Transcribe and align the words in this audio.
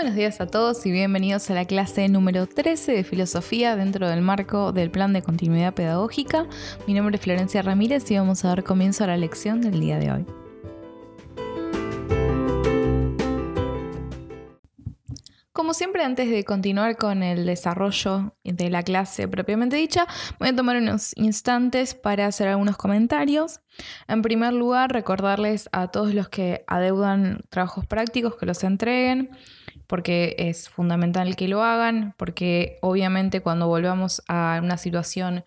Buenos 0.00 0.16
días 0.16 0.40
a 0.40 0.46
todos 0.46 0.86
y 0.86 0.92
bienvenidos 0.92 1.50
a 1.50 1.54
la 1.54 1.66
clase 1.66 2.08
número 2.08 2.46
13 2.46 2.92
de 2.92 3.04
filosofía 3.04 3.76
dentro 3.76 4.08
del 4.08 4.22
marco 4.22 4.72
del 4.72 4.90
plan 4.90 5.12
de 5.12 5.20
continuidad 5.20 5.74
pedagógica. 5.74 6.46
Mi 6.86 6.94
nombre 6.94 7.16
es 7.16 7.20
Florencia 7.20 7.60
Ramírez 7.60 8.10
y 8.10 8.16
vamos 8.16 8.42
a 8.42 8.48
dar 8.48 8.64
comienzo 8.64 9.04
a 9.04 9.08
la 9.08 9.18
lección 9.18 9.60
del 9.60 9.78
día 9.78 9.98
de 9.98 10.10
hoy. 10.10 10.26
Como 15.52 15.74
siempre, 15.74 16.02
antes 16.02 16.30
de 16.30 16.44
continuar 16.44 16.96
con 16.96 17.22
el 17.22 17.44
desarrollo 17.44 18.32
de 18.42 18.70
la 18.70 18.82
clase 18.82 19.28
propiamente 19.28 19.76
dicha, 19.76 20.06
voy 20.38 20.48
a 20.48 20.56
tomar 20.56 20.78
unos 20.78 21.12
instantes 21.16 21.94
para 21.94 22.24
hacer 22.24 22.48
algunos 22.48 22.78
comentarios. 22.78 23.60
En 24.08 24.22
primer 24.22 24.54
lugar, 24.54 24.92
recordarles 24.92 25.68
a 25.72 25.88
todos 25.88 26.14
los 26.14 26.30
que 26.30 26.64
adeudan 26.66 27.42
trabajos 27.50 27.84
prácticos 27.84 28.36
que 28.36 28.46
los 28.46 28.64
entreguen 28.64 29.28
porque 29.90 30.36
es 30.38 30.68
fundamental 30.68 31.34
que 31.34 31.48
lo 31.48 31.64
hagan, 31.64 32.14
porque 32.16 32.78
obviamente 32.80 33.40
cuando 33.40 33.66
volvamos 33.66 34.22
a 34.28 34.60
una 34.62 34.76
situación 34.76 35.44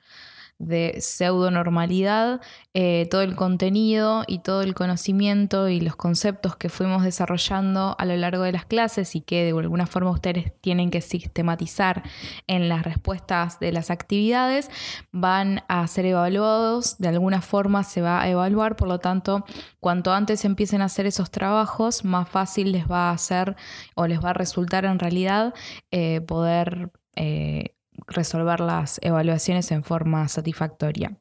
de 0.59 1.01
pseudo 1.01 1.51
normalidad, 1.51 2.41
eh, 2.73 3.07
todo 3.09 3.21
el 3.21 3.35
contenido 3.35 4.23
y 4.27 4.39
todo 4.39 4.61
el 4.61 4.73
conocimiento 4.73 5.67
y 5.67 5.79
los 5.79 5.95
conceptos 5.95 6.55
que 6.55 6.69
fuimos 6.69 7.03
desarrollando 7.03 7.95
a 7.97 8.05
lo 8.05 8.15
largo 8.15 8.43
de 8.43 8.51
las 8.51 8.65
clases 8.65 9.15
y 9.15 9.21
que 9.21 9.43
de 9.43 9.49
alguna 9.51 9.87
forma 9.87 10.11
ustedes 10.11 10.53
tienen 10.61 10.89
que 10.89 11.01
sistematizar 11.01 12.03
en 12.47 12.69
las 12.69 12.83
respuestas 12.83 13.59
de 13.59 13.71
las 13.71 13.89
actividades, 13.89 14.69
van 15.11 15.63
a 15.67 15.85
ser 15.87 16.05
evaluados, 16.05 16.97
de 16.97 17.09
alguna 17.09 17.41
forma 17.41 17.83
se 17.83 18.01
va 18.01 18.21
a 18.21 18.29
evaluar, 18.29 18.75
por 18.75 18.87
lo 18.87 18.99
tanto, 18.99 19.45
cuanto 19.79 20.13
antes 20.13 20.45
empiecen 20.45 20.81
a 20.81 20.85
hacer 20.85 21.05
esos 21.05 21.31
trabajos, 21.31 22.05
más 22.05 22.29
fácil 22.29 22.71
les 22.71 22.89
va 22.89 23.09
a 23.09 23.13
hacer 23.13 23.55
o 23.95 24.07
les 24.07 24.23
va 24.23 24.31
a 24.31 24.33
resultar 24.33 24.85
en 24.85 24.99
realidad 24.99 25.53
eh, 25.91 26.21
poder... 26.21 26.91
Eh, 27.15 27.75
resolver 28.07 28.59
las 28.59 28.99
evaluaciones 29.01 29.71
en 29.71 29.83
forma 29.83 30.27
satisfactoria. 30.27 31.17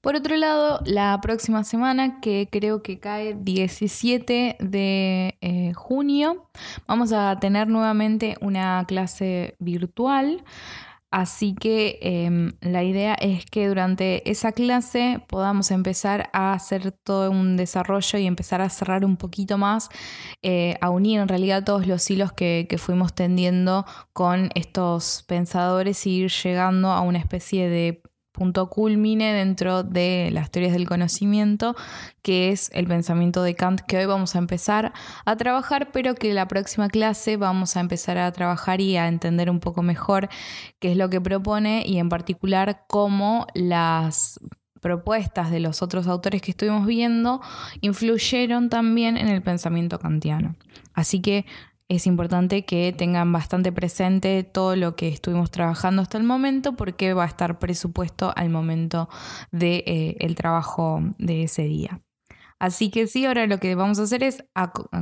Por 0.00 0.14
otro 0.14 0.36
lado, 0.36 0.80
la 0.86 1.20
próxima 1.20 1.64
semana, 1.64 2.20
que 2.20 2.48
creo 2.50 2.82
que 2.82 3.00
cae 3.00 3.34
17 3.34 4.56
de 4.60 5.36
eh, 5.40 5.72
junio, 5.74 6.48
vamos 6.86 7.12
a 7.12 7.38
tener 7.40 7.66
nuevamente 7.66 8.36
una 8.40 8.84
clase 8.86 9.56
virtual 9.58 10.44
Así 11.10 11.54
que 11.54 11.98
em, 12.02 12.52
la 12.60 12.84
idea 12.84 13.14
es 13.14 13.46
que 13.46 13.66
durante 13.66 14.30
esa 14.30 14.52
clase 14.52 15.24
podamos 15.26 15.70
empezar 15.70 16.28
a 16.34 16.52
hacer 16.52 16.92
todo 16.92 17.30
un 17.30 17.56
desarrollo 17.56 18.18
y 18.18 18.26
empezar 18.26 18.60
a 18.60 18.68
cerrar 18.68 19.06
un 19.06 19.16
poquito 19.16 19.56
más, 19.56 19.88
eh, 20.42 20.76
a 20.82 20.90
unir 20.90 21.20
en 21.20 21.28
realidad 21.28 21.64
todos 21.64 21.86
los 21.86 22.10
hilos 22.10 22.32
que, 22.32 22.66
que 22.68 22.76
fuimos 22.76 23.14
tendiendo 23.14 23.86
con 24.12 24.50
estos 24.54 25.24
pensadores 25.26 26.06
y 26.06 26.10
ir 26.24 26.30
llegando 26.30 26.90
a 26.90 27.00
una 27.00 27.18
especie 27.18 27.70
de 27.70 28.02
punto 28.38 28.70
culmine 28.70 29.32
dentro 29.32 29.82
de 29.82 30.30
las 30.32 30.50
teorías 30.50 30.72
del 30.72 30.86
conocimiento, 30.86 31.74
que 32.22 32.50
es 32.50 32.70
el 32.72 32.86
pensamiento 32.86 33.42
de 33.42 33.56
Kant 33.56 33.80
que 33.80 33.98
hoy 33.98 34.06
vamos 34.06 34.36
a 34.36 34.38
empezar 34.38 34.92
a 35.24 35.36
trabajar, 35.36 35.90
pero 35.92 36.14
que 36.14 36.32
la 36.32 36.46
próxima 36.46 36.88
clase 36.88 37.36
vamos 37.36 37.76
a 37.76 37.80
empezar 37.80 38.16
a 38.16 38.30
trabajar 38.30 38.80
y 38.80 38.96
a 38.96 39.08
entender 39.08 39.50
un 39.50 39.58
poco 39.58 39.82
mejor 39.82 40.28
qué 40.78 40.92
es 40.92 40.96
lo 40.96 41.10
que 41.10 41.20
propone 41.20 41.82
y 41.84 41.98
en 41.98 42.08
particular 42.08 42.84
cómo 42.86 43.48
las 43.54 44.38
propuestas 44.80 45.50
de 45.50 45.58
los 45.58 45.82
otros 45.82 46.06
autores 46.06 46.40
que 46.40 46.52
estuvimos 46.52 46.86
viendo 46.86 47.40
influyeron 47.80 48.70
también 48.70 49.16
en 49.16 49.26
el 49.26 49.42
pensamiento 49.42 49.98
kantiano. 49.98 50.54
Así 50.94 51.20
que 51.20 51.44
es 51.88 52.06
importante 52.06 52.64
que 52.64 52.92
tengan 52.92 53.32
bastante 53.32 53.72
presente 53.72 54.44
todo 54.44 54.76
lo 54.76 54.94
que 54.94 55.08
estuvimos 55.08 55.50
trabajando 55.50 56.02
hasta 56.02 56.18
el 56.18 56.24
momento 56.24 56.76
porque 56.76 57.14
va 57.14 57.24
a 57.24 57.28
estar 57.28 57.58
presupuesto 57.58 58.32
al 58.36 58.50
momento 58.50 59.08
del 59.50 59.60
de, 59.60 60.16
eh, 60.20 60.34
trabajo 60.34 61.00
de 61.18 61.44
ese 61.44 61.62
día. 61.62 62.02
Así 62.58 62.90
que 62.90 63.06
sí, 63.06 63.24
ahora 63.24 63.46
lo 63.46 63.58
que 63.58 63.74
vamos 63.74 63.98
a 64.00 64.02
hacer 64.02 64.22
es 64.22 64.44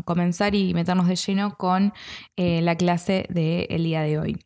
comenzar 0.04 0.54
y 0.54 0.74
meternos 0.74 1.08
de 1.08 1.16
lleno 1.16 1.56
con 1.56 1.92
eh, 2.36 2.60
la 2.62 2.76
clase 2.76 3.26
del 3.30 3.82
día 3.82 4.02
de 4.02 4.18
hoy. 4.18 4.45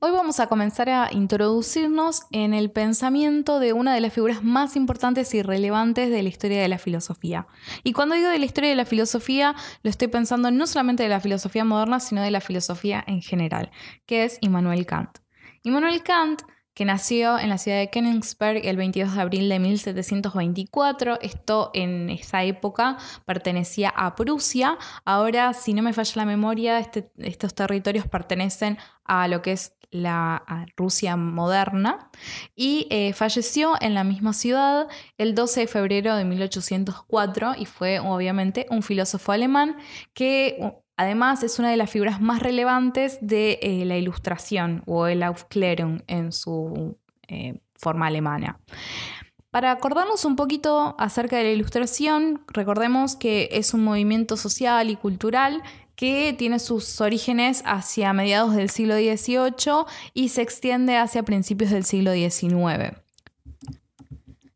Hoy 0.00 0.12
vamos 0.12 0.38
a 0.38 0.46
comenzar 0.46 0.88
a 0.90 1.08
introducirnos 1.10 2.22
en 2.30 2.54
el 2.54 2.70
pensamiento 2.70 3.58
de 3.58 3.72
una 3.72 3.92
de 3.92 4.00
las 4.00 4.12
figuras 4.12 4.44
más 4.44 4.76
importantes 4.76 5.34
y 5.34 5.42
relevantes 5.42 6.08
de 6.08 6.22
la 6.22 6.28
historia 6.28 6.62
de 6.62 6.68
la 6.68 6.78
filosofía. 6.78 7.48
Y 7.82 7.94
cuando 7.94 8.14
digo 8.14 8.28
de 8.28 8.38
la 8.38 8.44
historia 8.44 8.70
de 8.70 8.76
la 8.76 8.84
filosofía, 8.84 9.56
lo 9.82 9.90
estoy 9.90 10.06
pensando 10.06 10.52
no 10.52 10.68
solamente 10.68 11.02
de 11.02 11.08
la 11.08 11.18
filosofía 11.18 11.64
moderna, 11.64 11.98
sino 11.98 12.22
de 12.22 12.30
la 12.30 12.40
filosofía 12.40 13.02
en 13.08 13.22
general, 13.22 13.72
que 14.06 14.22
es 14.22 14.38
Immanuel 14.40 14.86
Kant. 14.86 15.18
Immanuel 15.64 16.04
Kant 16.04 16.42
que 16.78 16.84
nació 16.84 17.40
en 17.40 17.48
la 17.48 17.58
ciudad 17.58 17.78
de 17.78 17.90
Königsberg 17.90 18.64
el 18.64 18.76
22 18.76 19.12
de 19.12 19.20
abril 19.20 19.48
de 19.48 19.58
1724. 19.58 21.18
Esto 21.22 21.72
en 21.74 22.08
esa 22.08 22.44
época 22.44 22.98
pertenecía 23.26 23.88
a 23.88 24.14
Prusia. 24.14 24.78
Ahora, 25.04 25.54
si 25.54 25.74
no 25.74 25.82
me 25.82 25.92
falla 25.92 26.12
la 26.14 26.24
memoria, 26.24 26.78
este, 26.78 27.10
estos 27.18 27.56
territorios 27.56 28.06
pertenecen 28.06 28.78
a 29.02 29.26
lo 29.26 29.42
que 29.42 29.50
es 29.50 29.77
la 29.90 30.66
Rusia 30.76 31.16
moderna 31.16 32.10
y 32.54 32.86
eh, 32.90 33.12
falleció 33.12 33.74
en 33.80 33.94
la 33.94 34.04
misma 34.04 34.32
ciudad 34.32 34.88
el 35.16 35.34
12 35.34 35.60
de 35.60 35.66
febrero 35.66 36.16
de 36.16 36.24
1804 36.24 37.54
y 37.58 37.66
fue 37.66 38.00
obviamente 38.00 38.66
un 38.70 38.82
filósofo 38.82 39.32
alemán 39.32 39.76
que 40.14 40.82
Además, 40.98 41.44
es 41.44 41.60
una 41.60 41.70
de 41.70 41.76
las 41.76 41.88
figuras 41.88 42.20
más 42.20 42.40
relevantes 42.40 43.18
de 43.20 43.60
eh, 43.62 43.84
la 43.84 43.96
ilustración 43.96 44.82
o 44.84 45.06
el 45.06 45.22
Aufklärung 45.22 46.02
en 46.08 46.32
su 46.32 46.98
eh, 47.28 47.60
forma 47.74 48.08
alemana. 48.08 48.58
Para 49.52 49.70
acordarnos 49.70 50.24
un 50.24 50.34
poquito 50.34 50.96
acerca 50.98 51.36
de 51.36 51.44
la 51.44 51.50
ilustración, 51.50 52.42
recordemos 52.48 53.14
que 53.14 53.48
es 53.52 53.74
un 53.74 53.84
movimiento 53.84 54.36
social 54.36 54.90
y 54.90 54.96
cultural 54.96 55.62
que 55.98 56.32
tiene 56.32 56.60
sus 56.60 57.00
orígenes 57.00 57.62
hacia 57.66 58.12
mediados 58.12 58.54
del 58.54 58.70
siglo 58.70 58.94
XVIII 58.94 59.84
y 60.14 60.28
se 60.28 60.42
extiende 60.42 60.96
hacia 60.96 61.24
principios 61.24 61.72
del 61.72 61.84
siglo 61.84 62.12
XIX. 62.12 63.07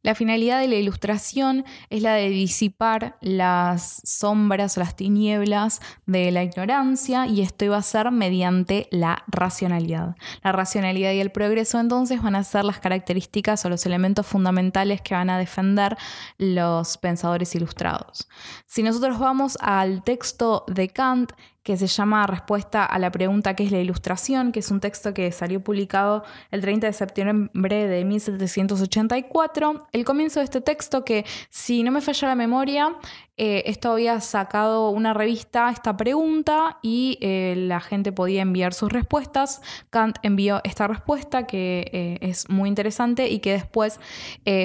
La 0.03 0.17
finalidad 0.17 0.61
de 0.61 0.67
la 0.67 0.75
ilustración 0.75 1.65
es 1.89 2.03
la 2.03 2.15
de 2.15 2.29
disipar 2.29 3.17
las 3.21 4.03
sombras 4.05 4.77
o 4.77 4.81
las 4.81 4.97
tinieblas 4.97 5.81
de 6.07 6.33
la 6.33 6.43
ignorancia 6.43 7.29
y 7.29 7.41
esto 7.41 7.65
iba 7.65 7.77
a 7.77 7.83
ser 7.83 8.11
mediante 8.11 8.89
la 8.91 9.23
racionalidad. 9.29 10.17
La 10.43 10.51
racionalidad 10.51 11.13
y 11.13 11.21
el 11.21 11.31
progreso 11.31 11.79
entonces 11.79 12.21
van 12.21 12.35
a 12.35 12.43
ser 12.43 12.65
las 12.65 12.81
características 12.81 13.65
o 13.65 13.69
los 13.69 13.87
elementos 13.87 14.27
fundamentales 14.27 15.01
que 15.03 15.15
van 15.15 15.31
a 15.31 15.39
defender 15.39 15.97
los 16.37 16.99
pensadores 16.99 17.55
ilustrados. 17.55 18.29
Si 18.67 18.83
nosotros 18.83 19.21
vamos 19.21 19.57
al 19.61 20.03
texto 20.03 20.65
de 20.67 20.89
Kant, 20.89 21.33
que 21.63 21.77
se 21.77 21.87
llama 21.87 22.27
Respuesta 22.27 22.85
a 22.85 22.99
la 22.99 23.11
pregunta 23.11 23.55
¿qué 23.55 23.65
es 23.65 23.73
la 23.73 23.81
ilustración?, 23.81 24.53
que 24.53 24.61
es 24.61 24.71
un 24.71 24.81
texto 24.81 25.15
que 25.15 25.31
salió 25.33 25.63
publicado 25.63 26.25
el 26.51 26.61
30 26.61 26.89
de 26.89 26.93
septiembre 26.93 27.87
de 27.87 28.05
1784. 28.05 29.87
El 29.93 30.05
comienzo 30.05 30.41
de 30.41 30.45
este 30.45 30.61
texto, 30.61 31.05
que 31.05 31.25
si 31.51 31.83
no 31.83 31.91
me 31.91 32.01
falla 32.01 32.29
la 32.29 32.35
memoria, 32.35 32.97
eh, 33.37 33.63
esto 33.67 33.93
había 33.93 34.21
sacado 34.21 34.91
una 34.91 35.15
revista, 35.15 35.71
esta 35.71 35.97
pregunta, 35.97 36.79
y 36.83 37.19
eh, 37.21 37.55
la 37.57 37.81
gente 37.81 38.13
podía 38.13 38.43
enviar 38.43 38.75
sus 38.75 38.93
respuestas. 38.93 39.63
Kant 39.91 40.17
envió 40.23 40.61
esta 40.65 40.87
respuesta, 40.87 41.47
que 41.47 41.91
eh, 41.93 42.19
es 42.21 42.49
muy 42.51 42.69
interesante, 42.69 43.29
y 43.29 43.39
que 43.39 43.53
después 43.53 44.01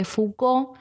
Foucault 0.03 0.77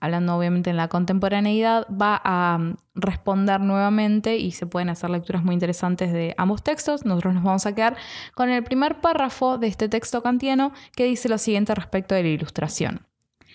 hablando 0.00 0.36
obviamente 0.36 0.70
en 0.70 0.76
la 0.76 0.88
contemporaneidad, 0.88 1.86
va 1.90 2.20
a 2.24 2.58
mm, 2.58 2.76
responder 2.94 3.60
nuevamente 3.60 4.36
y 4.38 4.52
se 4.52 4.66
pueden 4.66 4.88
hacer 4.88 5.10
lecturas 5.10 5.44
muy 5.44 5.54
interesantes 5.54 6.12
de 6.12 6.34
ambos 6.38 6.62
textos. 6.62 7.04
Nosotros 7.04 7.34
nos 7.34 7.44
vamos 7.44 7.66
a 7.66 7.74
quedar 7.74 7.96
con 8.34 8.48
el 8.48 8.64
primer 8.64 9.00
párrafo 9.00 9.58
de 9.58 9.66
este 9.66 9.88
texto 9.88 10.22
kantiano 10.22 10.72
que 10.96 11.04
dice 11.04 11.28
lo 11.28 11.38
siguiente 11.38 11.74
respecto 11.74 12.14
de 12.14 12.22
la 12.22 12.28
ilustración. 12.30 13.06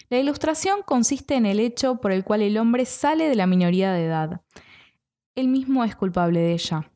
La 0.10 0.20
ilustración 0.20 0.82
consiste 0.86 1.36
en 1.36 1.46
el 1.46 1.60
hecho 1.60 1.96
por 1.96 2.12
el 2.12 2.24
cual 2.24 2.42
el 2.42 2.58
hombre 2.58 2.86
sale 2.86 3.28
de 3.30 3.36
la 3.36 3.48
minoría 3.48 3.92
de 3.92 4.06
edad. 4.06 4.42
Él 5.36 5.48
mismo 5.48 5.84
es 5.84 5.96
culpable 5.96 6.40
de 6.40 6.54
ella. 6.54 6.92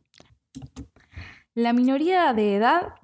La 1.56 1.74
minoría 1.74 2.34
de 2.34 2.56
edad 2.56 2.96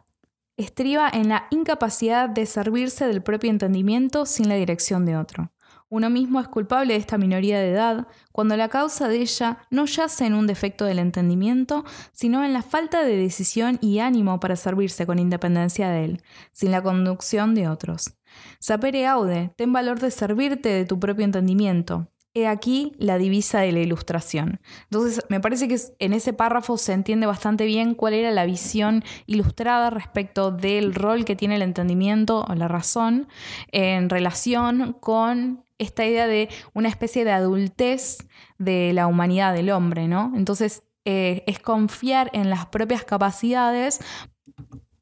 estriba 0.57 1.09
en 1.11 1.29
la 1.29 1.47
incapacidad 1.51 2.29
de 2.29 2.45
servirse 2.45 3.07
del 3.07 3.23
propio 3.23 3.49
entendimiento 3.49 4.25
sin 4.25 4.49
la 4.49 4.55
dirección 4.55 5.05
de 5.05 5.17
otro. 5.17 5.51
Uno 5.89 6.11
mismo 6.11 6.39
es 6.39 6.47
culpable 6.47 6.93
de 6.93 6.99
esta 6.99 7.17
minoría 7.17 7.59
de 7.59 7.71
edad 7.71 8.07
cuando 8.31 8.55
la 8.55 8.69
causa 8.69 9.07
de 9.07 9.17
ella 9.17 9.57
no 9.71 9.85
yace 9.85 10.27
en 10.27 10.35
un 10.35 10.45
defecto 10.45 10.85
del 10.85 10.99
entendimiento, 10.99 11.83
sino 12.11 12.45
en 12.45 12.53
la 12.53 12.61
falta 12.61 13.03
de 13.03 13.17
decisión 13.17 13.79
y 13.81 13.97
ánimo 13.97 14.39
para 14.39 14.55
servirse 14.55 15.07
con 15.07 15.17
independencia 15.17 15.89
de 15.89 16.05
él, 16.05 16.21
sin 16.51 16.71
la 16.71 16.83
conducción 16.83 17.55
de 17.55 17.67
otros. 17.67 18.13
Sapere 18.59 19.07
aude, 19.07 19.51
ten 19.55 19.73
valor 19.73 19.99
de 19.99 20.11
servirte 20.11 20.69
de 20.69 20.85
tu 20.85 20.99
propio 20.99 21.25
entendimiento. 21.25 22.07
He 22.35 22.45
aquí 22.45 22.93
la 22.99 23.17
divisa 23.17 23.61
de 23.61 23.71
la 23.71 23.79
ilustración. 23.79 24.59
Entonces, 24.83 25.25
me 25.29 25.39
parece 25.39 25.67
que 25.67 25.79
en 25.97 26.13
ese 26.13 26.31
párrafo 26.31 26.77
se 26.77 26.93
entiende 26.93 27.25
bastante 27.25 27.65
bien 27.65 27.95
cuál 27.95 28.13
era 28.13 28.29
la 28.29 28.45
visión 28.45 29.03
ilustrada 29.25 29.89
respecto 29.89 30.51
del 30.51 30.93
rol 30.93 31.25
que 31.25 31.35
tiene 31.35 31.55
el 31.55 31.63
entendimiento 31.63 32.45
o 32.47 32.53
la 32.53 32.67
razón 32.67 33.27
en 33.71 34.11
relación 34.11 34.95
con 34.99 35.65
esta 35.79 36.05
idea 36.05 36.27
de 36.27 36.49
una 36.73 36.89
especie 36.89 37.25
de 37.25 37.31
adultez 37.31 38.19
de 38.57 38.93
la 38.93 39.07
humanidad 39.07 39.53
del 39.53 39.71
hombre, 39.71 40.07
¿no? 40.07 40.31
Entonces, 40.35 40.83
eh, 41.05 41.43
es 41.47 41.59
confiar 41.59 42.29
en 42.33 42.49
las 42.49 42.67
propias 42.67 43.03
capacidades, 43.03 43.99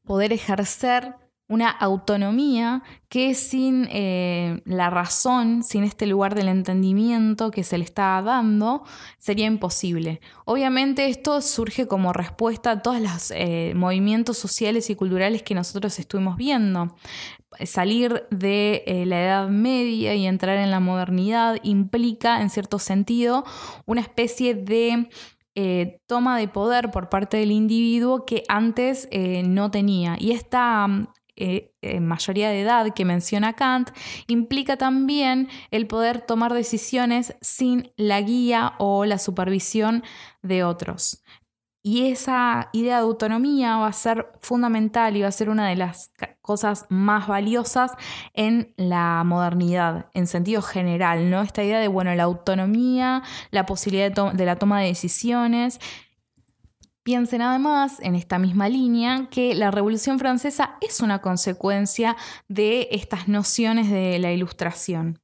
poder 0.04 0.32
ejercer 0.32 1.16
una 1.48 1.70
autonomía 1.70 2.82
que 3.08 3.34
sin 3.34 3.88
eh, 3.90 4.60
la 4.66 4.90
razón, 4.90 5.62
sin 5.62 5.82
este 5.82 6.06
lugar 6.06 6.34
del 6.34 6.48
entendimiento 6.48 7.50
que 7.50 7.64
se 7.64 7.78
le 7.78 7.84
está 7.84 8.20
dando, 8.20 8.84
sería 9.18 9.46
imposible. 9.46 10.20
Obviamente 10.44 11.06
esto 11.06 11.40
surge 11.40 11.88
como 11.88 12.12
respuesta 12.12 12.72
a 12.72 12.82
todos 12.82 13.00
los 13.00 13.32
eh, 13.34 13.72
movimientos 13.74 14.36
sociales 14.36 14.90
y 14.90 14.94
culturales 14.94 15.42
que 15.42 15.54
nosotros 15.54 15.98
estuvimos 15.98 16.36
viendo. 16.36 16.94
Salir 17.64 18.26
de 18.30 18.82
eh, 18.86 19.06
la 19.06 19.24
Edad 19.24 19.48
Media 19.48 20.14
y 20.14 20.26
entrar 20.26 20.58
en 20.58 20.70
la 20.70 20.80
modernidad 20.80 21.56
implica, 21.62 22.42
en 22.42 22.50
cierto 22.50 22.78
sentido, 22.78 23.44
una 23.86 24.02
especie 24.02 24.54
de 24.54 25.08
toma 26.06 26.38
de 26.38 26.46
poder 26.46 26.92
por 26.92 27.08
parte 27.08 27.36
del 27.38 27.50
individuo 27.50 28.24
que 28.24 28.44
antes 28.46 29.08
no 29.44 29.72
tenía. 29.72 30.16
Y 30.16 30.30
esta 30.30 31.08
eh, 31.38 32.00
mayoría 32.00 32.50
de 32.50 32.62
edad 32.62 32.92
que 32.94 33.04
menciona 33.04 33.54
Kant, 33.54 33.90
implica 34.26 34.76
también 34.76 35.48
el 35.70 35.86
poder 35.86 36.20
tomar 36.20 36.52
decisiones 36.52 37.36
sin 37.40 37.90
la 37.96 38.20
guía 38.20 38.74
o 38.78 39.04
la 39.04 39.18
supervisión 39.18 40.02
de 40.42 40.64
otros. 40.64 41.22
Y 41.82 42.10
esa 42.10 42.70
idea 42.72 42.96
de 42.96 43.02
autonomía 43.02 43.76
va 43.76 43.86
a 43.86 43.92
ser 43.92 44.32
fundamental 44.40 45.16
y 45.16 45.22
va 45.22 45.28
a 45.28 45.32
ser 45.32 45.48
una 45.48 45.68
de 45.68 45.76
las 45.76 46.12
cosas 46.42 46.86
más 46.90 47.28
valiosas 47.28 47.92
en 48.34 48.74
la 48.76 49.22
modernidad, 49.24 50.10
en 50.12 50.26
sentido 50.26 50.60
general, 50.60 51.30
¿no? 51.30 51.40
Esta 51.40 51.62
idea 51.62 51.78
de, 51.78 51.88
bueno, 51.88 52.14
la 52.14 52.24
autonomía, 52.24 53.22
la 53.50 53.64
posibilidad 53.64 54.32
de 54.32 54.44
la 54.44 54.56
toma 54.56 54.80
de 54.80 54.88
decisiones 54.88 55.78
Piensen 57.08 57.40
además, 57.40 58.00
en 58.02 58.14
esta 58.14 58.38
misma 58.38 58.68
línea, 58.68 59.28
que 59.30 59.54
la 59.54 59.70
Revolución 59.70 60.18
Francesa 60.18 60.76
es 60.82 61.00
una 61.00 61.22
consecuencia 61.22 62.18
de 62.48 62.86
estas 62.90 63.28
nociones 63.28 63.88
de 63.88 64.18
la 64.18 64.30
Ilustración. 64.30 65.18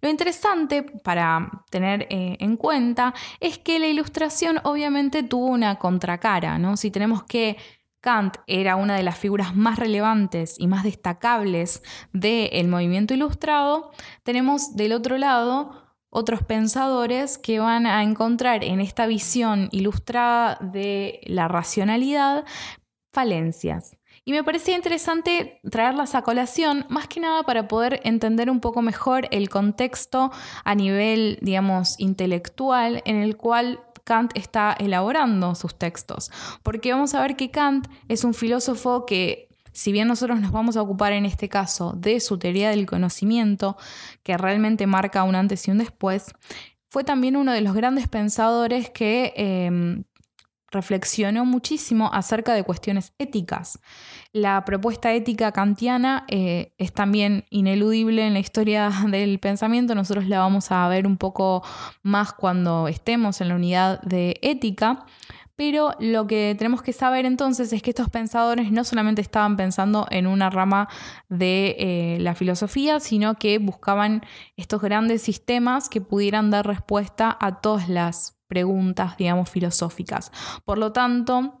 Lo 0.00 0.08
interesante 0.08 0.84
para 0.84 1.64
tener 1.68 2.06
eh, 2.10 2.36
en 2.38 2.56
cuenta 2.56 3.12
es 3.40 3.58
que 3.58 3.80
la 3.80 3.88
Ilustración 3.88 4.60
obviamente 4.62 5.24
tuvo 5.24 5.46
una 5.46 5.80
contracara, 5.80 6.60
¿no? 6.60 6.76
Si 6.76 6.92
tenemos 6.92 7.24
que 7.24 7.56
Kant 8.00 8.36
era 8.46 8.76
una 8.76 8.94
de 8.94 9.02
las 9.02 9.18
figuras 9.18 9.56
más 9.56 9.80
relevantes 9.80 10.54
y 10.60 10.68
más 10.68 10.84
destacables 10.84 11.82
del 12.12 12.68
movimiento 12.68 13.14
ilustrado, 13.14 13.90
tenemos 14.22 14.76
del 14.76 14.92
otro 14.92 15.18
lado 15.18 15.85
otros 16.16 16.42
pensadores 16.42 17.36
que 17.36 17.58
van 17.58 17.84
a 17.86 18.02
encontrar 18.02 18.64
en 18.64 18.80
esta 18.80 19.06
visión 19.06 19.68
ilustrada 19.70 20.56
de 20.62 21.20
la 21.26 21.46
racionalidad 21.46 22.46
falencias. 23.12 23.98
Y 24.24 24.32
me 24.32 24.42
parecía 24.42 24.76
interesante 24.76 25.60
traerlas 25.70 26.14
a 26.14 26.22
colación, 26.22 26.86
más 26.88 27.06
que 27.06 27.20
nada 27.20 27.42
para 27.42 27.68
poder 27.68 28.00
entender 28.02 28.48
un 28.50 28.60
poco 28.60 28.80
mejor 28.80 29.28
el 29.30 29.50
contexto 29.50 30.32
a 30.64 30.74
nivel, 30.74 31.38
digamos, 31.42 32.00
intelectual 32.00 33.02
en 33.04 33.16
el 33.16 33.36
cual 33.36 33.80
Kant 34.04 34.32
está 34.34 34.74
elaborando 34.78 35.54
sus 35.54 35.76
textos. 35.76 36.30
Porque 36.62 36.92
vamos 36.92 37.14
a 37.14 37.20
ver 37.20 37.36
que 37.36 37.50
Kant 37.50 37.88
es 38.08 38.24
un 38.24 38.32
filósofo 38.32 39.04
que 39.04 39.45
si 39.76 39.92
bien 39.92 40.08
nosotros 40.08 40.40
nos 40.40 40.52
vamos 40.52 40.78
a 40.78 40.82
ocupar 40.82 41.12
en 41.12 41.26
este 41.26 41.50
caso 41.50 41.92
de 41.92 42.18
su 42.20 42.38
teoría 42.38 42.70
del 42.70 42.86
conocimiento, 42.86 43.76
que 44.22 44.38
realmente 44.38 44.86
marca 44.86 45.22
un 45.22 45.34
antes 45.34 45.68
y 45.68 45.70
un 45.70 45.76
después, 45.76 46.34
fue 46.88 47.04
también 47.04 47.36
uno 47.36 47.52
de 47.52 47.60
los 47.60 47.74
grandes 47.74 48.08
pensadores 48.08 48.88
que 48.88 49.34
em, 49.36 50.04
reflexionó 50.70 51.44
muchísimo 51.44 52.08
acerca 52.10 52.54
de 52.54 52.64
cuestiones 52.64 53.12
éticas. 53.18 53.78
La 54.32 54.64
propuesta 54.64 55.12
ética 55.12 55.52
kantiana 55.52 56.24
eh, 56.28 56.72
es 56.78 56.94
también 56.94 57.44
ineludible 57.50 58.26
en 58.26 58.32
la 58.32 58.38
historia 58.38 58.90
del 59.10 59.38
pensamiento. 59.40 59.94
Nosotros 59.94 60.26
la 60.26 60.38
vamos 60.38 60.72
a 60.72 60.88
ver 60.88 61.06
un 61.06 61.18
poco 61.18 61.62
más 62.02 62.32
cuando 62.32 62.88
estemos 62.88 63.42
en 63.42 63.48
la 63.48 63.56
unidad 63.56 64.00
de 64.00 64.38
ética. 64.40 65.04
Pero 65.56 65.94
lo 65.98 66.26
que 66.26 66.54
tenemos 66.58 66.82
que 66.82 66.92
saber 66.92 67.24
entonces 67.24 67.72
es 67.72 67.82
que 67.82 67.90
estos 67.90 68.10
pensadores 68.10 68.70
no 68.70 68.84
solamente 68.84 69.22
estaban 69.22 69.56
pensando 69.56 70.06
en 70.10 70.26
una 70.26 70.50
rama 70.50 70.88
de 71.30 71.76
eh, 71.78 72.18
la 72.20 72.34
filosofía, 72.34 73.00
sino 73.00 73.36
que 73.36 73.58
buscaban 73.58 74.22
estos 74.56 74.82
grandes 74.82 75.22
sistemas 75.22 75.88
que 75.88 76.02
pudieran 76.02 76.50
dar 76.50 76.66
respuesta 76.66 77.36
a 77.40 77.60
todas 77.60 77.88
las 77.88 78.36
preguntas, 78.48 79.16
digamos, 79.16 79.50
filosóficas. 79.50 80.30
Por 80.64 80.78
lo 80.78 80.92
tanto, 80.92 81.58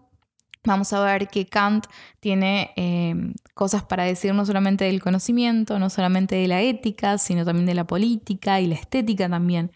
vamos 0.66 0.92
a 0.92 1.02
ver 1.02 1.28
que 1.28 1.46
Kant 1.46 1.86
tiene 2.20 2.72
eh, 2.76 3.14
cosas 3.54 3.82
para 3.84 4.04
decir 4.04 4.34
no 4.34 4.44
solamente 4.44 4.84
del 4.84 5.02
conocimiento, 5.02 5.78
no 5.78 5.88
solamente 5.90 6.36
de 6.36 6.48
la 6.48 6.60
ética, 6.60 7.18
sino 7.18 7.44
también 7.44 7.66
de 7.66 7.74
la 7.74 7.86
política 7.86 8.60
y 8.60 8.66
la 8.66 8.74
estética 8.74 9.28
también 9.28 9.72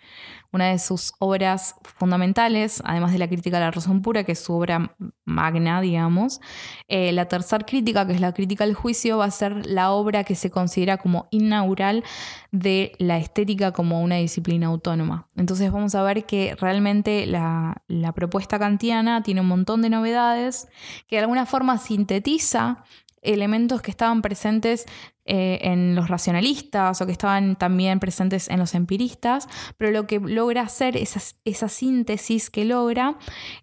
una 0.52 0.68
de 0.68 0.78
sus 0.78 1.12
obras 1.18 1.76
fundamentales, 1.82 2.82
además 2.84 3.12
de 3.12 3.18
la 3.18 3.28
crítica 3.28 3.58
a 3.58 3.60
la 3.60 3.70
razón 3.70 4.02
pura, 4.02 4.24
que 4.24 4.32
es 4.32 4.40
su 4.40 4.52
obra 4.52 4.96
magna, 5.24 5.80
digamos. 5.80 6.40
Eh, 6.88 7.12
la 7.12 7.26
tercera 7.26 7.64
crítica, 7.64 8.06
que 8.06 8.14
es 8.14 8.20
la 8.20 8.32
crítica 8.32 8.64
al 8.64 8.74
juicio, 8.74 9.18
va 9.18 9.26
a 9.26 9.30
ser 9.30 9.66
la 9.66 9.92
obra 9.92 10.24
que 10.24 10.34
se 10.34 10.50
considera 10.50 10.96
como 10.98 11.28
inaugural 11.30 12.02
de 12.50 12.92
la 12.98 13.18
estética 13.18 13.72
como 13.72 14.02
una 14.02 14.16
disciplina 14.16 14.66
autónoma. 14.66 15.28
Entonces 15.36 15.70
vamos 15.70 15.94
a 15.94 16.02
ver 16.02 16.26
que 16.26 16.56
realmente 16.60 17.26
la, 17.26 17.82
la 17.86 18.12
propuesta 18.12 18.58
kantiana 18.58 19.22
tiene 19.22 19.40
un 19.40 19.48
montón 19.48 19.82
de 19.82 19.90
novedades 19.90 20.68
que 21.06 21.16
de 21.16 21.22
alguna 21.22 21.46
forma 21.46 21.78
sintetiza 21.78 22.84
elementos 23.22 23.82
que 23.82 23.90
estaban 23.90 24.22
presentes 24.22 24.86
eh, 25.26 25.58
en 25.62 25.94
los 25.94 26.08
racionalistas 26.08 27.00
o 27.00 27.06
que 27.06 27.12
estaban 27.12 27.54
también 27.56 28.00
presentes 28.00 28.48
en 28.48 28.58
los 28.58 28.74
empiristas, 28.74 29.46
pero 29.76 29.92
lo 29.92 30.06
que 30.06 30.18
logra 30.18 30.62
hacer, 30.62 30.96
esa, 30.96 31.20
esa 31.44 31.68
síntesis 31.68 32.50
que 32.50 32.64
logra, 32.64 33.16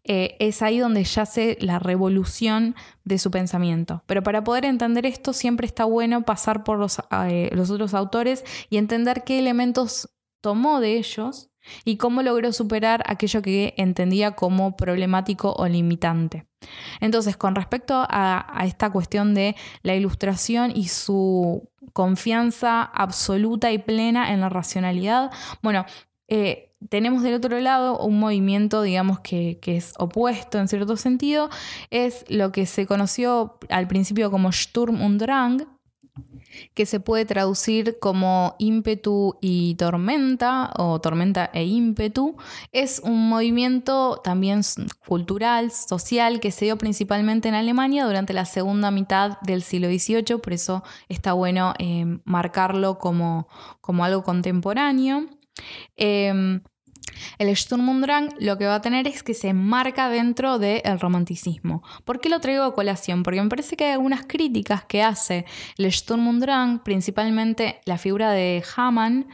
eh, 0.03 0.37
es 0.39 0.61
ahí 0.61 0.79
donde 0.79 1.03
yace 1.03 1.57
la 1.59 1.79
revolución 1.79 2.75
de 3.03 3.17
su 3.17 3.31
pensamiento. 3.31 4.03
Pero 4.05 4.23
para 4.23 4.43
poder 4.43 4.65
entender 4.65 5.05
esto 5.05 5.33
siempre 5.33 5.67
está 5.67 5.85
bueno 5.85 6.23
pasar 6.23 6.63
por 6.63 6.77
los, 6.79 6.99
eh, 7.27 7.49
los 7.53 7.69
otros 7.69 7.93
autores 7.93 8.45
y 8.69 8.77
entender 8.77 9.23
qué 9.25 9.39
elementos 9.39 10.09
tomó 10.41 10.79
de 10.79 10.97
ellos 10.97 11.49
y 11.85 11.97
cómo 11.97 12.21
logró 12.21 12.51
superar 12.51 13.03
aquello 13.05 13.41
que 13.41 13.73
entendía 13.77 14.31
como 14.31 14.75
problemático 14.75 15.53
o 15.53 15.67
limitante. 15.67 16.45
Entonces, 16.99 17.37
con 17.37 17.55
respecto 17.55 18.05
a, 18.09 18.63
esta 18.65 18.89
cuestión 18.89 19.33
de 19.33 19.55
la 19.83 19.95
ilustración 19.95 20.71
y 20.75 20.87
su 20.87 21.69
confianza 21.93 22.83
absoluta 22.83 23.71
y 23.71 23.77
plena 23.77 24.31
en 24.33 24.41
la 24.41 24.49
racionalidad, 24.49 25.31
bueno, 25.61 25.85
eh, 26.27 26.73
tenemos 26.89 27.23
del 27.23 27.35
otro 27.35 27.59
lado 27.59 27.97
un 27.99 28.19
movimiento, 28.19 28.81
digamos, 28.81 29.19
que, 29.21 29.59
que, 29.61 29.77
es 29.77 29.93
opuesto 29.97 30.59
en 30.59 30.67
cierto 30.67 30.95
sentido, 30.97 31.49
es 31.89 32.25
lo 32.27 32.51
que 32.51 32.65
se 32.65 32.85
conoció 32.85 33.57
al 33.69 33.87
principio 33.87 34.29
como 34.29 34.51
Sturm 34.51 35.01
und 35.01 35.19
Drang, 35.19 35.76
que 36.73 36.85
se 36.85 36.99
puede 36.99 37.25
traducir 37.25 37.97
como 37.99 38.55
ímpetu 38.59 39.37
y 39.41 39.75
tormenta 39.75 40.71
o 40.77 40.99
tormenta 40.99 41.49
e 41.53 41.65
ímpetu, 41.65 42.35
es 42.71 42.99
un 43.03 43.29
movimiento 43.29 44.21
también 44.23 44.61
cultural, 45.05 45.71
social, 45.71 46.39
que 46.39 46.51
se 46.51 46.65
dio 46.65 46.77
principalmente 46.77 47.49
en 47.49 47.55
Alemania 47.55 48.05
durante 48.05 48.33
la 48.33 48.45
segunda 48.45 48.91
mitad 48.91 49.39
del 49.41 49.61
siglo 49.61 49.87
XVIII, 49.87 50.39
por 50.41 50.53
eso 50.53 50.83
está 51.09 51.33
bueno 51.33 51.73
eh, 51.79 52.19
marcarlo 52.25 52.97
como, 52.97 53.47
como, 53.81 54.03
algo 54.03 54.23
contemporáneo. 54.23 55.27
Em, 55.95 56.61
el 57.37 57.55
Sturm 57.55 57.89
und 57.89 58.03
Drang 58.03 58.29
lo 58.39 58.57
que 58.57 58.65
va 58.65 58.75
a 58.75 58.81
tener 58.81 59.07
es 59.07 59.23
que 59.23 59.33
se 59.33 59.49
enmarca 59.49 60.09
dentro 60.09 60.59
del 60.59 60.99
romanticismo. 60.99 61.83
¿Por 62.05 62.19
qué 62.19 62.29
lo 62.29 62.39
traigo 62.39 62.63
a 62.63 62.73
colación? 62.73 63.23
Porque 63.23 63.41
me 63.41 63.49
parece 63.49 63.75
que 63.75 63.85
hay 63.85 63.91
algunas 63.93 64.25
críticas 64.25 64.83
que 64.85 65.03
hace 65.03 65.45
el 65.77 65.91
Sturm 65.91 66.27
und 66.27 66.41
Drang, 66.41 66.83
principalmente 66.83 67.81
la 67.85 67.97
figura 67.97 68.31
de 68.31 68.63
Hamann. 68.75 69.27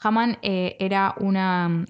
Hamann 0.00 0.38
eh, 0.42 0.76
era 0.78 1.14
una. 1.18 1.84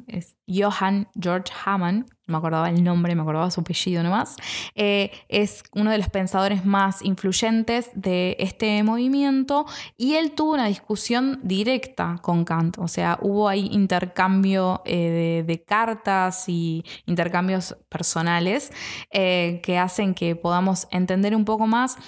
Johann 0.50 1.08
George 1.20 1.52
Hamann, 1.66 2.06
no 2.26 2.32
me 2.32 2.38
acordaba 2.38 2.70
el 2.70 2.82
nombre, 2.82 3.14
me 3.14 3.20
acordaba 3.20 3.50
su 3.50 3.60
apellido 3.60 4.02
nomás. 4.02 4.34
Eh, 4.74 5.10
es 5.28 5.62
uno 5.74 5.90
de 5.90 5.98
los 5.98 6.08
pensadores 6.08 6.64
más 6.64 7.02
influyentes 7.02 7.90
de 7.94 8.34
este 8.38 8.82
movimiento 8.82 9.66
y 9.98 10.14
él 10.14 10.32
tuvo 10.32 10.54
una 10.54 10.66
discusión 10.66 11.38
directa 11.42 12.18
con 12.22 12.46
Kant. 12.46 12.78
O 12.78 12.88
sea, 12.88 13.18
hubo 13.20 13.46
ahí 13.46 13.68
intercambio 13.72 14.80
eh, 14.86 15.44
de, 15.46 15.62
cartas 15.64 16.48
y 16.48 16.82
intercambios 17.04 17.76
personales 17.90 18.72
que 19.10 19.78
hacen 19.78 20.14
que 20.14 20.34
podamos 20.34 20.88
entender 20.90 21.36
un 21.36 21.44
poco 21.44 21.66
más 21.66 21.98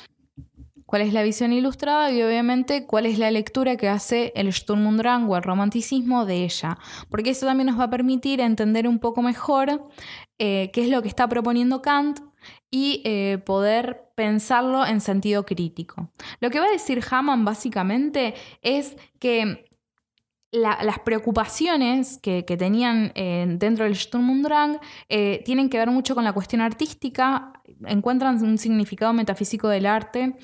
cuál 0.91 1.03
es 1.03 1.13
la 1.13 1.23
visión 1.23 1.53
ilustrada 1.53 2.11
y 2.11 2.21
obviamente 2.21 2.85
cuál 2.85 3.07
es 3.07 3.17
la 3.17 3.31
lectura 3.31 3.77
que 3.77 3.89
hace 3.89 4.33
el 4.35 4.53
Sturm 4.53 4.89
und 4.89 4.99
Drang 4.99 5.31
o 5.31 5.37
el 5.37 5.45
romanticismo 5.45 6.27
de 6.27 6.43
ella, 6.43 6.79
porque 7.09 7.31
eso 7.31 7.47
también 7.47 7.69
nos 7.69 7.79
va 7.79 7.85
a 7.85 7.91
permitir 7.91 8.41
entender 8.41 8.89
un 8.89 8.99
poco 8.99 9.23
mejor 9.23 9.89
eh, 10.41 10.73
qué 10.73 10.83
es 10.83 10.89
lo 10.89 11.01
que 11.01 11.07
está 11.07 11.29
proponiendo 11.29 11.81
Kant 11.81 12.19
y 12.73 13.03
eh, 13.05 13.39
poder 13.39 14.11
pensarlo 14.17 14.85
en 14.85 15.01
sentido 15.01 15.47
crítico. 15.47 16.11
Lo 16.41 16.51
que 16.51 16.59
va 16.59 16.67
a 16.67 16.73
decir 16.73 17.01
Hamann 17.09 17.45
básicamente 17.45 18.35
es 18.61 18.97
que 19.21 19.67
las 20.51 20.99
preocupaciones 21.05 22.19
que, 22.19 22.43
tenían 22.43 23.13
eh, 23.15 23.47
dentro 23.49 23.85
del 23.85 23.95
Sturm 23.95 24.29
und 24.29 24.45
Drang 24.45 24.81
tienen 25.45 25.71
que 25.71 25.79
ver 25.79 25.93
mucho 25.93 26.17
con 26.17 26.25
la 26.25 26.33
cuestión 26.33 26.61
artística, 26.61 27.53
encuentran 27.87 28.43
un 28.43 28.59
significado 28.59 29.13
metafísico 29.13 29.69
del 29.69 29.87
arte 29.87 30.35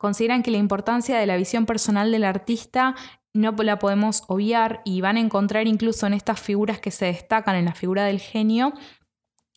consideran 0.00 0.42
que 0.42 0.50
la 0.50 0.56
importancia 0.56 1.18
de 1.18 1.26
la 1.26 1.36
visión 1.36 1.66
personal 1.66 2.10
del 2.10 2.24
artista 2.24 2.94
no 3.34 3.52
la 3.52 3.78
podemos 3.78 4.22
obviar 4.28 4.80
y 4.86 5.02
van 5.02 5.18
a 5.18 5.20
encontrar 5.20 5.66
incluso 5.66 6.06
en 6.06 6.14
estas 6.14 6.40
figuras 6.40 6.80
que 6.80 6.90
se 6.90 7.04
destacan, 7.04 7.54
en 7.54 7.66
la 7.66 7.74
figura 7.74 8.06
del 8.06 8.18
genio, 8.18 8.72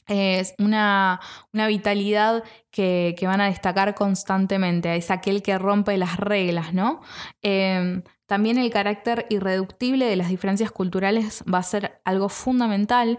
es 0.05 0.53
una, 0.59 1.21
vitalidad 1.53 2.43
que, 2.71 3.15
van 3.21 3.39
a 3.39 3.45
destacar 3.45 3.95
constantemente, 3.95 4.93
es 4.97 5.11
aquel 5.11 5.41
que 5.41 5.57
rompe 5.57 5.97
las 5.97 6.17
reglas, 6.17 6.73
¿no? 6.73 6.99
Em, 7.41 8.03
también 8.25 8.57
el 8.57 8.69
carácter 8.69 9.25
irreductible 9.29 10.07
de 10.07 10.17
las 10.17 10.27
diferencias 10.27 10.71
culturales 10.71 11.41
va 11.51 11.59
a 11.59 11.63
ser 11.63 12.01
algo 12.03 12.27
fundamental 12.27 13.17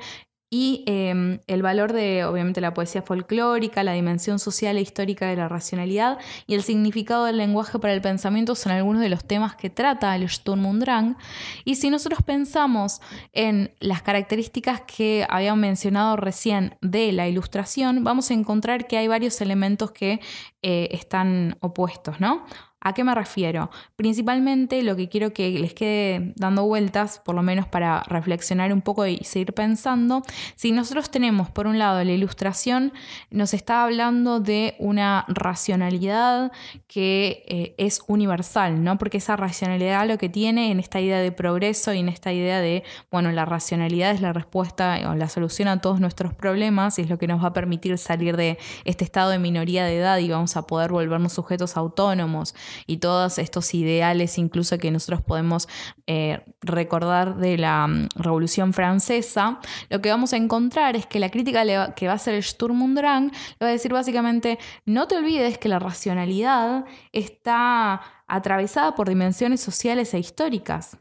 y 0.56 0.84
em, 0.86 1.40
el 1.48 1.62
valor 1.62 1.92
de, 1.92 2.24
obviamente, 2.24 2.60
la 2.60 2.74
poesía 2.74 3.02
folclórica, 3.02 3.82
la 3.82 3.90
dimensión 3.90 4.38
social 4.38 4.76
e 4.76 4.82
histórica 4.82 5.26
de 5.26 5.34
la 5.34 5.48
racionalidad 5.48 6.16
y 6.46 6.54
el 6.54 6.62
significado 6.62 7.24
del 7.24 7.38
lenguaje 7.38 7.80
para 7.80 7.92
el 7.92 8.00
pensamiento 8.00 8.54
son 8.54 8.70
algunos 8.70 9.02
de 9.02 9.08
los 9.08 9.24
temas 9.24 9.56
que 9.56 9.68
trata 9.68 10.14
el 10.14 10.30
Sturm 10.30 10.64
und 10.64 10.84
Drang. 10.84 11.16
Y 11.64 11.74
si 11.74 11.90
nosotros 11.90 12.22
pensamos 12.22 13.00
en 13.32 13.74
las 13.80 14.02
características 14.02 14.82
que 14.82 15.26
habíamos 15.28 15.60
mencionado 15.60 16.14
recién 16.14 16.76
de 16.80 17.10
la 17.10 17.26
ilustración, 17.26 18.04
vamos 18.04 18.30
a 18.30 18.34
encontrar 18.34 18.86
que 18.86 18.96
hay 18.96 19.08
varios 19.08 19.40
elementos 19.40 19.90
que 19.90 20.20
eh, 20.62 20.88
están 20.92 21.56
opuestos, 21.62 22.20
¿no? 22.20 22.46
¿A 22.86 22.92
qué 22.92 23.02
me 23.02 23.14
refiero? 23.14 23.70
Principalmente 23.96 24.82
lo 24.82 24.94
que 24.94 25.08
quiero 25.08 25.32
que 25.32 25.58
les 25.58 25.72
quede 25.72 26.34
dando 26.36 26.66
vueltas, 26.66 27.18
por 27.24 27.34
lo 27.34 27.42
menos 27.42 27.66
para 27.66 28.02
reflexionar 28.02 28.74
un 28.74 28.82
poco 28.82 29.06
y 29.06 29.16
seguir 29.24 29.54
pensando, 29.54 30.22
si 30.54 30.70
nosotros 30.70 31.10
tenemos 31.10 31.50
por 31.50 31.66
un 31.66 31.78
lado 31.78 32.04
la 32.04 32.12
ilustración, 32.12 32.92
nos 33.30 33.54
está 33.54 33.84
hablando 33.84 34.38
de 34.38 34.76
una 34.78 35.24
racionalidad 35.28 36.52
que 36.86 37.42
eh, 37.48 37.74
es 37.78 38.02
universal, 38.06 38.84
¿no? 38.84 38.98
Porque 38.98 39.16
esa 39.16 39.34
racionalidad 39.36 40.06
lo 40.06 40.18
que 40.18 40.28
tiene 40.28 40.70
en 40.70 40.78
esta 40.78 41.00
idea 41.00 41.20
de 41.20 41.32
progreso 41.32 41.94
y 41.94 42.00
en 42.00 42.10
esta 42.10 42.34
idea 42.34 42.60
de, 42.60 42.84
bueno, 43.10 43.32
la 43.32 43.46
racionalidad 43.46 44.10
es 44.10 44.20
la 44.20 44.34
respuesta 44.34 45.00
o 45.10 45.14
la 45.14 45.30
solución 45.30 45.68
a 45.68 45.80
todos 45.80 46.00
nuestros 46.00 46.34
problemas 46.34 46.98
y 46.98 47.02
es 47.02 47.08
lo 47.08 47.16
que 47.16 47.28
nos 47.28 47.42
va 47.42 47.48
a 47.48 47.52
permitir 47.54 47.96
salir 47.96 48.36
de 48.36 48.58
este 48.84 49.04
estado 49.04 49.30
de 49.30 49.38
minoría 49.38 49.86
de 49.86 49.96
edad 49.96 50.18
y 50.18 50.28
vamos 50.28 50.58
a 50.58 50.66
poder 50.66 50.92
volvernos 50.92 51.32
sujetos 51.32 51.78
autónomos 51.78 52.54
y 52.86 52.98
todos 52.98 53.38
estos 53.38 53.74
ideales 53.74 54.38
incluso 54.38 54.78
que 54.78 54.90
nosotros 54.90 55.22
podemos 55.22 55.68
eh, 56.06 56.44
recordar 56.60 57.36
de 57.36 57.58
la 57.58 57.86
mm, 57.86 58.08
Revolución 58.16 58.72
Francesa, 58.72 59.60
lo 59.90 60.00
que 60.00 60.10
vamos 60.10 60.32
a 60.32 60.36
encontrar 60.36 60.96
es 60.96 61.06
que 61.06 61.18
la 61.18 61.30
crítica 61.30 61.94
que 61.94 62.06
va 62.06 62.12
a 62.12 62.16
hacer 62.16 62.42
Sturm 62.42 62.82
und 62.82 62.96
Drang 62.96 63.30
le 63.30 63.64
va 63.64 63.68
a 63.68 63.72
decir 63.72 63.92
básicamente, 63.92 64.58
no 64.84 65.06
te 65.06 65.16
olvides 65.16 65.58
que 65.58 65.68
la 65.68 65.78
racionalidad 65.78 66.84
está 67.12 68.00
atravesada 68.26 68.94
por 68.94 69.08
dimensiones 69.08 69.60
sociales 69.60 70.14
e 70.14 70.18
históricas, 70.18 70.98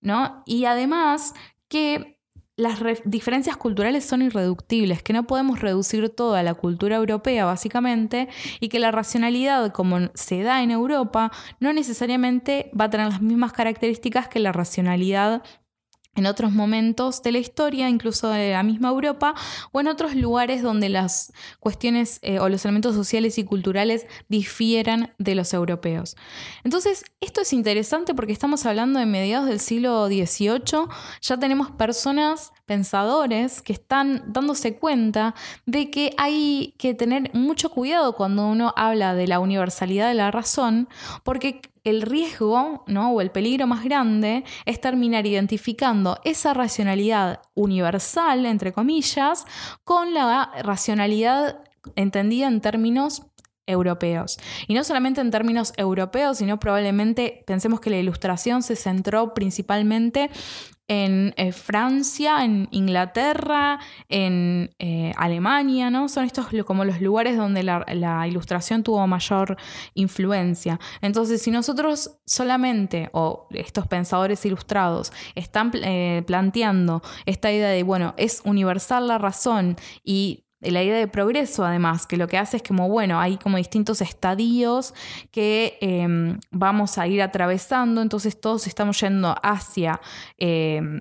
¿no? 0.00 0.42
Y 0.46 0.64
además 0.64 1.34
que 1.68 2.13
las 2.56 2.78
diferencias 3.04 3.56
culturales 3.56 4.04
son 4.04 4.22
irreductibles, 4.22 5.02
que 5.02 5.12
no 5.12 5.26
podemos 5.26 5.60
reducir 5.60 6.08
toda 6.10 6.42
la 6.42 6.54
cultura 6.54 6.96
europea 6.96 7.44
básicamente 7.44 8.28
y 8.60 8.68
que 8.68 8.78
la 8.78 8.92
racionalidad 8.92 9.72
como 9.72 10.10
se 10.14 10.42
da 10.42 10.62
en 10.62 10.70
Europa 10.70 11.32
no 11.58 11.72
necesariamente 11.72 12.70
va 12.78 12.84
a 12.86 12.90
tener 12.90 13.08
las 13.08 13.20
mismas 13.20 13.52
características 13.52 14.28
que 14.28 14.38
la 14.38 14.52
racionalidad 14.52 15.42
en 16.16 16.26
otros 16.26 16.52
momentos 16.52 17.22
de 17.22 17.32
la 17.32 17.38
historia, 17.38 17.88
incluso 17.88 18.28
de 18.28 18.52
la 18.52 18.62
misma 18.62 18.88
Europa, 18.88 19.34
o 19.72 19.80
en 19.80 19.88
otros 19.88 20.14
lugares 20.14 20.62
donde 20.62 20.88
las 20.88 21.32
cuestiones 21.60 22.18
eh, 22.22 22.38
o 22.38 22.48
los 22.48 22.64
elementos 22.64 22.94
sociales 22.94 23.38
y 23.38 23.44
culturales 23.44 24.06
difieran 24.28 25.14
de 25.18 25.34
los 25.34 25.52
europeos. 25.52 26.16
Entonces, 26.62 27.04
esto 27.20 27.40
es 27.40 27.52
interesante 27.52 28.14
porque 28.14 28.32
estamos 28.32 28.66
hablando 28.66 28.98
de 28.98 29.06
mediados 29.06 29.48
del 29.48 29.60
siglo 29.60 30.06
XVIII, 30.06 30.86
ya 31.20 31.38
tenemos 31.38 31.70
personas, 31.72 32.52
pensadores, 32.66 33.62
que 33.62 33.72
están 33.72 34.24
dándose 34.26 34.76
cuenta 34.76 35.34
de 35.66 35.90
que 35.90 36.14
hay 36.16 36.74
que 36.78 36.94
tener 36.94 37.30
mucho 37.34 37.70
cuidado 37.70 38.14
cuando 38.14 38.46
uno 38.46 38.72
habla 38.76 39.14
de 39.14 39.26
la 39.26 39.40
universalidad 39.40 40.08
de 40.08 40.14
la 40.14 40.30
razón, 40.30 40.88
porque 41.22 41.60
el 41.84 42.02
riesgo 42.02 42.84
¿no? 42.86 43.12
o 43.12 43.20
el 43.20 43.30
peligro 43.30 43.66
más 43.66 43.84
grande 43.84 44.44
es 44.64 44.80
terminar 44.80 45.26
identificando 45.26 46.18
esa 46.24 46.54
racionalidad 46.54 47.42
universal, 47.54 48.46
entre 48.46 48.72
comillas, 48.72 49.44
con 49.84 50.14
la 50.14 50.50
racionalidad 50.62 51.58
entendida 51.96 52.48
en 52.48 52.62
términos 52.62 53.26
europeos. 53.66 54.38
Y 54.66 54.74
no 54.74 54.84
solamente 54.84 55.20
en 55.20 55.30
términos 55.30 55.72
europeos, 55.76 56.38
sino 56.38 56.58
probablemente 56.58 57.44
pensemos 57.46 57.80
que 57.80 57.90
la 57.90 57.98
ilustración 57.98 58.62
se 58.62 58.76
centró 58.76 59.34
principalmente 59.34 60.30
en 60.88 61.32
eh, 61.36 61.52
Francia, 61.52 62.44
en 62.44 62.68
Inglaterra, 62.70 63.80
en 64.08 64.74
eh, 64.78 65.12
Alemania, 65.16 65.90
¿no? 65.90 66.08
Son 66.08 66.24
estos 66.24 66.46
como 66.66 66.84
los 66.84 67.00
lugares 67.00 67.36
donde 67.36 67.62
la, 67.62 67.84
ilustración 68.26 68.82
tuvo 68.82 69.06
mayor 69.06 69.56
influencia. 69.94 70.78
Entonces, 71.00 71.42
si 71.42 71.50
nosotros 71.50 72.18
solamente, 72.26 73.08
o 73.12 73.48
estos 73.50 73.86
pensadores 73.86 74.44
ilustrados, 74.44 75.12
están 75.34 75.72
eh, 75.74 76.22
planteando 76.26 77.02
esta 77.26 77.50
idea 77.50 77.68
de, 77.68 77.82
bueno, 77.82 78.14
es 78.16 78.42
universal 78.44 79.08
la 79.08 79.18
razón 79.18 79.76
y 80.02 80.43
la 80.70 80.82
idea 80.82 80.96
de 80.96 81.08
progreso, 81.08 81.64
además, 81.64 82.06
que 82.06 82.16
lo 82.16 82.28
que 82.28 82.38
hace 82.38 82.58
es 82.58 82.62
como, 82.62 82.88
bueno, 82.88 83.20
hay 83.20 83.36
como 83.36 83.56
distintos 83.56 84.00
estadios 84.00 84.94
que 85.30 85.78
em, 85.80 86.38
vamos 86.50 86.98
a 86.98 87.06
ir 87.06 87.22
atravesando, 87.22 88.02
entonces 88.02 88.40
todos 88.40 88.66
estamos 88.66 89.00
yendo 89.00 89.34
hacia, 89.42 90.00
em, 90.38 91.00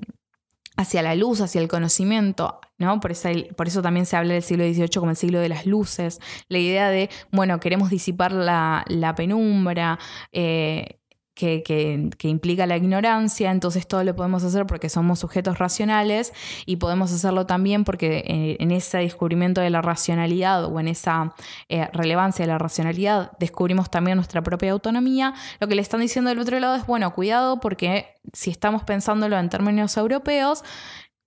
hacia 0.76 1.02
la 1.02 1.16
luz, 1.16 1.42
hacia 1.42 1.62
el 1.62 1.68
conocimiento, 1.68 2.60
¿no? 2.78 3.00
Por 3.00 3.12
eso, 3.12 3.30
por 3.56 3.68
eso, 3.68 3.82
también 3.82 4.06
se 4.06 4.18
habla 4.18 4.34
del 4.34 4.44
siglo 4.44 4.64
XVIII 4.66 5.00
como 5.00 5.12
el 5.12 5.18
siglo 5.18 5.40
de 5.40 5.50
las 5.50 5.66
luces, 5.66 6.20
la 6.50 6.58
idea 6.58 6.90
de, 6.90 7.10
bueno, 7.32 7.60
queremos 7.60 7.90
disipar 7.90 8.32
la, 8.32 8.84
la 8.88 9.16
penumbra, 9.16 10.00
eh, 10.32 11.00
que, 11.34 12.12
implica 12.24 12.66
la 12.66 12.78
ignorancia, 12.78 13.52
entonces 13.52 13.88
todo 13.88 14.04
lo 14.04 14.16
podemos 14.16 14.44
hacer 14.44 14.66
porque 14.66 14.90
somos 14.90 15.20
sujetos 15.20 15.58
racionales 15.58 16.34
y 16.66 16.76
podemos 16.76 17.12
hacerlo 17.12 17.46
también 17.46 17.84
porque 17.84 18.24
eh, 18.28 18.58
en, 18.60 18.72
ese 18.72 19.00
descubrimiento 19.00 19.62
de 19.62 19.70
la 19.70 19.82
racionalidad 19.82 20.66
o 20.66 20.80
en 20.80 20.88
esa 20.88 21.34
eh, 21.70 21.88
relevancia 21.92 22.44
de 22.44 22.52
la 22.52 22.58
racionalidad 22.58 23.32
descubrimos 23.40 23.90
también 23.90 24.18
nuestra 24.18 24.44
propia 24.44 24.72
autonomía. 24.72 25.34
Lo 25.60 25.68
que 25.68 25.76
le 25.76 25.82
están 25.82 26.02
diciendo 26.02 26.30
del 26.30 26.40
otro 26.40 26.60
lado 26.60 26.76
es, 26.76 26.86
bueno, 26.86 27.14
cuidado 27.14 27.60
porque 27.60 28.08
si 28.32 28.52
estamos 28.52 28.84
pensándolo 28.84 29.38
en 29.38 29.50
términos 29.50 29.98
europeos, 29.98 30.64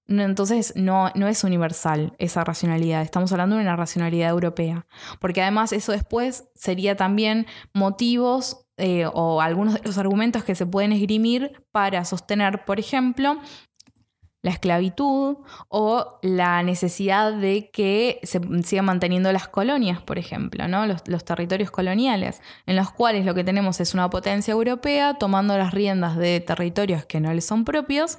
entonces 0.09 0.73
no, 0.77 1.11
no, 1.17 1.27
es 1.27 1.43
universal 1.43 2.15
esa 2.19 2.45
racionalidad, 2.45 3.03
estamos 3.03 3.33
hablando 3.33 3.57
de 3.57 3.63
una 3.63 3.75
racionalidad 3.75 4.31
europea, 4.31 4.87
porque 5.19 5.43
además 5.43 5.73
eso 5.73 5.91
después 5.91 6.45
sería 6.55 6.97
también 6.97 7.47
motivos 7.73 8.66
eh, 8.77 9.07
o 9.13 9.41
algunos 9.41 9.75
de 9.75 9.81
los 9.85 9.99
argumentos 9.99 10.45
que 10.45 10.55
se 10.55 10.67
pueden 10.67 10.93
esgrimir 10.93 11.65
para 11.73 12.05
sostener, 12.05 12.65
por 12.65 12.79
ejemplo, 12.79 13.39
la 14.47 14.53
esclavitud 14.53 15.39
o 15.69 16.19
la 16.23 16.63
necesidad 16.63 17.33
de 17.33 17.69
que 17.73 18.21
se 18.23 18.41
sigan 18.63 18.85
manteniendo 18.85 19.33
las 19.33 19.49
colonias, 19.49 20.01
por 20.01 20.21
ejemplo, 20.21 20.69
¿no? 20.69 20.87
los, 20.87 21.25
territorios 21.25 21.73
coloniales, 21.73 22.41
en 22.67 22.77
los 22.77 22.93
cuales 22.93 23.27
lo 23.27 23.35
que 23.35 23.43
tenemos 23.43 23.81
es 23.81 23.93
una 23.93 24.09
potencia 24.09 24.53
europea 24.53 25.15
tomando 25.15 25.59
las 25.59 25.75
riendas 25.75 26.17
de 26.17 26.39
territorios 26.39 27.05
que 27.05 27.19
no 27.19 27.35
les 27.35 27.45
son 27.45 27.65
propios 27.65 28.19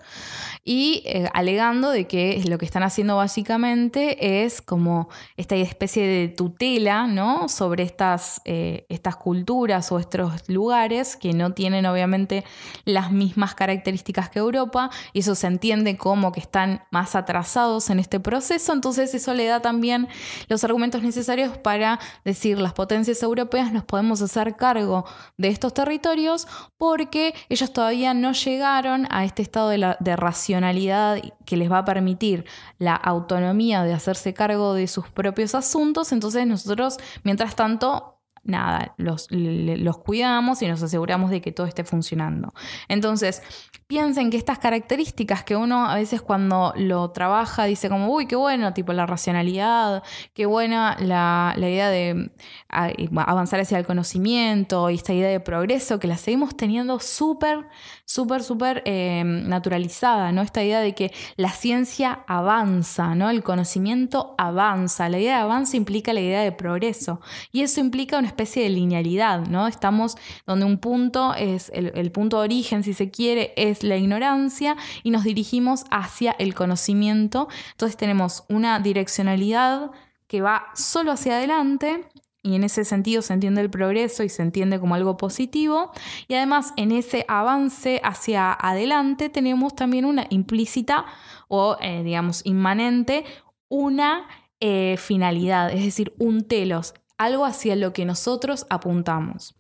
y 0.65 1.01
eh, 1.05 1.29
alegando 1.33 1.91
de 1.91 2.07
que 2.07 2.43
lo 2.45 2.57
que 2.57 2.65
están 2.65 2.83
haciendo 2.83 3.15
básicamente 3.15 4.43
es 4.43 4.61
como 4.61 5.07
esta 5.37 5.55
especie 5.55 6.05
de 6.05 6.27
tutela 6.27 7.07
¿no? 7.07 7.47
sobre 7.47 7.83
estas, 7.83 8.41
eh, 8.43 8.85
estas 8.89 9.15
culturas 9.15 9.93
o 9.93 9.99
estos 9.99 10.49
lugares 10.49 11.15
que 11.15 11.31
no 11.31 11.53
tienen 11.53 11.85
obviamente 11.85 12.43
las 12.83 13.13
mismas 13.13 13.55
características 13.55 14.29
que 14.29 14.39
Europa 14.39 14.89
y 15.13 15.19
eso 15.19 15.33
se 15.33 15.47
entiende 15.47 15.95
como 15.95 16.16
que 16.31 16.39
están 16.39 16.81
más 16.91 17.15
atrasados 17.15 17.89
en 17.89 17.99
este 17.99 18.19
proceso, 18.19 18.73
entonces 18.73 19.13
eso 19.13 19.33
le 19.33 19.45
da 19.45 19.61
también 19.61 20.07
los 20.47 20.63
argumentos 20.63 21.03
necesarios 21.03 21.57
para 21.57 21.99
decir 22.25 22.59
las 22.59 22.73
potencias 22.73 23.21
europeas 23.23 23.71
nos 23.71 23.83
podemos 23.83 24.21
hacer 24.21 24.55
cargo 24.55 25.05
de 25.37 25.49
estos 25.49 25.73
territorios 25.73 26.47
porque 26.77 27.33
ellos 27.49 27.71
todavía 27.71 28.13
no 28.13 28.33
llegaron 28.33 29.07
a 29.09 29.25
este 29.25 29.41
estado 29.41 29.69
de, 29.69 29.95
de 29.99 30.15
racionalidad 30.15 31.21
que 31.45 31.57
les 31.57 31.71
va 31.71 31.79
a 31.79 31.85
permitir 31.85 32.45
la 32.79 32.95
autonomía 32.95 33.83
de 33.83 33.93
hacerse 33.93 34.33
cargo 34.33 34.73
de 34.73 34.87
sus 34.87 35.07
propios 35.09 35.55
asuntos, 35.55 36.11
entonces 36.11 36.45
nosotros, 36.45 36.97
mientras 37.23 37.55
tanto, 37.55 38.16
nada, 38.47 38.93
los, 38.97 39.27
los, 39.29 39.97
cuidamos 39.99 40.61
y 40.61 40.67
nos 40.67 40.81
aseguramos 40.81 41.29
de 41.29 41.41
que 41.41 41.51
todo 41.51 41.67
esté 41.67 41.83
funcionando. 41.83 42.53
Entonces, 42.87 43.43
piensen 43.87 44.29
que 44.29 44.37
estas 44.37 44.59
características 44.59 45.43
que 45.43 45.55
uno 45.55 45.89
a 45.89 45.95
veces 45.95 46.21
cuando 46.21 46.73
lo 46.75 47.11
trabaja 47.11 47.65
dice 47.65 47.89
como, 47.89 48.13
uy, 48.13 48.25
qué 48.25 48.35
bueno, 48.35 48.73
tipo 48.73 48.93
la 48.93 49.05
racionalidad, 49.05 50.03
qué 50.33 50.45
buena 50.45 50.97
la, 50.99 51.53
la 51.57 51.69
idea 51.69 51.89
de 51.89 52.31
avanzar 52.69 53.59
hacia 53.59 53.77
el 53.77 53.85
conocimiento 53.85 54.89
y 54.89 54.95
esta 54.95 55.13
idea 55.13 55.29
de 55.29 55.39
progreso, 55.39 55.99
que 55.99 56.07
la 56.07 56.17
seguimos 56.17 56.55
teniendo 56.57 56.99
súper 56.99 57.67
súper, 58.07 58.41
súper 58.41 58.83
eh, 58.85 59.21
naturalizada, 59.25 60.31
¿no? 60.31 60.41
Esta 60.41 60.63
idea 60.63 60.79
de 60.79 60.95
que 60.95 61.11
la 61.35 61.51
ciencia 61.51 62.23
avanza, 62.25 63.15
¿no? 63.15 63.29
El 63.29 63.43
conocimiento 63.43 64.33
avanza. 64.37 65.09
La 65.09 65.19
idea 65.19 65.35
de 65.35 65.43
avance 65.43 65.75
implica 65.75 66.13
la 66.13 66.21
idea 66.21 66.41
de 66.41 66.53
progreso. 66.53 67.19
Y 67.51 67.61
eso 67.61 67.81
implica 67.81 68.17
una 68.17 68.29
especie 68.29 68.63
de 68.63 68.69
linealidad, 68.69 69.47
¿no? 69.47 69.67
Estamos 69.67 70.15
donde 70.45 70.65
un 70.65 70.77
punto 70.77 71.33
es, 71.35 71.69
el, 71.73 71.91
el 71.95 72.11
punto 72.11 72.37
de 72.37 72.45
origen, 72.45 72.81
si 72.81 72.93
se 72.93 73.11
quiere, 73.11 73.53
es 73.57 73.83
la 73.83 73.97
ignorancia 73.97 74.77
y 75.03 75.09
nos 75.09 75.25
dirigimos 75.25 75.83
hacia 75.91 76.31
el 76.39 76.55
conocimiento. 76.55 77.49
Entonces 77.71 77.97
tenemos 77.97 78.45
una 78.47 78.79
direccionalidad 78.79 79.91
que 80.27 80.41
va 80.41 80.67
solo 80.75 81.11
hacia 81.11 81.37
adelante 81.37 82.07
y 82.47 82.55
en 82.55 82.63
ese 82.63 82.85
sentido 82.85 83.21
se 83.21 83.33
entiende 83.33 83.59
el 83.59 83.69
progreso 83.69 84.23
y 84.23 84.29
se 84.29 84.41
entiende 84.41 84.79
como 84.79 84.95
algo 84.95 85.17
positivo. 85.17 85.91
Y 86.29 86.35
además 86.35 86.73
en 86.77 86.93
ese 86.93 87.25
avance 87.27 87.99
hacia 88.03 88.53
adelante 88.53 89.27
tenemos 89.27 89.75
también 89.75 90.05
una 90.05 90.27
implícita 90.29 91.05
o 91.49 91.75
eh, 91.81 92.03
digamos 92.03 92.45
inmanente, 92.45 93.25
una 93.67 94.27
eh, 94.61 94.95
finalidad, 94.97 95.73
es 95.73 95.83
decir, 95.83 96.13
un 96.19 96.47
telos, 96.47 96.93
algo 97.17 97.45
hacia 97.45 97.75
lo 97.75 97.91
que 97.91 98.05
nosotros 98.05 98.65
apuntamos. 98.69 99.55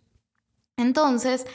Entonces, 0.77 1.45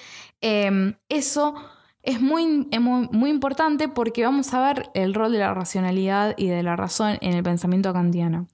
em, 0.42 0.96
eso 1.08 1.54
es 2.02 2.20
muy, 2.20 2.68
muy, 2.78 3.08
muy, 3.10 3.30
importante 3.30 3.88
porque 3.88 4.24
vamos 4.24 4.52
a 4.52 4.60
ver 4.60 4.90
el 4.94 5.14
rol 5.14 5.32
de 5.32 5.38
la 5.38 5.54
racionalidad 5.54 6.34
y 6.36 6.48
de 6.48 6.62
la 6.62 6.76
razón 6.76 7.16
en 7.20 7.32
el 7.34 7.42
pensamiento 7.42 7.92
kantiano. 7.92 8.48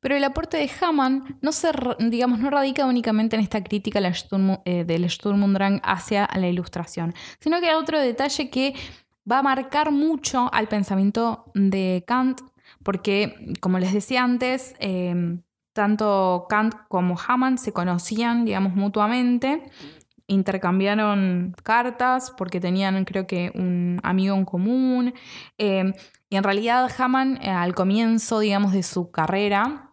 Pero 0.00 0.16
el 0.16 0.24
aporte 0.24 0.56
de 0.56 0.70
Hamann 0.80 1.38
no, 1.40 1.52
se, 1.52 1.70
digamos, 1.98 2.38
no 2.38 2.50
radica 2.50 2.86
únicamente 2.86 3.36
en 3.36 3.42
esta 3.42 3.62
crítica 3.62 4.00
eh, 4.00 4.84
del 4.84 5.10
Sturm 5.10 5.42
und 5.42 5.54
Drang 5.54 5.80
hacia 5.82 6.28
la 6.34 6.48
ilustración, 6.48 7.14
sino 7.40 7.60
que 7.60 7.68
hay 7.68 7.74
otro 7.74 7.98
detalle 7.98 8.50
que 8.50 8.74
va 9.30 9.38
a 9.38 9.42
marcar 9.42 9.90
mucho 9.90 10.48
al 10.52 10.68
pensamiento 10.68 11.50
de 11.54 12.04
Kant, 12.06 12.40
porque, 12.82 13.54
como 13.60 13.78
les 13.78 13.92
decía 13.92 14.22
antes, 14.22 14.74
em, 14.78 15.42
tanto 15.72 16.46
Kant 16.48 16.74
como 16.88 17.16
Hamann 17.18 17.58
se 17.58 17.72
conocían, 17.72 18.44
digamos, 18.44 18.74
mutuamente, 18.74 19.64
intercambiaron 20.26 21.54
cartas 21.62 22.32
porque 22.36 22.60
tenían, 22.60 23.04
creo 23.04 23.26
que, 23.26 23.50
un 23.54 23.98
amigo 24.02 24.36
en 24.36 24.44
común. 24.44 25.14
Em, 25.56 25.94
y 26.28 26.36
en 26.36 26.44
realidad 26.44 26.90
Hamann, 26.98 27.38
eh, 27.42 27.48
al 27.48 27.74
comienzo, 27.74 28.40
digamos, 28.40 28.72
de 28.72 28.82
su 28.82 29.10
carrera, 29.10 29.87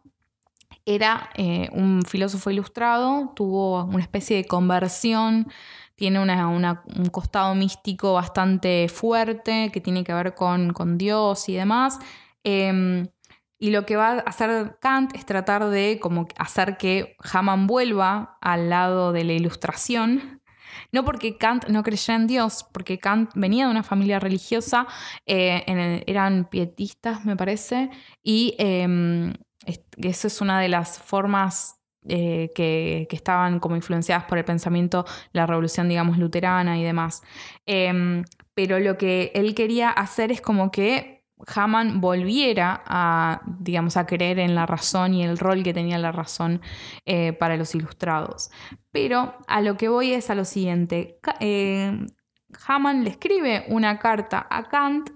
era 0.86 1.30
eh, 1.36 1.70
un 1.72 2.04
filósofo 2.04 2.52
ilustrado, 2.52 3.34
tuvo 3.36 3.84
una 3.86 4.02
especie 4.02 4.38
de 4.38 4.46
conversión, 4.46 5.48
tiene 5.96 6.20
un 6.20 7.06
costado 7.12 7.56
místico 7.56 8.14
bastante 8.14 8.88
fuerte 8.90 9.72
que 9.72 9.82
tiene 9.82 10.04
que 10.04 10.14
ver 10.14 10.36
con, 10.36 10.98
Dios 10.98 11.50
y 11.50 11.56
demás. 11.56 12.00
Em, 12.44 13.08
y 13.58 13.72
lo 13.72 13.86
que 13.86 13.96
va 13.96 14.10
a 14.10 14.20
hacer 14.20 14.78
Kant 14.82 15.16
es 15.16 15.26
tratar 15.26 15.70
de 15.70 16.00
como 16.02 16.28
hacer 16.38 16.78
que 16.78 17.16
Hamann 17.34 17.66
vuelva 17.68 18.38
al 18.42 18.70
lado 18.70 19.14
de 19.14 19.24
la 19.24 19.34
ilustración. 19.34 20.42
No 20.92 21.06
porque 21.06 21.38
Kant 21.38 21.68
no 21.70 21.84
creyera 21.84 22.16
en 22.16 22.28
Dios, 22.28 22.66
porque 22.74 23.00
Kant 23.00 23.32
venía 23.34 23.66
de 23.66 23.72
una 23.72 23.84
familia 23.84 24.20
religiosa, 24.20 24.88
eh, 25.26 26.04
eran 26.06 26.46
pietistas, 26.50 27.24
me 27.26 27.38
parece, 27.38 27.90
y 28.22 28.56
em, 28.58 29.34
eso 29.98 30.28
es 30.28 30.42
una 30.42 30.60
de 30.60 30.70
las 30.70 31.00
formas 31.00 31.80
eh, 32.08 32.52
que, 32.54 33.08
estaban 33.12 33.60
como 33.60 33.76
influenciadas 33.76 34.26
por 34.26 34.38
el 34.38 34.46
pensamiento, 34.46 35.06
la 35.32 35.48
revolución, 35.48 35.90
digamos, 35.90 36.18
luterana 36.18 36.78
y 36.78 36.84
demás. 36.84 37.24
Em, 37.66 38.24
pero 38.54 38.80
lo 38.80 38.98
que 38.98 39.32
él 39.34 39.56
quería 39.56 39.90
hacer 39.90 40.32
es 40.32 40.42
como 40.42 40.70
que 40.72 41.26
Hamann 41.54 42.02
volviera 42.02 42.84
a, 42.86 43.42
digamos, 43.60 43.98
a 43.98 44.06
creer 44.06 44.40
en 44.40 44.56
la 44.56 44.66
razón 44.66 45.14
y 45.14 45.24
el 45.24 45.38
rol 45.38 45.64
que 45.64 45.74
tenía 45.74 45.98
la 45.98 46.12
razón 46.12 46.62
eh, 47.06 47.34
para 47.34 47.58
los 47.58 47.74
ilustrados. 47.76 48.52
Pero 48.92 49.36
a 49.48 49.62
lo 49.62 49.76
que 49.76 49.90
voy 49.90 50.14
es 50.14 50.30
a 50.30 50.36
lo 50.36 50.46
siguiente. 50.46 51.20
Eh, 51.40 52.06
Hamann 52.68 53.04
le 53.04 53.10
escribe 53.10 53.66
una 53.70 54.00
carta 54.00 54.46
a 54.50 54.64
Kant 54.64 55.10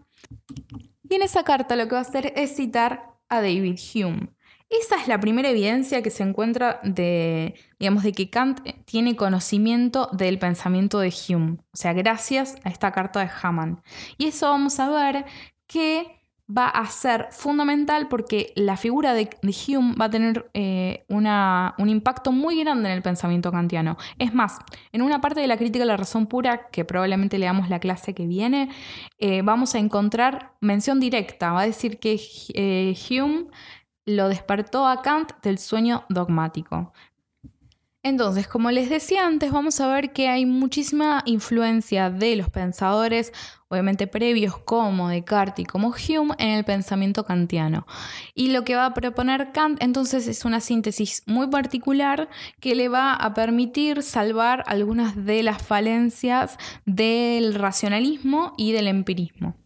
y 1.07 1.15
en 1.15 1.21
esa 1.21 1.43
carta 1.43 1.75
lo 1.75 1.87
que 1.87 1.93
va 1.93 1.99
a 1.99 2.01
hacer 2.01 2.33
es 2.35 2.55
citar 2.55 3.15
a 3.29 3.41
David 3.41 3.79
Hume. 3.93 4.29
Esa 4.69 4.97
es 4.97 5.07
la 5.07 5.19
primera 5.19 5.49
evidencia 5.49 6.03
que 6.03 6.11
se 6.11 6.21
encuentra 6.21 6.79
de, 6.83 7.55
digamos, 7.79 8.03
de 8.03 8.11
que 8.11 8.29
Kant 8.29 8.59
tiene 8.85 9.15
conocimiento 9.15 10.09
del 10.13 10.37
pensamiento 10.37 10.99
de 10.99 11.11
Hume, 11.27 11.57
o 11.73 11.77
sea, 11.77 11.93
gracias 11.93 12.55
a 12.63 12.69
esta 12.69 12.91
carta 12.91 13.19
de 13.19 13.31
Hamann. 13.41 13.81
Y 14.17 14.27
eso 14.27 14.47
vamos 14.47 14.79
a 14.79 14.89
ver 14.89 15.25
que 15.65 16.19
va 16.49 16.67
a 16.67 16.85
ser 16.87 17.27
fundamental 17.31 18.07
porque 18.07 18.53
la 18.55 18.75
figura 18.75 19.13
de, 19.13 19.29
Hume 19.43 19.95
va 19.95 20.05
a 20.05 20.09
tener 20.09 20.49
eh, 20.53 21.05
un 21.07 21.89
impacto 21.89 22.31
muy 22.31 22.59
grande 22.59 22.89
en 22.89 22.95
el 22.95 23.03
pensamiento 23.03 23.51
kantiano. 23.51 23.97
Es 24.17 24.33
más, 24.33 24.57
en 24.91 25.03
una 25.03 25.21
parte 25.21 25.41
de 25.41 25.47
la 25.47 25.57
crítica 25.57 25.83
de 25.83 25.87
la 25.87 25.97
razón 25.97 26.25
pura, 26.25 26.69
que 26.71 26.85
probablemente 26.85 27.37
leamos 27.37 27.69
la 27.69 27.79
clase 27.79 28.15
que 28.15 28.25
viene, 28.25 28.69
eh, 29.19 29.41
vamos 29.43 29.75
a 29.75 29.79
encontrar 29.79 30.53
mención 30.59 30.99
directa. 30.99 31.51
Va 31.51 31.61
a 31.61 31.65
decir 31.65 31.99
que 31.99 32.19
eh, 32.55 32.95
Hume 33.09 33.45
lo 34.09 34.27
despertó 34.29 34.87
a 34.87 35.01
Kant 35.01 35.33
del 35.41 35.59
sueño 35.59 36.05
dogmático. 36.09 36.93
Entonces, 38.01 38.47
como 38.47 38.71
les 38.71 38.89
decía 38.89 39.27
antes, 39.27 39.51
vamos 39.51 39.81
a 39.81 39.87
ver 39.87 40.13
que 40.13 40.29
hay 40.29 40.45
muchísima 40.45 41.21
influencia 41.25 42.09
de 42.09 42.37
los 42.37 42.49
pensadores, 42.49 43.33
obviamente 43.67 44.07
previos 44.07 44.57
como 44.57 45.09
Descartes 45.09 45.63
y 45.63 45.65
como 45.65 45.89
Hume, 45.89 46.33
en 46.37 46.51
el 46.51 46.63
pensamiento 46.63 47.25
kantiano. 47.25 47.85
Y 48.33 48.51
lo 48.51 48.63
que 48.63 48.75
va 48.75 48.85
a 48.85 48.93
proponer 48.93 49.51
Kant 49.51 49.83
entonces 49.83 50.29
es 50.29 50.45
una 50.45 50.61
síntesis 50.61 51.23
muy 51.25 51.47
particular 51.47 52.29
que 52.61 52.73
le 52.73 52.87
va 52.87 53.13
a 53.13 53.33
permitir 53.33 54.01
salvar 54.01 54.63
algunas 54.67 55.25
de 55.25 55.43
las 55.43 55.61
falencias 55.61 56.57
del 56.85 57.53
racionalismo 57.53 58.53
y 58.57 58.71
del 58.71 58.87
empirismo. 58.87 59.57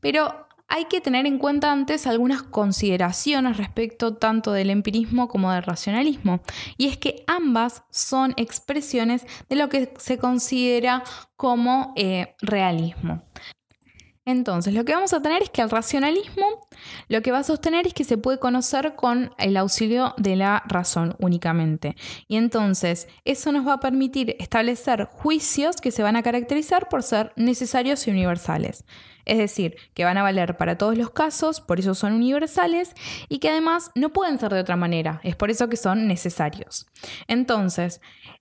Pero 0.00 0.48
hay 0.70 0.84
que 0.86 1.00
tener 1.00 1.26
en 1.26 1.38
cuenta 1.38 1.72
antes 1.72 2.06
algunas 2.06 2.42
consideraciones 2.42 3.56
respecto 3.56 4.14
tanto 4.14 4.52
del 4.52 4.70
empirismo 4.70 5.28
como 5.28 5.52
del 5.52 5.64
racionalismo. 5.64 6.40
Y 6.78 6.86
es 6.86 6.96
que 6.96 7.24
ambas 7.26 7.82
son 7.90 8.32
expresiones 8.36 9.26
de 9.48 9.56
lo 9.56 9.68
que 9.68 9.92
se 9.98 10.16
considera 10.16 11.02
como 11.36 11.92
eh, 11.96 12.34
realismo. 12.40 13.22
Entonces, 14.30 14.74
lo 14.74 14.84
que 14.84 14.94
vamos 14.94 15.12
a 15.12 15.20
tener 15.20 15.42
es 15.42 15.50
que 15.50 15.62
el 15.62 15.70
racionalismo 15.70 16.46
lo 17.08 17.20
que 17.22 17.32
va 17.32 17.38
a 17.38 17.42
sostener 17.42 17.86
es 17.86 17.94
que 17.94 18.04
se 18.04 18.16
puede 18.16 18.38
conocer 18.38 18.94
con 18.94 19.32
el 19.38 19.56
auxilio 19.56 20.14
de 20.16 20.36
la 20.36 20.62
razón 20.66 21.16
únicamente. 21.18 21.96
Y 22.28 22.36
entonces, 22.36 23.08
eso 23.24 23.50
nos 23.52 23.66
va 23.66 23.74
a 23.74 23.80
permitir 23.80 24.36
establecer 24.38 25.06
juicios 25.06 25.76
que 25.76 25.90
se 25.90 26.02
van 26.02 26.16
a 26.16 26.22
caracterizar 26.22 26.88
por 26.88 27.02
ser 27.02 27.32
necesarios 27.36 28.06
y 28.06 28.10
universales. 28.10 28.84
Es 29.24 29.38
decir, 29.38 29.76
que 29.94 30.04
van 30.04 30.18
a 30.18 30.22
valer 30.22 30.56
para 30.56 30.78
todos 30.78 30.96
los 30.96 31.10
casos, 31.10 31.60
por 31.60 31.78
eso 31.78 31.94
son 31.94 32.12
universales, 32.12 32.94
y 33.28 33.38
que 33.38 33.50
además 33.50 33.90
no 33.94 34.12
pueden 34.12 34.38
ser 34.38 34.52
de 34.52 34.60
otra 34.60 34.76
manera, 34.76 35.20
es 35.24 35.36
por 35.36 35.50
eso 35.50 35.68
que 35.68 35.76
son 35.76 36.06
necesarios. 36.06 36.86
Entonces, 37.28 38.00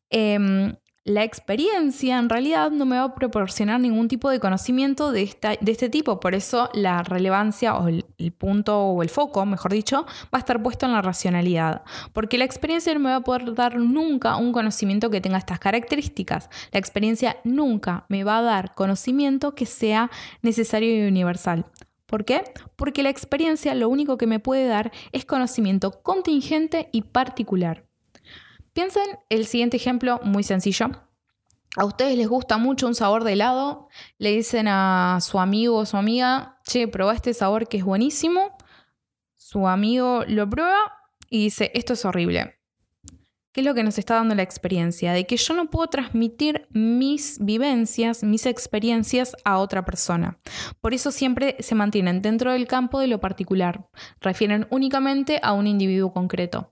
em, 0.10 0.76
la 1.10 1.24
experiencia 1.24 2.20
en 2.20 2.30
realidad 2.30 2.70
no 2.70 2.86
me 2.86 2.98
va 2.98 3.06
a 3.06 3.16
proporcionar 3.16 3.80
ningún 3.80 4.08
tipo 4.08 4.30
de 4.30 4.40
conocimiento 4.40 5.12
de, 5.12 5.36
de 5.60 5.72
este 5.72 5.90
tipo, 5.90 6.20
por 6.20 6.36
eso 6.36 6.70
la 6.74 7.02
relevancia 7.02 7.76
o 7.78 7.88
el, 7.88 8.06
punto 8.38 8.80
o 8.80 9.02
el 9.02 9.10
foco, 9.10 9.44
mejor 9.48 9.74
dicho, 9.74 10.06
va 10.26 10.38
a 10.38 10.38
estar 10.38 10.62
puesto 10.62 10.86
en 10.86 10.92
la 10.92 11.02
racionalidad, 11.02 11.82
porque 12.14 12.38
la 12.38 12.46
experiencia 12.46 12.94
no 12.94 13.00
me 13.00 13.10
va 13.10 13.16
a 13.16 13.24
poder 13.24 13.56
dar 13.56 13.78
nunca 13.78 14.36
un 14.36 14.52
conocimiento 14.54 15.10
que 15.10 15.20
tenga 15.20 15.40
estas 15.40 15.58
características. 15.58 16.48
La 16.72 16.80
experiencia 16.80 17.38
nunca 17.44 18.06
me 18.08 18.24
va 18.24 18.38
a 18.38 18.44
dar 18.44 18.76
conocimiento 18.76 19.56
que 19.56 19.66
sea 19.66 20.12
necesario 20.44 20.96
y 20.96 21.08
universal. 21.08 21.66
¿Por 22.06 22.24
qué? 22.24 22.44
Porque 22.76 23.02
la 23.02 23.10
experiencia 23.10 23.74
lo 23.74 23.90
único 23.90 24.20
que 24.20 24.28
me 24.28 24.40
puede 24.40 24.68
dar 24.68 24.92
es 25.12 25.26
conocimiento 25.26 26.04
contingente 26.04 26.88
y 26.92 27.02
particular. 27.02 27.89
Piensen 28.80 29.20
el 29.28 29.46
siguiente 29.46 29.76
ejemplo 29.76 30.22
muy 30.24 30.42
sencillo. 30.42 30.86
A 31.76 31.84
ustedes 31.84 32.18
les 32.18 32.30
gusta 32.30 32.58
mucho 32.58 32.88
un 32.88 32.96
sabor 32.96 33.26
de 33.26 33.34
helado, 33.34 33.90
le 34.20 34.32
dicen 34.32 34.70
a 34.70 35.18
su 35.20 35.38
amigo 35.38 35.76
o 35.76 35.86
su 35.86 35.98
amiga, 35.98 36.62
che, 36.64 36.88
prueba 36.88 37.14
este 37.14 37.34
sabor 37.34 37.68
que 37.68 37.76
es 37.76 37.84
buenísimo. 37.84 38.56
Su 39.36 39.68
amigo 39.68 40.24
lo 40.30 40.50
prueba 40.50 40.78
y 41.30 41.44
dice, 41.44 41.72
esto 41.74 41.92
es 41.92 42.06
horrible. 42.06 42.56
¿Qué 43.52 43.60
es 43.60 43.66
lo 43.66 43.74
que 43.74 43.84
nos 43.84 43.98
está 43.98 44.16
dando 44.16 44.34
la 44.34 44.44
experiencia? 44.44 45.12
De 45.12 45.28
que 45.28 45.36
yo 45.36 45.56
no 45.56 45.70
puedo 45.70 45.88
transmitir 45.88 46.66
mis 46.70 47.38
vivencias, 47.44 48.24
mis 48.24 48.46
experiencias 48.46 49.36
a 49.44 49.58
otra 49.58 49.84
persona. 49.84 50.40
Por 50.80 50.94
eso 50.94 51.12
siempre 51.12 51.58
se 51.60 51.76
mantienen 51.76 52.22
dentro 52.22 52.54
del 52.54 52.66
campo 52.66 53.02
de 53.02 53.08
lo 53.08 53.20
particular. 53.20 53.90
Refieren 54.22 54.68
únicamente 54.70 55.42
a 55.44 55.52
un 55.52 55.68
individuo 55.68 56.14
concreto. 56.14 56.72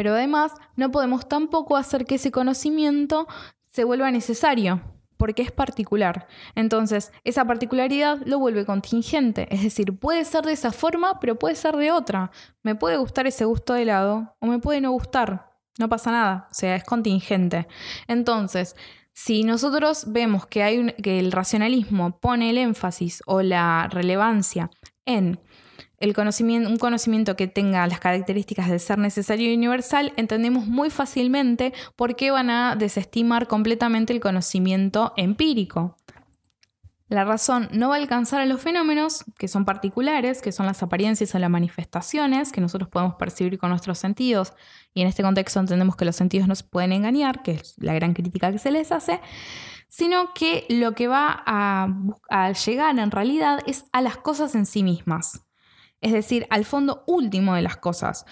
Pero 0.00 0.14
además 0.14 0.54
no 0.76 0.90
podemos 0.90 1.28
tampoco 1.28 1.76
hacer 1.76 2.06
que 2.06 2.14
ese 2.14 2.30
conocimiento 2.30 3.28
se 3.70 3.84
vuelva 3.84 4.10
necesario, 4.10 4.80
porque 5.18 5.42
es 5.42 5.52
particular. 5.52 6.26
Entonces, 6.54 7.12
esa 7.22 7.44
particularidad 7.44 8.16
lo 8.24 8.38
vuelve 8.38 8.64
contingente, 8.64 9.46
es 9.54 9.62
decir, 9.62 9.98
puede 9.98 10.24
ser 10.24 10.46
de 10.46 10.52
esa 10.52 10.72
forma, 10.72 11.20
pero 11.20 11.38
puede 11.38 11.54
ser 11.54 11.76
de 11.76 11.92
otra. 11.92 12.30
Me 12.62 12.74
puede 12.74 12.96
gustar 12.96 13.26
ese 13.26 13.44
gusto 13.44 13.74
de 13.74 13.82
helado 13.82 14.34
o 14.40 14.46
me 14.46 14.58
puede 14.58 14.80
no 14.80 14.90
gustar, 14.90 15.52
no 15.78 15.90
pasa 15.90 16.10
nada, 16.10 16.48
o 16.50 16.54
sea, 16.54 16.76
es 16.76 16.84
contingente. 16.84 17.68
Entonces, 18.08 18.76
si 19.12 19.44
nosotros 19.44 20.04
vemos 20.06 20.46
que, 20.46 20.62
hay 20.62 20.94
que 20.94 21.18
el 21.18 21.30
racionalismo 21.30 22.18
pone 22.20 22.48
el 22.48 22.56
énfasis 22.56 23.22
o 23.26 23.42
la 23.42 23.86
relevancia 23.90 24.70
en 25.04 25.40
el 26.00 26.14
conocimiento, 26.14 26.68
un 26.68 26.78
conocimiento 26.78 27.36
que 27.36 27.46
tenga 27.46 27.86
las 27.86 28.00
características 28.00 28.70
de 28.70 28.78
ser 28.78 28.98
necesario 28.98 29.52
y 29.52 29.54
universal, 29.54 30.14
entendemos 30.16 30.66
muy 30.66 30.88
fácilmente 30.88 31.74
por 31.94 32.16
qué 32.16 32.30
van 32.30 32.48
a 32.48 32.74
desestimar 32.74 33.46
completamente 33.46 34.14
el 34.14 34.20
conocimiento 34.20 35.12
empírico. 35.16 35.96
La 37.08 37.24
razón 37.24 37.68
no 37.72 37.88
va 37.88 37.96
a 37.96 37.98
alcanzar 37.98 38.40
a 38.40 38.46
los 38.46 38.62
fenómenos 38.62 39.24
que 39.36 39.48
son 39.48 39.64
particulares, 39.64 40.40
que 40.40 40.52
son 40.52 40.64
las 40.64 40.82
apariencias 40.82 41.34
o 41.34 41.38
las 41.38 41.50
manifestaciones 41.50 42.50
que 42.52 42.60
nosotros 42.60 42.88
podemos 42.88 43.16
percibir 43.16 43.58
con 43.58 43.68
nuestros 43.68 43.98
sentidos, 43.98 44.54
y 44.94 45.02
en 45.02 45.08
este 45.08 45.22
contexto 45.22 45.60
entendemos 45.60 45.96
que 45.96 46.04
los 46.06 46.16
sentidos 46.16 46.48
nos 46.48 46.62
pueden 46.62 46.92
engañar, 46.92 47.42
que 47.42 47.52
es 47.52 47.74
la 47.78 47.92
gran 47.92 48.14
crítica 48.14 48.50
que 48.52 48.58
se 48.58 48.70
les 48.70 48.90
hace, 48.90 49.20
sino 49.88 50.32
que 50.34 50.64
lo 50.70 50.94
que 50.94 51.08
va 51.08 51.42
a 51.44 52.52
llegar 52.64 52.98
en 52.98 53.10
realidad 53.10 53.58
es 53.66 53.84
a 53.92 54.00
las 54.00 54.16
cosas 54.16 54.54
en 54.54 54.64
sí 54.64 54.82
mismas 54.82 55.49
es 56.00 56.12
decir, 56.12 56.46
al 56.50 56.64
fondo 56.64 57.04
último 57.06 57.54
de 57.54 57.62
las 57.62 57.76
cosas. 57.76 58.26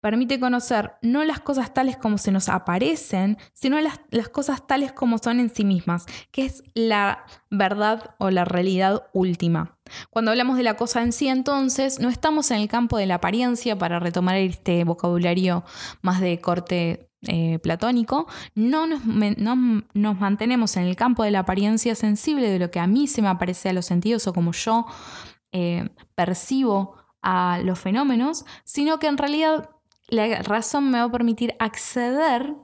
Permite 0.00 0.38
conocer 0.38 0.92
no 1.02 1.24
las 1.24 1.40
cosas 1.40 1.74
tales 1.74 1.96
como 1.96 2.16
se 2.18 2.30
nos 2.30 2.48
aparecen, 2.48 3.38
sino 3.54 3.80
las, 3.80 4.28
cosas 4.28 4.64
tales 4.66 4.92
como 4.92 5.18
son 5.18 5.40
en 5.40 5.50
sí 5.50 5.64
mismas, 5.64 6.06
que 6.30 6.44
es 6.44 6.62
la 6.74 7.24
verdad 7.50 8.14
o 8.18 8.30
la 8.30 8.44
realidad 8.44 9.08
última. 9.12 9.78
Cuando 10.10 10.30
hablamos 10.30 10.58
de 10.58 10.62
la 10.62 10.74
cosa 10.74 11.02
en 11.02 11.12
sí, 11.12 11.26
entonces, 11.26 11.98
no 11.98 12.08
estamos 12.08 12.50
en 12.52 12.58
el 12.58 12.68
campo 12.68 12.98
de 12.98 13.06
la 13.06 13.16
apariencia, 13.16 13.76
para 13.76 13.98
retomar 13.98 14.36
este 14.36 14.84
vocabulario 14.84 15.64
más 16.02 16.20
de 16.20 16.38
corte 16.40 17.10
eh, 17.26 17.58
platónico, 17.58 18.28
no 18.54 18.86
nos, 18.86 19.04
no 19.04 19.82
nos, 19.92 20.20
mantenemos 20.20 20.76
en 20.76 20.84
el 20.84 20.94
campo 20.94 21.24
de 21.24 21.32
la 21.32 21.40
apariencia 21.40 21.96
sensible 21.96 22.48
de 22.48 22.60
lo 22.60 22.70
que 22.70 22.78
a 22.78 22.86
mí 22.86 23.08
se 23.08 23.22
me 23.22 23.28
aparece 23.28 23.70
a 23.70 23.72
los 23.72 23.86
sentidos 23.86 24.28
o 24.28 24.32
como 24.32 24.52
yo 24.52 24.86
eh, 25.50 25.88
percibo 26.14 27.05
a 27.28 27.58
los 27.58 27.80
fenómenos, 27.80 28.44
sino 28.62 29.00
que 29.00 29.08
en 29.08 29.18
realidad 29.18 29.68
la 30.06 30.42
razón 30.42 30.92
me 30.92 30.98
va 30.98 31.04
a 31.04 31.10
permitir 31.10 31.56
acceder 31.58 32.54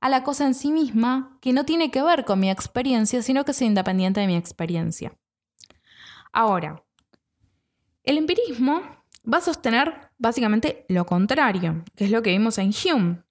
a 0.00 0.08
la 0.08 0.24
cosa 0.24 0.46
en 0.46 0.54
sí 0.54 0.72
misma 0.72 1.36
que 1.42 1.52
no 1.52 1.66
tiene 1.66 1.90
que 1.90 2.02
ver 2.02 2.24
con 2.24 2.40
mi 2.40 2.50
experiencia, 2.50 3.20
sino 3.20 3.44
que 3.44 3.50
es 3.50 3.60
independiente 3.60 4.20
de 4.20 4.26
mi 4.26 4.34
experiencia. 4.34 5.12
Ahora, 6.32 6.82
el 8.04 8.16
empirismo 8.16 8.80
va 9.30 9.38
a 9.38 9.42
sostener 9.42 10.10
básicamente 10.16 10.86
lo 10.88 11.04
contrario, 11.04 11.84
que 11.94 12.06
es 12.06 12.10
lo 12.10 12.22
que 12.22 12.30
vimos 12.30 12.56
en 12.56 12.70
Hume. 12.70 13.22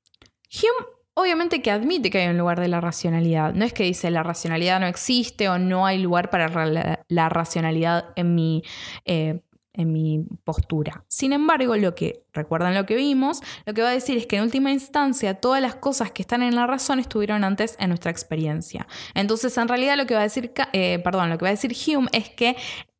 Hume 0.51 0.87
obviamente 1.15 1.63
que 1.63 1.71
admite 1.71 2.11
que 2.11 2.19
hay 2.19 2.27
un 2.27 2.37
lugar 2.37 2.59
de 2.59 2.67
la 2.67 2.79
racionalidad, 2.79 3.55
no 3.55 3.65
es 3.65 3.73
que 3.73 3.85
dice 3.85 4.11
la 4.11 4.21
racionalidad 4.21 4.79
no 4.79 4.85
existe 4.85 5.49
o 5.49 5.57
no 5.57 5.87
hay 5.87 5.97
lugar 5.97 6.29
para 6.29 6.67
la, 7.07 7.29
racionalidad 7.29 8.09
en 8.15 8.35
mi 8.35 8.63
eh, 9.05 9.41
en 9.77 9.91
mi 9.91 10.25
postura. 10.43 11.03
Sin 11.07 11.33
embargo, 11.33 11.75
lo 11.75 11.95
que, 11.95 12.23
recuerdan 12.33 12.73
lo 12.73 12.85
que 12.85 12.95
vimos, 12.95 13.41
lo 13.65 13.73
que 13.73 13.81
va 13.81 13.89
a 13.89 13.93
decir 13.93 14.17
es 14.17 14.27
que 14.27 14.37
en 14.37 14.43
última 14.43 14.71
instancia 14.71 15.35
todas 15.35 15.61
las 15.61 15.75
cosas 15.75 16.11
que 16.11 16.21
están 16.21 16.43
en 16.43 16.55
la 16.55 16.67
razón 16.67 16.99
estuvieron 16.99 17.43
antes 17.43 17.75
en 17.79 17.89
nuestra 17.89 18.11
experiencia. 18.11 18.87
Entonces, 19.13 19.57
en 19.57 19.67
realidad 19.67 19.97
lo 19.97 20.05
que 20.05 20.13
va 20.13 20.21
a 20.21 20.23
decir, 20.23 20.51
eh, 20.73 20.99
perdón, 20.99 21.29
lo 21.29 21.37
que 21.37 21.43
va 21.43 21.49
a 21.49 21.51
decir 21.51 21.75
Hume 21.87 22.07
es 22.11 22.29
que 22.29 22.55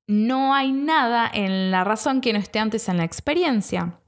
no 0.08 0.54
hay 0.54 0.72
nada 0.72 1.30
en 1.34 1.72
la 1.72 1.84
razón 1.84 2.22
que 2.22 2.34
no 2.34 2.40
esté 2.40 2.60
antes 2.60 2.88
en 2.90 2.98
la 2.98 3.04
experiencia. 3.04 4.00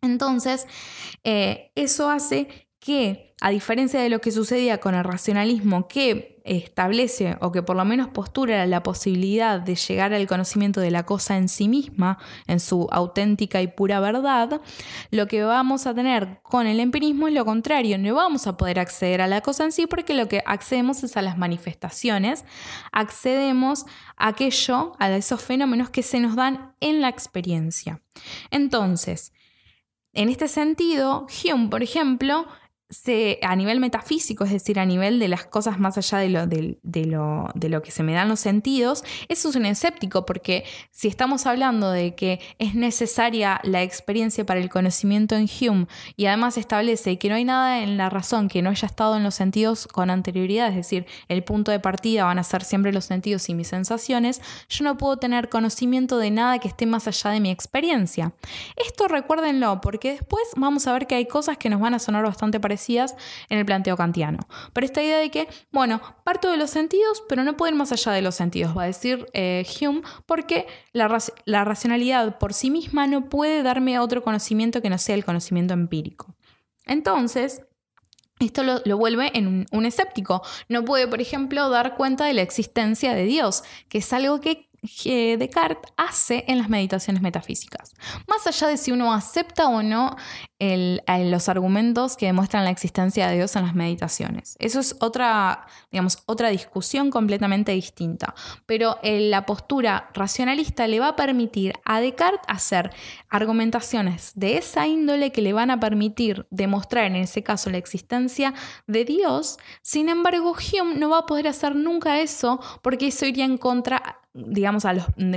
Entonces, 0.00 0.66
eh, 1.24 1.72
eso 1.74 2.08
hace 2.10 2.68
que, 2.78 3.34
a 3.40 3.50
diferencia 3.50 4.00
de 4.00 4.08
lo 4.08 4.20
que 4.20 4.30
sucedía 4.30 4.78
con 4.78 4.94
el 4.94 5.04
racionalismo, 5.04 5.88
que 5.88 6.37
establece 6.48 7.36
o 7.40 7.52
que 7.52 7.62
por 7.62 7.76
lo 7.76 7.84
menos 7.84 8.08
postura 8.08 8.66
la 8.66 8.82
posibilidad 8.82 9.60
de 9.60 9.74
llegar 9.74 10.14
al 10.14 10.26
conocimiento 10.26 10.80
de 10.80 10.90
la 10.90 11.04
cosa 11.04 11.36
en 11.36 11.48
sí 11.48 11.68
misma, 11.68 12.18
en 12.46 12.60
su 12.60 12.88
auténtica 12.90 13.60
y 13.60 13.68
pura 13.68 14.00
verdad, 14.00 14.60
lo 15.10 15.28
que 15.28 15.44
vamos 15.44 15.86
a 15.86 15.94
tener 15.94 16.40
con 16.42 16.66
el 16.66 16.80
empirismo 16.80 17.28
es 17.28 17.34
lo 17.34 17.44
contrario, 17.44 17.98
no 17.98 18.14
vamos 18.14 18.46
a 18.46 18.56
poder 18.56 18.78
acceder 18.80 19.20
a 19.20 19.26
la 19.26 19.40
cosa 19.40 19.64
en 19.64 19.72
sí 19.72 19.86
porque 19.86 20.14
lo 20.14 20.28
que 20.28 20.42
accedemos 20.46 21.04
es 21.04 21.16
a 21.16 21.22
las 21.22 21.38
manifestaciones, 21.38 22.44
accedemos 22.92 23.84
a 24.16 24.28
aquello, 24.28 24.92
a 24.98 25.10
esos 25.10 25.42
fenómenos 25.42 25.90
que 25.90 26.02
se 26.02 26.20
nos 26.20 26.36
dan 26.36 26.72
en 26.80 27.00
la 27.00 27.08
experiencia. 27.08 28.00
Entonces, 28.50 29.32
en 30.12 30.28
este 30.28 30.48
sentido, 30.48 31.26
Hume, 31.44 31.68
por 31.68 31.82
ejemplo, 31.82 32.46
a 33.42 33.54
nivel 33.54 33.80
metafísico, 33.80 34.44
es 34.44 34.50
decir, 34.50 34.78
a 34.80 34.86
nivel 34.86 35.18
de 35.18 35.28
las 35.28 35.44
cosas 35.44 35.78
más 35.78 35.98
allá 35.98 36.18
de 36.18 36.30
lo, 36.30 36.46
de, 36.46 36.78
lo, 37.04 37.48
de 37.54 37.68
lo, 37.68 37.82
que 37.82 37.90
se 37.90 38.02
me 38.02 38.14
dan 38.14 38.30
los 38.30 38.40
sentidos, 38.40 39.04
eso 39.28 39.50
es 39.50 39.56
un 39.56 39.66
escéptico, 39.66 40.24
porque 40.24 40.64
si 40.90 41.06
estamos 41.06 41.44
hablando 41.44 41.90
de 41.90 42.14
que 42.14 42.40
es 42.58 42.74
necesaria 42.74 43.60
la 43.62 43.82
experiencia 43.82 44.46
para 44.46 44.60
el 44.60 44.70
conocimiento 44.70 45.36
en 45.36 45.48
Hume 45.60 45.86
y 46.16 46.26
además 46.26 46.56
establece 46.56 47.18
que 47.18 47.28
no 47.28 47.34
hay 47.34 47.44
nada 47.44 47.82
en 47.82 47.98
la 47.98 48.08
razón 48.08 48.48
que 48.48 48.62
no 48.62 48.70
haya 48.70 48.86
estado 48.86 49.16
en 49.16 49.22
los 49.22 49.34
sentidos 49.34 49.86
con 49.86 50.08
anterioridad, 50.08 50.70
es 50.70 50.76
decir, 50.76 51.04
el 51.28 51.44
punto 51.44 51.70
de 51.70 51.80
partida 51.80 52.24
van 52.24 52.38
a 52.38 52.42
ser 52.42 52.64
siempre 52.64 52.92
los 52.92 53.04
sentidos 53.04 53.50
y 53.50 53.54
mis 53.54 53.68
sensaciones, 53.68 54.40
yo 54.70 54.84
no 54.84 54.96
puedo 54.96 55.18
tener 55.18 55.50
conocimiento 55.50 56.16
de 56.16 56.30
nada 56.30 56.58
que 56.58 56.68
esté 56.68 56.86
más 56.86 57.06
allá 57.06 57.32
de 57.32 57.40
mi 57.40 57.50
experiencia. 57.50 58.32
Esto 58.76 59.08
recuérdenlo, 59.08 59.82
porque 59.82 60.12
después 60.12 60.44
vamos 60.56 60.86
a 60.86 60.94
ver 60.94 61.06
que 61.06 61.16
hay 61.16 61.26
cosas 61.26 61.58
que 61.58 61.68
nos 61.68 61.80
van 61.80 61.92
a 61.92 61.98
sonar 61.98 62.24
bastante 62.24 62.58
parecidas 62.58 62.77
en 63.48 63.58
el 63.58 63.66
planteo 63.66 63.96
kantiano. 63.96 64.38
Pero 64.72 64.84
esta 64.84 65.02
idea 65.02 65.18
de 65.18 65.30
que, 65.30 65.48
bueno, 65.70 66.00
parto 66.24 66.50
de 66.50 66.56
los 66.56 66.70
sentidos, 66.70 67.22
pero 67.28 67.44
no 67.44 67.56
puedo 67.56 67.72
ir 67.72 67.78
más 67.78 67.92
allá 67.92 68.12
de 68.12 68.22
los 68.22 68.34
sentidos, 68.34 68.76
va 68.76 68.84
a 68.84 68.86
decir 68.86 69.26
eh, 69.32 69.66
Hume, 69.80 70.02
porque 70.26 70.66
la, 70.92 71.08
racionalidad 71.64 72.38
por 72.38 72.54
sí 72.54 72.70
misma 72.70 73.06
no 73.06 73.28
puede 73.28 73.62
darme 73.62 73.98
otro 73.98 74.22
conocimiento 74.22 74.82
que 74.82 74.90
no 74.90 74.98
sea 74.98 75.14
el 75.14 75.24
conocimiento 75.24 75.74
empírico. 75.74 76.34
Entonces, 76.84 77.62
esto 78.40 78.62
lo, 78.62 78.96
vuelve 78.96 79.36
en 79.36 79.46
un, 79.46 79.66
un, 79.72 79.84
escéptico. 79.84 80.42
No 80.68 80.84
puede, 80.84 81.08
por 81.08 81.20
ejemplo, 81.20 81.68
dar 81.68 81.96
cuenta 81.96 82.24
de 82.24 82.34
la 82.34 82.42
existencia 82.42 83.14
de 83.14 83.24
Dios, 83.24 83.64
que 83.88 83.98
es 83.98 84.12
algo 84.12 84.40
que 84.40 84.68
eh, 85.04 85.36
Descartes 85.38 85.92
hace 85.96 86.44
en 86.46 86.58
las 86.58 86.68
meditaciones 86.68 87.20
metafísicas. 87.20 87.94
Más 88.28 88.46
allá 88.46 88.68
de 88.68 88.76
si 88.76 88.92
uno 88.92 89.12
acepta 89.12 89.68
o 89.68 89.82
no 89.82 90.16
los 90.60 91.48
argumentos 91.48 92.16
que 92.16 92.26
demuestran 92.26 92.64
la 92.64 92.70
existencia 92.70 93.28
de 93.28 93.36
Dios 93.36 93.54
en 93.56 93.64
las 93.64 93.74
meditaciones. 93.74 94.56
Eso 94.58 94.80
es 94.80 94.96
otra, 95.00 95.66
digamos, 95.92 96.22
otra 96.26 96.48
discusión 96.48 97.10
completamente 97.10 97.72
distinta. 97.72 98.34
Pero 98.66 98.98
eh, 99.02 99.20
la 99.28 99.46
postura 99.46 100.10
racionalista 100.14 100.86
le 100.88 101.00
va 101.00 101.08
a 101.08 101.16
permitir 101.16 101.74
a 101.84 102.00
Descartes 102.00 102.40
hacer 102.48 102.90
argumentaciones 103.28 104.32
de 104.34 104.56
esa 104.56 104.86
índole 104.86 105.30
que 105.32 105.42
le 105.42 105.52
van 105.52 105.70
a 105.70 105.80
permitir 105.80 106.46
demostrar 106.50 107.04
en 107.04 107.16
ese 107.16 107.42
caso 107.42 107.70
la 107.70 107.78
existencia 107.78 108.54
de 108.86 109.04
Dios. 109.04 109.58
Sin 109.82 110.08
embargo, 110.08 110.52
Hume 110.52 110.96
no 110.96 111.10
va 111.10 111.18
a 111.18 111.26
poder 111.26 111.48
hacer 111.48 111.76
nunca 111.76 112.20
eso 112.20 112.60
porque 112.82 113.08
eso 113.08 113.26
iría 113.26 113.44
en 113.44 113.58
contra 113.58 114.18
digamos, 114.46 114.84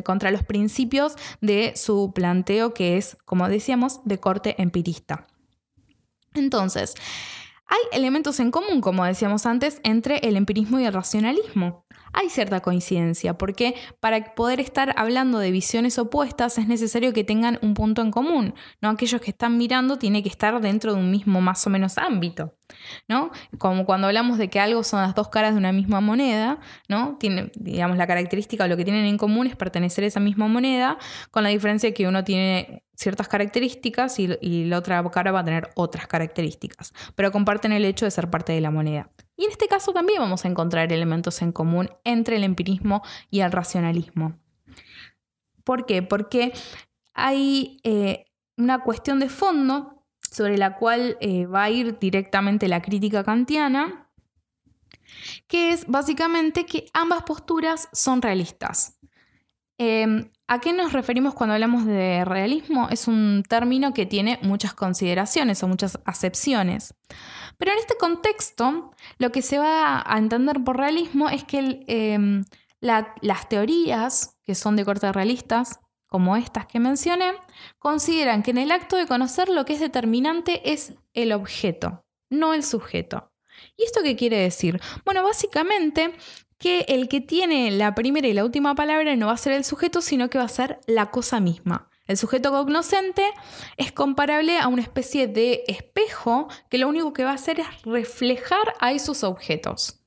contra 0.04 0.32
los 0.32 0.44
principios 0.44 1.16
de 1.40 1.74
su 1.76 2.12
planteo 2.14 2.74
que 2.74 2.98
es, 2.98 3.18
como 3.26 3.48
decíamos, 3.50 4.02
de 4.06 4.20
corte 4.20 4.62
empirista. 4.62 5.11
Entonces, 6.34 6.96
hay 7.68 7.80
elementos 7.92 8.40
en 8.40 8.52
común, 8.52 8.82
como 8.82 9.06
decíamos 9.06 9.46
antes, 9.46 9.80
entre 9.84 10.18
el 10.28 10.36
empirismo 10.36 10.80
y 10.80 10.86
el 10.86 10.94
racionalismo 10.94 11.86
hay 12.14 12.30
cierta 12.30 12.60
coincidencia, 12.62 13.38
porque 13.38 13.76
para 14.00 14.36
poder 14.36 14.60
estar 14.60 14.94
hablando 14.98 15.40
de 15.40 15.52
visiones 15.52 15.98
opuestas 15.98 16.58
es 16.58 16.68
necesario 16.68 17.14
que 17.14 17.24
tengan 17.24 17.60
un 17.62 17.74
punto 17.74 18.02
en 18.02 18.12
común, 18.12 18.54
¿no? 18.82 18.90
Aquellos 18.90 19.22
que 19.22 19.32
están 19.32 19.58
mirando 19.58 19.98
tienen 19.98 20.24
que 20.24 20.30
estar 20.30 20.60
dentro 20.62 20.94
de 20.94 21.00
un 21.00 21.12
mismo 21.12 21.42
más 21.42 21.66
o 21.68 21.70
menos 21.70 21.98
ámbito, 21.98 22.56
¿no? 23.08 23.32
Como 23.58 23.86
cuando 23.86 24.08
hablamos 24.08 24.38
de 24.38 24.50
que 24.50 24.60
algo 24.60 24.84
son 24.84 25.02
las 25.02 25.16
dos 25.16 25.30
caras 25.30 25.54
de 25.54 25.60
una 25.60 25.72
misma 25.72 26.02
moneda, 26.02 26.60
¿no? 26.88 27.18
Tiene, 27.20 27.52
digamos, 27.56 27.98
la 27.98 28.08
característica 28.08 28.66
o 28.66 28.68
lo 28.68 28.78
que 28.78 28.84
tienen 28.84 29.06
en 29.06 29.18
común 29.18 29.48
es 29.48 29.56
pertenecer 29.56 30.04
a 30.04 30.08
esa 30.08 30.20
misma 30.20 30.48
moneda, 30.48 30.98
con 31.32 31.44
la 31.44 31.50
diferencia 31.50 31.90
de 31.90 31.94
que 31.94 32.08
uno 32.08 32.24
tiene 32.24 32.84
ciertas 32.96 33.28
características 33.28 34.20
y, 34.20 34.30
y 34.42 34.66
la 34.66 34.78
otra 34.78 35.04
cara 35.10 35.32
va 35.32 35.40
a 35.40 35.44
tener 35.44 35.70
otras 35.76 36.08
características, 36.08 36.94
pero 37.16 37.32
comparten 37.32 37.72
el 37.72 37.86
hecho 37.86 38.06
de 38.06 38.12
ser 38.12 38.30
parte 38.30 38.54
de 38.54 38.62
la 38.62 38.70
moneda. 38.70 39.10
Y 39.42 39.46
en 39.46 39.50
este 39.50 39.68
caso 39.68 39.92
también 39.92 40.20
vamos 40.20 40.46
a 40.46 40.50
encontrar 40.50 40.94
elementos 40.94 41.42
en 41.42 41.52
común 41.52 41.90
entre 42.04 42.36
el 42.36 42.44
empirismo 42.44 43.02
y 43.32 43.40
el 43.40 43.52
racionalismo. 43.52 44.38
¿Por 45.64 45.88
qué? 45.88 46.04
Porque 46.04 46.54
hay 47.16 47.80
eh, 47.84 48.26
una 48.56 48.84
cuestión 48.84 49.20
de 49.20 49.30
fondo 49.30 50.06
sobre 50.20 50.60
la 50.60 50.76
cual 50.76 51.18
eh, 51.22 51.48
va 51.48 51.64
a 51.64 51.70
ir 51.72 51.98
directamente 51.98 52.68
la 52.68 52.84
crítica 52.84 53.24
kantiana, 53.24 54.12
que 55.48 55.72
es 55.72 55.88
básicamente 55.88 56.68
que 56.68 56.86
ambas 56.94 57.24
posturas 57.24 57.90
son 57.94 58.22
realistas. 58.22 59.00
Em, 59.80 60.30
¿A 60.48 60.60
qué 60.60 60.72
nos 60.72 60.94
referimos 60.94 61.34
cuando 61.34 61.56
hablamos 61.56 61.88
de 61.88 62.26
realismo? 62.26 62.90
Es 62.92 63.08
un 63.08 63.44
término 63.50 63.92
que 63.96 64.06
tiene 64.06 64.38
muchas 64.44 64.76
consideraciones 64.76 65.64
o 65.64 65.68
muchas 65.68 65.98
acepciones. 66.06 66.94
Pero 67.62 67.74
en 67.74 67.78
este 67.78 67.96
contexto, 67.96 68.90
lo 69.20 69.32
que 69.32 69.44
se 69.44 69.60
va 69.60 70.02
a 70.04 70.18
entender 70.18 70.64
por 70.64 70.78
realismo 70.78 71.30
es 71.30 71.44
que 71.44 71.84
em, 71.86 72.44
las 72.80 73.50
teorías, 73.50 74.40
que 74.44 74.56
son 74.56 74.76
de 74.76 74.84
corte 74.84 75.12
realistas, 75.12 75.80
como 76.08 76.36
estas 76.38 76.66
que 76.66 76.80
mencioné, 76.80 77.34
consideran 77.78 78.42
que 78.42 78.50
en 78.50 78.58
el 78.58 78.72
acto 78.72 78.96
de 78.96 79.06
conocer 79.06 79.48
lo 79.48 79.64
que 79.64 79.74
es 79.74 79.80
determinante 79.80 80.74
es 80.74 80.94
el 81.14 81.34
objeto, 81.34 82.04
no 82.32 82.56
el 82.56 82.64
sujeto. 82.64 83.32
¿Y 83.78 83.84
esto 83.84 84.00
qué 84.02 84.16
quiere 84.16 84.38
decir? 84.38 84.82
Bueno, 85.06 85.22
básicamente 85.24 86.16
que 86.58 86.86
el 86.88 87.08
que 87.10 87.22
tiene 87.22 87.70
la 87.70 87.94
primera 87.94 88.28
y 88.28 88.34
la 88.34 88.44
última 88.44 88.74
palabra 88.74 89.16
no 89.16 89.28
va 89.28 89.34
a 89.34 89.38
ser 89.38 89.54
el 89.54 89.66
sujeto, 89.66 90.02
sino 90.02 90.32
que 90.32 90.40
va 90.40 90.46
a 90.46 90.48
ser 90.48 90.80
la 90.88 91.12
cosa 91.12 91.40
misma. 91.40 91.91
El 92.12 92.18
sujeto 92.18 92.52
cognoscente 92.52 93.24
es 93.78 93.94
comparable 93.94 94.60
a 94.60 94.68
una 94.68 94.82
especie 94.82 95.28
de 95.28 95.64
espejo 95.68 96.50
que 96.70 96.78
lo 96.78 96.90
único 96.90 97.14
que 97.14 97.24
va 97.24 97.32
a 97.32 97.36
hacer 97.36 97.62
es 97.62 97.68
reflejar 97.84 98.74
a 98.82 98.92
esos 98.92 99.24
objetos. 99.24 100.04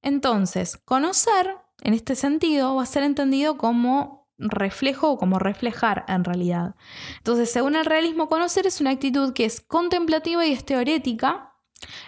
Entonces, 0.00 0.76
conocer, 0.76 1.56
en 1.82 1.94
este 1.94 2.14
sentido, 2.14 2.76
va 2.76 2.84
a 2.84 2.86
ser 2.86 3.02
entendido 3.02 3.58
como 3.58 4.28
reflejo 4.38 5.10
o 5.10 5.18
como 5.18 5.40
reflejar 5.40 6.04
en 6.06 6.22
realidad. 6.22 6.76
Entonces, 7.16 7.50
según 7.50 7.74
el 7.74 7.84
realismo, 7.84 8.28
conocer 8.28 8.68
es 8.68 8.80
una 8.80 8.90
actitud 8.90 9.32
que 9.32 9.44
es 9.44 9.60
contemplativa 9.60 10.46
y 10.46 10.52
es 10.52 10.64
teorética, 10.64 11.48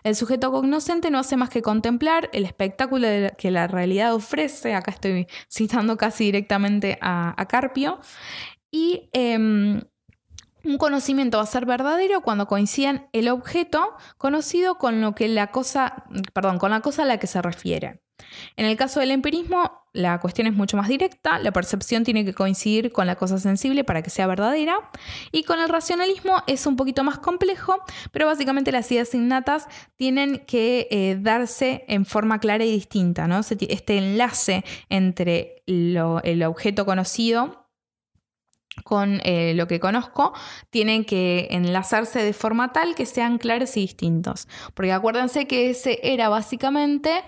el 0.03 0.17
sujeto 0.17 0.51
cognoscente 0.51 1.11
no 1.11 1.19
hace 1.19 1.37
más 1.37 1.49
que 1.49 1.63
contemplar 1.63 2.29
el 2.33 2.45
espectáculo 2.45 3.07
que 3.39 3.51
la 3.51 3.67
realidad 3.67 4.15
ofrece, 4.15 4.75
acá 4.75 4.91
estoy 4.91 5.29
citando 5.49 5.97
casi 5.97 6.25
directamente 6.25 6.99
a, 7.01 7.35
Carpio, 7.49 8.01
y 8.71 9.09
em, 9.13 9.81
un 10.65 10.79
conocimiento 10.79 11.39
va 11.39 11.45
a 11.45 11.47
ser 11.47 11.67
verdadero 11.67 12.21
cuando 12.21 12.47
coincidan 12.47 13.09
el 13.13 13.29
objeto 13.29 13.97
conocido 14.19 14.77
con 14.77 15.01
lo 15.01 15.15
que 15.15 15.29
la 15.29 15.51
cosa, 15.51 16.05
perdón, 16.33 16.59
con 16.59 16.71
la 16.71 16.81
cosa 16.81 17.03
a 17.03 17.07
la 17.07 17.19
que 17.19 17.27
se 17.27 17.41
refiere. 17.43 18.03
En 18.57 18.67
el 18.67 18.77
caso 18.77 19.01
del 19.01 19.13
empirismo, 19.13 19.81
la 19.93 20.21
cuestión 20.21 20.47
es 20.47 20.53
mucho 20.53 20.77
más 20.77 20.89
directa, 20.89 21.39
la 21.39 21.53
percepción 21.53 22.05
tiene 22.05 22.25
que 22.25 22.35
coincidir 22.35 22.93
con 22.93 23.07
la 23.07 23.17
cosa 23.17 23.39
sensible 23.39 23.83
para 23.83 24.03
que 24.03 24.11
sea 24.11 24.27
verdadera, 24.27 24.91
y 25.33 25.45
con 25.45 25.59
el 25.59 25.69
racionalismo 25.69 26.43
es 26.47 26.67
un 26.67 26.77
poquito 26.77 27.03
más 27.03 27.19
complejo, 27.19 27.77
pero 28.13 28.27
básicamente 28.27 28.73
las 28.73 28.91
ideas 28.93 29.15
innatas 29.15 29.67
tienen 29.97 30.45
que 30.47 30.87
eh, 30.91 31.17
darse 31.19 31.85
en 31.89 32.05
forma 32.05 32.39
clara 32.39 32.65
y 32.65 32.71
distinta, 32.71 33.27
¿no? 33.27 33.41
Este 33.41 33.99
enlace 33.99 34.65
entre 34.91 35.63
el 35.67 36.43
objeto 36.45 36.85
conocido 36.85 37.60
con 38.85 39.21
eh, 39.25 39.55
lo 39.55 39.67
que 39.67 39.81
conozco, 39.81 40.33
tienen 40.71 41.05
que 41.05 41.49
enlazarse 41.51 42.23
de 42.23 42.33
forma 42.33 42.73
tal 42.73 42.95
que 42.95 43.07
sean 43.07 43.39
claros 43.39 43.77
y 43.77 43.81
distintos. 43.81 44.49
Porque 44.75 44.93
acuérdense 44.93 45.47
que 45.47 45.71
ese 45.71 46.01
era 46.03 46.29
básicamente 46.29 47.23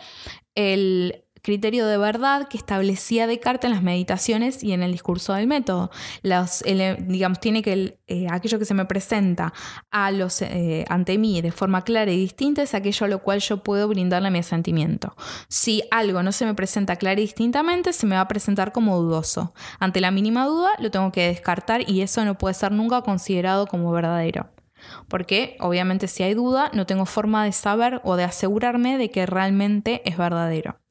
el 0.55 1.22
criterio 1.43 1.87
de 1.87 1.99
verdad 1.99 2.49
que 2.49 2.57
establecía 2.57 3.27
Descartes 3.27 3.69
en 3.69 3.75
las 3.75 3.83
meditaciones 3.83 4.63
y 4.63 4.73
en 4.73 4.83
el 4.83 4.93
discurso 4.93 5.35
del 5.35 5.47
método. 5.47 5.91
Los, 6.23 6.65
digamos, 7.01 7.41
tiene 7.41 7.63
que 7.63 7.99
eh, 8.07 8.27
aquello 8.31 8.59
que 8.59 8.65
se 8.65 8.75
me 8.75 8.85
presenta 8.85 9.53
a 9.91 10.11
los, 10.13 10.41
eh, 10.43 10.85
ante 10.89 11.19
mí 11.19 11.41
de 11.43 11.51
forma 11.51 11.83
clara 11.83 12.13
y 12.13 12.17
distinta 12.17 12.63
es 12.63 12.75
aquello 12.75 13.07
a 13.07 13.09
lo 13.09 13.19
cual 13.23 13.41
yo 13.41 13.63
puedo 13.63 13.89
brindarle 13.89 14.31
mi 14.31 14.39
asentimiento. 14.39 15.15
Si 15.49 15.83
algo 15.91 16.23
no 16.23 16.33
se 16.33 16.47
me 16.47 16.55
presenta 16.55 16.97
clara 16.97 17.21
y 17.21 17.25
distintamente, 17.25 17.93
se 17.93 18.07
me 18.07 18.15
va 18.15 18.23
a 18.23 18.29
presentar 18.29 18.73
como 18.73 19.01
dudoso. 19.01 19.53
Ante 19.81 20.01
la 20.01 20.11
mínima 20.11 20.47
duda, 20.47 20.71
lo 20.79 20.91
tengo 20.91 21.11
que 21.11 21.27
descartar 21.27 21.89
y 21.89 22.03
eso 22.03 22.25
no 22.25 22.39
puede 22.39 22.55
ser 22.55 22.73
nunca 22.73 23.03
considerado 23.03 23.67
como 23.67 23.91
verdadero. 23.91 24.51
Porque 25.09 25.57
obviamente 25.61 26.09
si 26.09 26.23
hay 26.23 26.35
duda, 26.35 26.71
no 26.73 26.87
tengo 26.87 27.07
forma 27.07 27.45
de 27.45 27.53
saber 27.53 28.01
o 28.05 28.17
de 28.17 28.25
asegurarme 28.25 28.99
de 28.99 29.11
que 29.11 29.27
realmente 29.27 30.03
es 30.05 30.17
verdadero. 30.17 30.82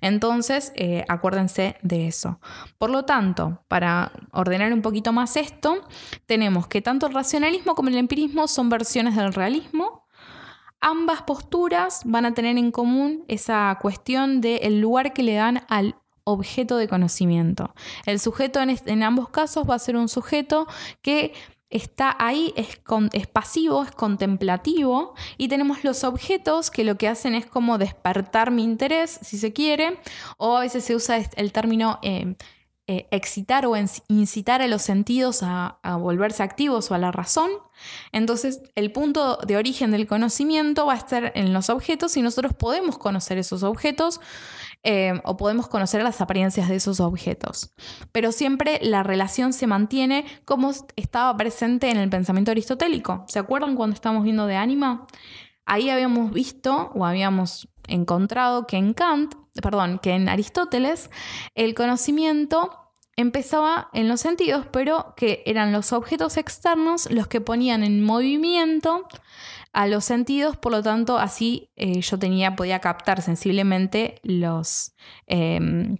Entonces, 0.00 0.72
eh, 0.74 1.04
acuérdense 1.08 1.76
de 1.82 2.06
eso. 2.06 2.40
Por 2.78 2.90
lo 2.90 3.04
tanto, 3.04 3.62
para 3.68 4.12
ordenar 4.32 4.72
un 4.72 4.82
poquito 4.82 5.12
más 5.12 5.36
esto, 5.36 5.86
tenemos 6.26 6.66
que 6.66 6.82
tanto 6.82 7.06
el 7.06 7.14
racionalismo 7.14 7.74
como 7.74 7.88
el 7.88 7.96
empirismo 7.96 8.48
son 8.48 8.68
versiones 8.68 9.16
del 9.16 9.32
realismo. 9.32 10.06
Ambas 10.80 11.22
posturas 11.22 12.02
van 12.04 12.24
a 12.24 12.34
tener 12.34 12.56
en 12.56 12.70
común 12.70 13.24
esa 13.28 13.76
cuestión 13.80 14.40
del 14.40 14.80
lugar 14.80 15.12
que 15.12 15.22
le 15.22 15.34
dan 15.34 15.64
al 15.68 15.96
objeto 16.24 16.76
de 16.76 16.88
conocimiento. 16.88 17.74
El 18.06 18.18
sujeto 18.20 18.60
en 18.60 19.02
ambos 19.02 19.28
casos 19.30 19.68
va 19.68 19.74
a 19.74 19.78
ser 19.78 19.96
un 19.96 20.08
sujeto 20.08 20.66
que 21.02 21.34
está 21.70 22.16
ahí, 22.18 22.52
es, 22.56 23.26
pasivo, 23.28 23.82
es 23.84 23.92
contemplativo, 23.92 25.14
y 25.38 25.48
tenemos 25.48 25.84
los 25.84 26.04
objetos 26.04 26.70
que 26.70 26.84
lo 26.84 26.96
que 26.98 27.08
hacen 27.08 27.34
es 27.34 27.46
como 27.46 27.78
despertar 27.78 28.50
mi 28.50 28.64
interés, 28.64 29.20
si 29.22 29.38
se 29.38 29.52
quiere, 29.52 29.98
o 30.36 30.56
a 30.56 30.60
veces 30.60 30.84
se 30.84 30.94
usa 30.94 31.18
el 31.36 31.52
término 31.52 31.98
eh, 32.02 32.34
eh, 32.92 33.06
excitar 33.12 33.66
o 33.66 33.76
incitar 34.08 34.62
a 34.62 34.66
los 34.66 34.82
sentidos 34.82 35.44
a, 35.44 35.78
volverse 36.00 36.42
activos 36.42 36.90
o 36.90 36.94
a 36.94 36.98
la 36.98 37.12
razón. 37.12 37.48
Entonces, 38.10 38.62
el 38.74 38.90
punto 38.90 39.36
de 39.46 39.56
origen 39.56 39.92
del 39.92 40.08
conocimiento 40.08 40.86
va 40.86 40.94
a 40.94 40.96
estar 40.96 41.30
en 41.36 41.52
los 41.52 41.70
objetos 41.70 42.16
y 42.16 42.22
nosotros 42.22 42.52
podemos 42.52 42.98
conocer 42.98 43.38
esos 43.38 43.62
objetos 43.62 44.20
eh, 44.82 45.20
o 45.24 45.36
podemos 45.36 45.68
conocer 45.68 46.02
las 46.02 46.20
apariencias 46.20 46.68
de 46.68 46.76
esos 46.76 47.00
objetos. 47.00 47.74
Pero 48.12 48.32
siempre 48.32 48.78
la 48.82 49.02
relación 49.02 49.52
se 49.52 49.66
mantiene 49.66 50.24
como 50.44 50.72
estaba 50.96 51.36
presente 51.36 51.90
en 51.90 51.98
el 51.98 52.08
pensamiento 52.08 52.50
aristotélico. 52.50 53.24
¿Se 53.28 53.38
acuerdan 53.38 53.76
cuando 53.76 53.94
estábamos 53.94 54.24
viendo 54.24 54.46
de 54.46 54.56
ánima? 54.56 55.06
Ahí 55.66 55.90
habíamos 55.90 56.32
visto 56.32 56.90
o 56.94 57.04
habíamos 57.04 57.68
encontrado 57.86 58.66
que 58.66 58.76
en 58.76 58.94
Kant, 58.94 59.34
perdón, 59.62 59.98
que 59.98 60.12
en 60.12 60.28
Aristóteles 60.28 61.10
el 61.54 61.74
conocimiento 61.74 62.76
empezaba 63.16 63.90
en 63.92 64.08
los 64.08 64.20
sentidos, 64.20 64.66
pero 64.72 65.14
que 65.16 65.42
eran 65.46 65.72
los 65.72 65.92
objetos 65.92 66.36
externos 66.36 67.10
los 67.10 67.26
que 67.26 67.40
ponían 67.40 67.84
en 67.84 68.02
movimiento 68.02 69.06
a 69.72 69.86
los 69.86 70.04
sentidos, 70.04 70.56
por 70.56 70.72
lo 70.72 70.82
tanto, 70.82 71.18
así 71.18 71.70
eh, 71.76 72.00
yo 72.00 72.18
tenía, 72.18 72.56
podía 72.56 72.80
captar 72.80 73.22
sensiblemente 73.22 74.20
em, 75.26 75.98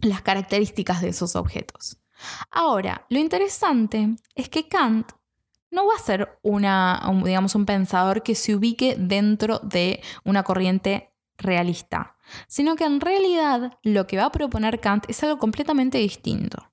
las 0.00 0.22
características 0.22 1.00
de 1.00 1.08
esos 1.08 1.36
objetos. 1.36 1.98
Ahora, 2.50 3.06
lo 3.08 3.18
interesante 3.18 4.16
es 4.34 4.48
que 4.48 4.68
Kant 4.68 5.12
no 5.70 5.86
va 5.86 5.94
a 5.94 6.02
ser 6.02 6.38
una, 6.42 7.02
digamos, 7.24 7.54
un 7.54 7.66
pensador 7.66 8.22
que 8.22 8.34
se 8.34 8.54
ubique 8.54 8.96
dentro 8.98 9.58
de 9.60 10.02
una 10.24 10.42
corriente 10.42 11.14
realista, 11.38 12.16
sino 12.46 12.76
que 12.76 12.84
en 12.84 13.00
realidad 13.00 13.78
lo 13.82 14.06
que 14.06 14.16
va 14.16 14.26
a 14.26 14.32
proponer 14.32 14.80
Kant 14.80 15.08
es 15.08 15.22
algo 15.22 15.38
completamente 15.38 15.98
distinto. 15.98 16.72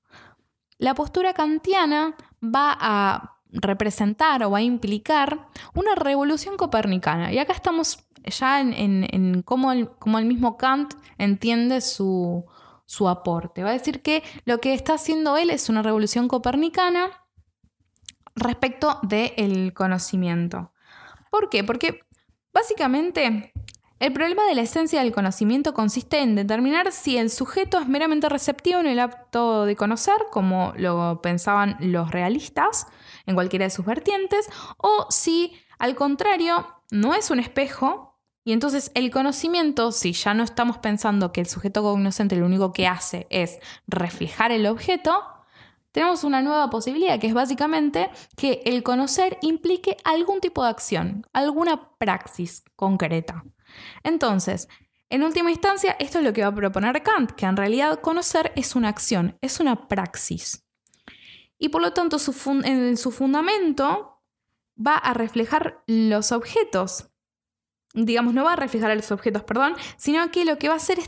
La 0.77 0.95
postura 0.95 1.33
kantiana 1.33 2.15
va 2.43 2.77
a 2.79 3.38
representar 3.51 4.43
o 4.43 4.51
va 4.51 4.59
a 4.59 4.61
implicar 4.61 5.47
una 5.73 5.95
revolución 5.95 6.57
copernicana. 6.57 7.31
Y 7.33 7.39
acá 7.39 7.53
estamos 7.53 8.05
ya 8.25 8.59
en, 8.61 9.41
cómo, 9.43 9.71
el, 9.71 9.89
mismo 10.25 10.57
Kant 10.57 10.93
entiende 11.17 11.81
su, 11.81 12.45
su 12.85 13.09
aporte. 13.09 13.63
Va 13.63 13.69
a 13.69 13.73
decir 13.73 14.01
que 14.01 14.23
lo 14.45 14.59
que 14.59 14.73
está 14.73 14.93
haciendo 14.93 15.37
él 15.37 15.49
es 15.49 15.69
una 15.69 15.81
revolución 15.81 16.27
copernicana 16.27 17.09
respecto 18.35 18.99
del 19.03 19.73
conocimiento. 19.73 20.71
¿Por 21.29 21.49
qué? 21.49 21.63
Porque 21.63 21.99
básicamente 22.53 23.53
el 23.99 24.13
problema 24.13 24.45
de 24.45 24.55
la 24.55 24.61
esencia 24.61 25.01
del 25.01 25.11
conocimiento 25.11 25.73
consiste 25.73 26.19
en 26.19 26.35
determinar 26.35 26.91
si 26.91 27.17
el 27.17 27.29
sujeto 27.29 27.79
es 27.79 27.87
meramente 27.87 28.29
receptivo 28.29 28.79
en 28.79 28.87
el 28.87 28.99
acto 28.99 29.65
de 29.65 29.75
conocer, 29.75 30.15
como 30.31 30.73
lo 30.77 31.21
pensaban 31.21 31.75
los 31.79 32.09
realistas 32.11 32.87
en 33.25 33.35
cualquiera 33.35 33.65
de 33.65 33.71
sus 33.71 33.85
vertientes, 33.85 34.49
o 34.77 35.07
si 35.09 35.53
al 35.77 35.95
contrario 35.95 36.65
no 36.91 37.13
es 37.13 37.29
un 37.29 37.39
espejo, 37.39 38.17
y 38.45 38.53
entonces 38.53 38.91
el 38.95 39.11
conocimiento, 39.11 39.91
si 39.91 40.13
ya 40.13 40.33
no 40.33 40.43
estamos 40.43 40.77
pensando 40.77 41.33
que 41.33 41.41
el 41.41 41.47
sujeto 41.47 41.83
cognoscente 41.83 42.37
lo 42.37 42.45
único 42.45 42.71
que 42.71 42.87
hace 42.87 43.27
es 43.29 43.59
reflejar 43.85 44.51
el 44.53 44.65
objeto, 44.65 45.23
tenemos 45.91 46.23
una 46.23 46.41
nueva 46.41 46.69
posibilidad, 46.69 47.19
que 47.19 47.27
es 47.27 47.33
básicamente 47.33 48.09
que 48.37 48.61
el 48.65 48.81
conocer 48.81 49.37
implique 49.41 49.97
algún 50.05 50.39
tipo 50.39 50.63
de 50.63 50.69
acción, 50.69 51.25
alguna 51.33 51.97
praxis 51.97 52.63
concreta. 52.75 53.43
Entonces, 54.03 54.67
en 55.09 55.23
última 55.23 55.49
instancia, 55.49 55.95
esto 55.99 56.19
es 56.19 56.23
lo 56.23 56.33
que 56.33 56.41
va 56.41 56.49
a 56.49 56.55
proponer 56.55 57.01
Kant, 57.01 57.31
que 57.31 57.45
en 57.45 57.57
realidad 57.57 57.99
conocer 57.99 58.51
es 58.55 58.75
una 58.75 58.89
acción, 58.89 59.37
es 59.41 59.59
una 59.59 59.87
praxis. 59.87 60.65
Y 61.57 61.69
por 61.69 61.81
lo 61.81 61.93
tanto, 61.93 62.17
en 62.63 62.97
su 62.97 63.11
fundamento 63.11 64.21
va 64.77 64.95
a 64.95 65.13
reflejar 65.13 65.83
los 65.87 66.31
objetos. 66.31 67.09
Digamos, 67.95 68.35
no 68.35 68.43
va 68.43 68.53
a 68.53 68.55
reflejar 68.55 68.95
los 68.95 69.11
objetos, 69.11 69.43
perdón, 69.43 69.75
sino 69.97 70.29
que 70.29 70.45
lo 70.45 70.59
que 70.59 70.67
va 70.67 70.75
a 70.75 70.77
hacer 70.77 70.99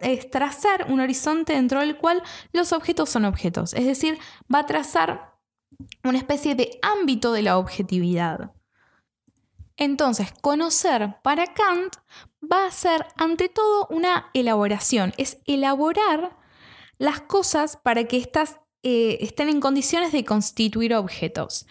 es 0.00 0.30
trazar 0.30 0.86
un 0.90 1.00
horizonte 1.00 1.52
dentro 1.52 1.80
del 1.80 1.98
cual 1.98 2.22
los 2.52 2.72
objetos 2.72 3.10
son 3.10 3.26
objetos. 3.26 3.74
Es 3.74 3.84
decir, 3.84 4.18
va 4.52 4.60
a 4.60 4.66
trazar 4.66 5.34
una 6.02 6.18
especie 6.18 6.54
de 6.54 6.78
ámbito 6.80 7.32
de 7.32 7.42
la 7.42 7.58
objetividad. 7.58 8.52
Entonces, 9.76 10.32
conocer 10.40 11.16
para 11.22 11.46
Kant 11.54 11.96
va 12.42 12.66
a 12.66 12.70
ser 12.70 13.06
ante 13.16 13.48
todo 13.48 13.86
una 13.90 14.30
elaboración, 14.34 15.12
es 15.16 15.38
elaborar 15.46 16.36
las 16.98 17.20
cosas 17.20 17.76
para 17.76 18.04
que 18.04 18.18
estas 18.18 18.60
eh, 18.82 19.18
estén 19.20 19.48
en 19.48 19.60
condiciones 19.60 20.12
de 20.12 20.24
constituir 20.24 20.94
objetos. 20.94 21.66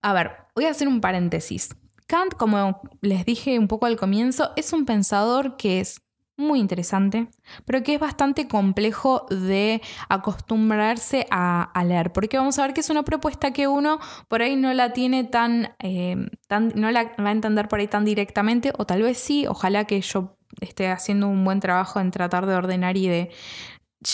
A 0.00 0.12
ver, 0.12 0.32
voy 0.54 0.66
a 0.66 0.70
hacer 0.70 0.88
un 0.88 1.00
paréntesis. 1.00 1.70
Kant, 2.06 2.34
como 2.34 2.82
les 3.00 3.24
dije 3.24 3.58
un 3.58 3.68
poco 3.68 3.86
al 3.86 3.96
comienzo, 3.96 4.52
es 4.56 4.72
un 4.72 4.84
pensador 4.84 5.56
que 5.56 5.80
es 5.80 6.01
muy 6.36 6.60
interesante, 6.60 7.28
pero 7.64 7.82
que 7.82 7.94
es 7.94 8.00
bastante 8.00 8.48
complejo 8.48 9.26
de 9.30 9.82
acostumbrarse 10.08 11.26
a, 11.30 11.70
leer, 11.84 12.12
porque 12.12 12.38
vamos 12.38 12.58
a 12.58 12.62
ver 12.62 12.74
que 12.74 12.80
es 12.80 12.90
una 12.90 13.02
propuesta 13.02 13.52
que 13.52 13.68
uno 13.68 13.98
por 14.28 14.42
ahí 14.42 14.56
no 14.56 14.72
la 14.72 14.92
tiene 14.92 15.24
tan, 15.24 15.74
eh, 15.78 16.16
tan, 16.48 16.72
no 16.74 16.90
la 16.90 17.04
va 17.20 17.28
a 17.28 17.32
entender 17.32 17.68
por 17.68 17.80
ahí 17.80 17.88
tan 17.88 18.04
directamente, 18.04 18.72
o 18.78 18.86
tal 18.86 19.02
vez 19.02 19.18
sí, 19.18 19.46
ojalá 19.46 19.84
que 19.84 20.00
yo 20.00 20.36
esté 20.60 20.88
haciendo 20.88 21.28
un 21.28 21.44
buen 21.44 21.60
trabajo 21.60 22.00
en 22.00 22.10
tratar 22.10 22.46
de 22.46 22.54
ordenar 22.54 22.96
y 22.96 23.08
de 23.08 23.30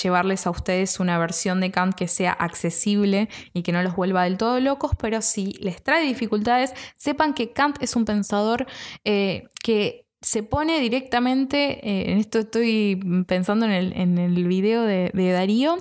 llevarles 0.02 0.46
a 0.46 0.50
ustedes 0.50 1.00
una 1.00 1.18
versión 1.18 1.60
de 1.60 1.70
Kant 1.70 1.94
que 1.94 2.08
sea 2.08 2.32
accesible 2.32 3.28
y 3.52 3.62
que 3.62 3.72
no 3.72 3.82
los 3.82 3.96
vuelva 3.96 4.24
del 4.24 4.36
todo 4.36 4.60
locos, 4.60 4.92
pero 5.00 5.22
si 5.22 5.52
les 5.60 5.82
trae 5.82 6.04
dificultades, 6.04 6.74
sepan 6.96 7.34
que 7.34 7.52
Kant 7.52 7.82
es 7.82 7.96
un 7.96 8.04
pensador 8.04 8.66
eh, 9.04 9.44
que 9.62 10.07
se 10.20 10.42
pone 10.42 10.80
directamente, 10.80 11.88
eh, 11.88 12.10
en 12.10 12.18
esto 12.18 12.40
estoy 12.40 13.00
pensando 13.26 13.66
en 13.66 13.72
el, 13.72 13.92
en 13.94 14.18
el 14.18 14.46
video 14.46 14.82
de, 14.82 15.10
de 15.14 15.32
Darío, 15.32 15.78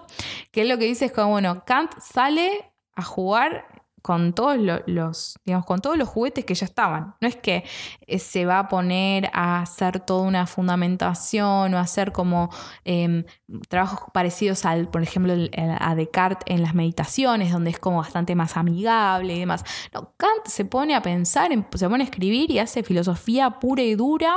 que 0.52 0.62
es 0.62 0.67
lo 0.67 0.78
que 0.78 0.86
dice 0.86 1.06
es 1.06 1.12
como, 1.12 1.32
bueno, 1.32 1.63
Kant 1.65 1.91
sale 2.00 2.71
a 2.95 3.04
jugar 3.04 3.77
con 4.08 4.32
todos 4.32 4.56
los, 4.86 5.38
digamos, 5.43 5.65
con 5.65 5.82
todos 5.82 5.98
los 5.98 6.08
juguetes 6.08 6.46
que 6.46 6.56
ya 6.56 6.65
estaban. 6.65 7.15
No 7.20 7.28
es 7.28 7.36
que 7.36 7.65
eh, 8.08 8.20
se 8.20 8.46
va 8.46 8.60
a 8.60 8.67
poner 8.70 9.30
a 9.34 9.60
hacer 9.60 10.00
toda 10.00 10.22
una 10.22 10.48
fundamentación 10.48 11.74
o 11.74 11.78
hacer 11.78 12.13
como 12.13 12.50
em, 12.86 13.26
trabajos 13.67 14.10
parecidos 14.13 14.63
al, 14.63 14.88
por 14.88 15.04
ejemplo, 15.04 15.34
a 15.78 15.96
Descartes 15.96 16.46
en 16.46 16.62
las 16.62 16.74
meditaciones, 16.74 17.52
donde 17.52 17.72
es 17.72 17.80
como 17.80 17.98
bastante 17.98 18.34
más 18.34 18.56
amigable 18.56 19.36
y 19.36 19.39
demás. 19.41 19.65
No, 19.93 20.13
Kant 20.15 20.46
se 20.46 20.63
pone 20.63 20.96
a 20.96 21.02
pensar, 21.02 21.52
se 21.76 21.89
pone 21.89 22.06
a 22.06 22.08
escribir 22.08 22.50
y 22.50 22.60
hace 22.60 22.84
filosofía 22.84 23.60
pura 23.60 23.82
y 23.82 23.96
dura. 23.96 24.36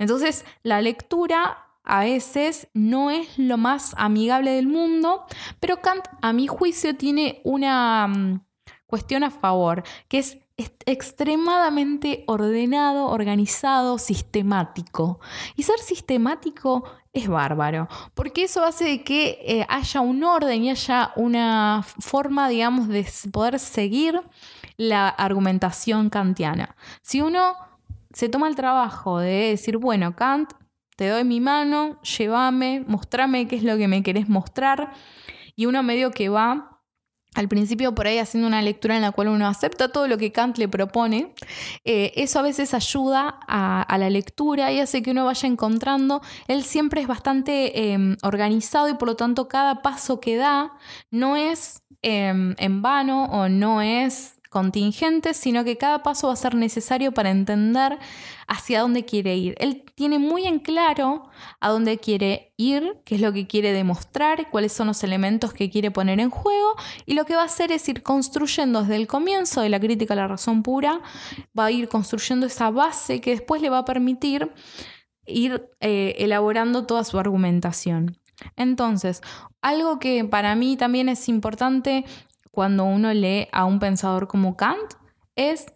Entonces, 0.00 0.44
la 0.64 0.82
lectura 0.82 1.68
a 1.84 2.00
veces 2.00 2.66
no 2.74 3.12
es 3.12 3.38
lo 3.38 3.58
más 3.58 3.94
amigable 3.96 4.50
del 4.50 4.66
mundo, 4.66 5.22
pero 5.60 5.80
Kant, 5.80 6.04
a 6.20 6.32
mi 6.32 6.48
juicio, 6.48 6.96
tiene 6.96 7.42
una 7.44 8.08
mm, 8.08 8.40
cuestión 8.94 9.24
a 9.24 9.32
favor, 9.32 9.82
que 10.06 10.18
es 10.18 10.38
extremadamente 10.86 12.22
ordenado, 12.28 13.08
organizado, 13.08 13.98
sistemático. 13.98 15.18
Y 15.56 15.64
ser 15.64 15.80
sistemático 15.80 16.84
es 17.12 17.26
bárbaro, 17.26 17.88
porque 18.14 18.44
eso 18.44 18.62
hace 18.62 18.84
de 18.84 19.02
que 19.02 19.40
eh, 19.42 19.66
haya 19.68 20.00
un 20.00 20.22
orden 20.22 20.62
y 20.62 20.70
haya 20.70 21.10
una 21.16 21.84
forma, 21.84 22.48
digamos, 22.48 22.86
de 22.86 23.04
poder 23.32 23.58
seguir 23.58 24.22
la 24.76 25.08
argumentación 25.08 26.08
kantiana. 26.08 26.76
Si 27.02 27.20
uno 27.20 27.56
se 28.12 28.28
toma 28.28 28.46
el 28.46 28.54
trabajo 28.54 29.18
de 29.18 29.50
decir, 29.50 29.78
bueno, 29.78 30.14
Kant, 30.14 30.52
te 30.94 31.08
doy 31.08 31.24
mi 31.24 31.40
mano, 31.40 32.00
llévame, 32.02 32.84
mostrame 32.86 33.48
qué 33.48 33.56
es 33.56 33.64
lo 33.64 33.76
que 33.76 33.88
me 33.88 34.04
querés 34.04 34.28
mostrar, 34.28 34.92
y 35.56 35.66
uno 35.66 35.82
medio 35.82 36.12
que 36.12 36.28
va 36.28 36.73
al 37.34 37.48
principio 37.48 37.94
por 37.94 38.06
ahí 38.06 38.18
haciendo 38.18 38.46
una 38.46 38.62
lectura 38.62 38.96
en 38.96 39.02
la 39.02 39.12
cual 39.12 39.28
uno 39.28 39.46
acepta 39.46 39.88
todo 39.88 40.08
lo 40.08 40.18
que 40.18 40.32
Kant 40.32 40.58
le 40.58 40.68
propone, 40.68 41.34
eh, 41.84 42.12
eso 42.16 42.38
a 42.38 42.42
veces 42.42 42.74
ayuda 42.74 43.40
a, 43.46 43.98
la 43.98 44.10
lectura 44.10 44.72
y 44.72 44.80
hace 44.80 45.02
que 45.02 45.12
uno 45.12 45.24
vaya 45.24 45.48
encontrando, 45.48 46.20
él 46.48 46.64
siempre 46.64 47.00
es 47.00 47.06
bastante 47.06 47.92
em, 47.92 48.16
organizado 48.22 48.88
y 48.88 48.94
por 48.94 49.08
lo 49.08 49.16
tanto 49.16 49.48
cada 49.48 49.82
paso 49.82 50.20
que 50.20 50.36
da 50.36 50.72
no 51.10 51.36
es 51.36 51.82
em, 52.02 52.54
en 52.58 52.82
vano 52.82 53.24
o 53.26 53.48
no 53.48 53.82
es 53.82 54.38
contingentes, 54.54 55.36
sino 55.36 55.64
que 55.64 55.76
cada 55.76 56.02
paso 56.02 56.28
va 56.28 56.34
a 56.34 56.36
ser 56.36 56.54
necesario 56.54 57.12
para 57.12 57.30
entender 57.30 57.98
hacia 58.46 58.82
dónde 58.82 59.04
quiere 59.04 59.36
ir. 59.36 59.56
Él 59.58 59.83
tiene 59.94 60.18
muy 60.18 60.46
en 60.46 60.58
claro 60.58 61.28
a 61.60 61.70
dónde 61.70 61.98
quiere 61.98 62.52
ir, 62.56 63.00
qué 63.04 63.14
es 63.14 63.20
lo 63.20 63.32
que 63.32 63.46
quiere 63.46 63.72
demostrar, 63.72 64.50
cuáles 64.50 64.72
son 64.72 64.88
los 64.88 65.04
elementos 65.04 65.52
que 65.52 65.70
quiere 65.70 65.90
poner 65.90 66.20
en 66.20 66.30
juego, 66.30 66.74
y 67.06 67.14
lo 67.14 67.24
que 67.24 67.36
va 67.36 67.42
a 67.42 67.46
hacer 67.46 67.70
es 67.70 67.88
ir 67.88 68.02
construyendo 68.02 68.82
desde 68.82 68.96
el 68.96 69.06
comienzo 69.06 69.60
de 69.60 69.68
la 69.68 69.80
crítica 69.80 70.14
a 70.14 70.16
la 70.16 70.28
razón 70.28 70.62
pura, 70.62 71.00
va 71.58 71.66
a 71.66 71.70
ir 71.70 71.88
construyendo 71.88 72.46
esa 72.46 72.70
base 72.70 73.20
que 73.20 73.30
después 73.30 73.62
le 73.62 73.70
va 73.70 73.78
a 73.78 73.84
permitir 73.84 74.50
ir 75.26 75.70
eh, 75.80 76.16
elaborando 76.18 76.86
toda 76.86 77.04
su 77.04 77.18
argumentación. 77.18 78.18
Entonces, 78.56 79.22
algo 79.62 79.98
que 79.98 80.24
para 80.24 80.54
mí 80.56 80.76
también 80.76 81.08
es 81.08 81.28
importante 81.28 82.04
cuando 82.50 82.84
uno 82.84 83.12
lee 83.14 83.48
a 83.52 83.64
un 83.64 83.78
pensador 83.78 84.28
como 84.28 84.56
Kant 84.56 84.94
es 85.36 85.72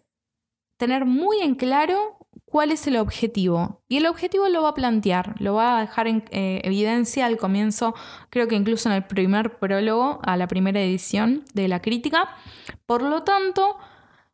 tener 0.77 1.05
muy 1.05 1.41
en 1.41 1.55
claro 1.55 2.18
cuál 2.49 2.71
es 2.71 2.87
el 2.87 2.97
objetivo. 2.97 3.81
Y 3.87 3.97
el 3.97 4.07
objetivo 4.07 4.49
lo 4.49 4.63
va 4.63 4.69
a 4.69 4.73
plantear, 4.73 5.35
lo 5.39 5.53
va 5.53 5.77
a 5.77 5.81
dejar 5.81 6.07
en 6.07 6.23
eh, 6.31 6.61
evidencia 6.63 7.25
al 7.25 7.37
comienzo, 7.37 7.93
creo 8.29 8.47
que 8.47 8.55
incluso 8.55 8.89
en 8.89 8.95
el 8.95 9.05
primer 9.05 9.59
prólogo, 9.59 10.19
a 10.23 10.35
la 10.35 10.47
primera 10.47 10.81
edición 10.81 11.45
de 11.53 11.67
la 11.67 11.81
crítica. 11.81 12.29
Por 12.85 13.03
lo 13.03 13.23
tanto, 13.23 13.77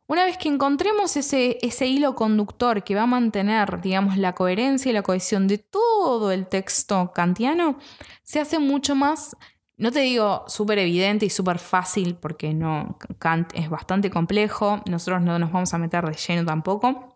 una 0.06 0.24
vez 0.24 0.38
que 0.38 0.48
encontremos 0.48 1.16
ese, 1.16 1.58
ese 1.60 1.86
hilo 1.86 2.14
conductor 2.14 2.84
que 2.84 2.94
va 2.94 3.02
a 3.02 3.06
mantener, 3.06 3.80
digamos, 3.82 4.16
la 4.16 4.34
coherencia 4.34 4.90
y 4.90 4.94
la 4.94 5.02
cohesión 5.02 5.46
de 5.46 5.58
todo 5.58 6.32
el 6.32 6.46
texto 6.46 7.12
kantiano, 7.14 7.78
se 8.22 8.40
hace 8.40 8.58
mucho 8.58 8.94
más 8.94 9.36
no 9.78 9.92
te 9.92 10.00
digo 10.00 10.44
súper 10.46 10.78
evidente 10.78 11.26
y 11.26 11.30
súper 11.30 11.58
fácil 11.58 12.16
porque 12.16 12.54
no, 12.54 12.96
Kant 13.18 13.52
es 13.54 13.68
bastante 13.68 14.08
complejo, 14.08 14.80
nosotros 14.86 15.20
no 15.20 15.38
nos 15.38 15.52
vamos 15.52 15.74
a 15.74 15.76
meter 15.78 16.02
de 16.06 16.14
lleno 16.14 16.46
tampoco, 16.46 17.15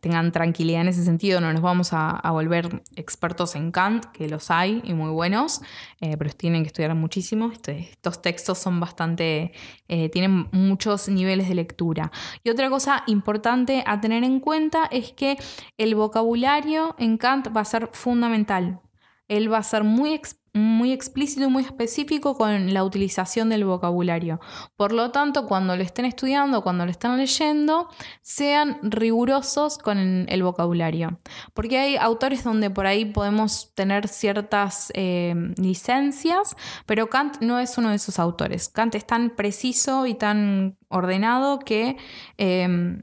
tengan 0.00 0.32
tranquilidad 0.32 0.82
en 0.82 0.88
ese 0.88 1.04
sentido, 1.04 1.40
no 1.40 1.52
nos 1.52 1.62
vamos 1.62 1.90
a, 1.92 2.30
volver 2.30 2.82
expertos 2.96 3.54
en 3.56 3.72
Kant, 3.72 4.06
que 4.06 4.28
los 4.28 4.50
hay 4.50 4.82
y 4.84 4.94
muy 4.94 5.10
buenos, 5.10 5.60
eh, 6.00 6.16
pero 6.16 6.30
tienen 6.32 6.62
que 6.62 6.68
estudiar 6.68 6.94
muchísimo. 6.94 7.50
Este, 7.52 7.78
estos 7.78 8.20
textos 8.20 8.58
son 8.58 8.80
bastante, 8.80 9.52
eh, 9.88 10.08
tienen 10.10 10.48
muchos 10.52 11.08
niveles 11.08 11.48
de 11.48 11.54
lectura. 11.54 12.12
Y 12.44 12.50
otra 12.50 12.68
cosa 12.68 13.02
importante 13.06 13.82
a 13.86 14.00
tener 14.00 14.24
en 14.24 14.40
cuenta 14.40 14.86
es 14.90 15.12
que 15.12 15.38
el 15.78 15.94
vocabulario 15.94 16.94
en 16.98 17.16
Kant 17.16 17.48
va 17.54 17.62
a 17.62 17.64
ser 17.64 17.88
fundamental. 17.92 18.80
Él 19.28 19.50
va 19.50 19.58
a 19.58 19.62
ser 19.62 19.84
muy 19.84 20.12
muy 20.54 20.92
explícito 20.92 21.44
y 21.44 21.50
muy 21.50 21.64
específico 21.64 22.36
con 22.36 22.74
la 22.74 22.84
utilización 22.84 23.48
del 23.48 23.64
vocabulario. 23.64 24.40
Por 24.76 24.92
lo 24.92 25.10
tanto, 25.10 25.46
cuando 25.46 25.76
lo 25.76 25.82
estén 25.82 26.04
estudiando, 26.04 26.62
cuando 26.62 26.84
lo 26.84 26.90
están 26.90 27.16
leyendo, 27.16 27.88
sean 28.20 28.78
rigurosos 28.82 29.78
con 29.78 30.26
el 30.28 30.42
vocabulario. 30.42 31.18
Porque 31.54 31.78
hay 31.78 31.96
autores 31.96 32.44
donde 32.44 32.68
por 32.68 32.86
ahí 32.86 33.06
podemos 33.06 33.72
tener 33.74 34.08
ciertas 34.08 34.92
eh, 34.94 35.34
licencias, 35.56 36.54
pero 36.84 37.08
Kant 37.08 37.40
no 37.40 37.58
es 37.58 37.78
uno 37.78 37.90
de 37.90 37.96
esos 37.96 38.18
autores. 38.18 38.68
Kant 38.68 38.94
es 38.94 39.06
tan 39.06 39.30
preciso 39.30 40.06
y 40.06 40.14
tan 40.14 40.76
ordenado 40.88 41.58
que... 41.60 41.96
Eh, 42.38 43.00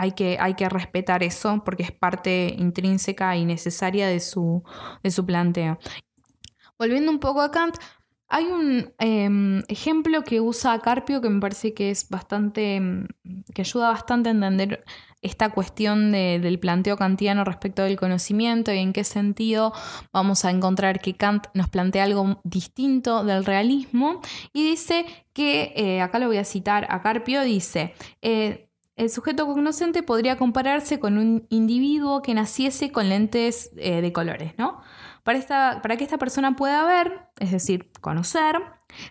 hay 0.00 0.12
que, 0.12 0.36
hay 0.38 0.54
que, 0.54 0.68
respetar 0.68 1.24
eso 1.24 1.60
porque 1.64 1.82
es 1.82 1.90
parte 1.90 2.54
intrínseca 2.56 3.36
y 3.36 3.44
necesaria 3.44 4.06
de 4.06 4.20
su, 4.20 4.62
de 5.02 5.10
su 5.10 5.26
planteo. 5.26 5.80
Volviendo 6.78 7.10
un 7.10 7.18
poco 7.18 7.40
a 7.40 7.50
Kant, 7.50 7.76
hay 8.28 8.44
un 8.44 8.92
em, 8.98 9.62
ejemplo 9.68 10.22
que 10.22 10.40
usa 10.40 10.78
Carpio 10.80 11.20
que 11.20 11.30
me 11.30 11.40
parece 11.40 11.72
que 11.74 11.90
es 11.90 12.08
bastante, 12.08 12.76
em, 12.76 13.08
que 13.54 13.62
ayuda 13.62 13.88
bastante 13.88 14.28
a 14.28 14.32
entender 14.32 14.84
esta 15.22 15.50
cuestión 15.50 16.12
del 16.12 16.60
planteo 16.60 16.96
kantiano 16.96 17.42
respecto 17.42 17.82
del 17.82 17.96
conocimiento 17.96 18.72
y 18.72 18.78
en 18.78 18.92
qué 18.92 19.02
sentido 19.02 19.72
vamos 20.12 20.44
a 20.44 20.50
encontrar 20.50 21.00
que 21.00 21.14
Kant 21.14 21.46
nos 21.54 21.68
plantea 21.68 22.04
algo 22.04 22.40
distinto 22.44 23.24
del 23.24 23.44
realismo 23.44 24.20
y 24.52 24.62
dice 24.62 25.04
que, 25.32 25.72
eh, 25.74 26.00
acá 26.02 26.20
lo 26.20 26.28
voy 26.28 26.36
a 26.36 26.44
citar 26.44 26.86
a 26.90 27.02
Carpio, 27.02 27.42
dice, 27.42 27.94
eh, 28.22 28.68
el 28.94 29.10
sujeto 29.10 29.46
cognoscente 29.46 30.02
podría 30.02 30.36
compararse 30.36 31.00
con 31.00 31.18
un 31.18 31.46
individuo 31.50 32.22
que 32.22 32.34
naciese 32.34 32.92
con 32.92 33.08
lentes 33.08 33.70
eh, 33.76 34.00
de 34.00 34.12
colores, 34.12 34.54
¿no? 34.58 34.80
Para, 35.28 35.98
que 35.98 36.04
esta 36.04 36.16
persona 36.16 36.56
pueda 36.56 36.86
ver, 36.86 37.28
es 37.38 37.50
decir, 37.50 37.90
conocer, 38.00 38.62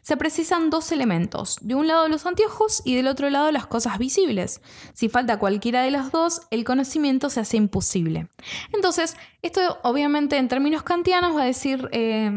se 0.02 0.18
precisan 0.18 0.72
dos 0.72 0.92
elementos. 0.92 1.60
De 1.62 1.76
un 1.76 1.86
lado 1.86 2.10
los 2.10 2.26
anteojos 2.26 2.82
y 2.84 2.96
del 2.96 3.08
otro 3.08 3.30
lado 3.30 3.52
las 3.52 3.68
cosas 3.68 4.00
visibles. 4.00 4.60
Si 4.96 5.10
falta 5.10 5.38
cualquiera 5.38 5.84
de 5.84 5.92
los 5.92 6.12
dos, 6.12 6.42
el 6.50 6.64
conocimiento 6.64 7.30
se 7.30 7.42
hace 7.42 7.58
imposible. 7.58 8.30
Entonces, 8.74 9.16
esto 9.44 9.78
obviamente 9.84 10.38
en 10.38 10.48
términos 10.48 10.82
kantianos 10.82 11.36
va 11.36 11.44
a 11.44 11.46
decir 11.46 11.88
eh, 11.92 12.32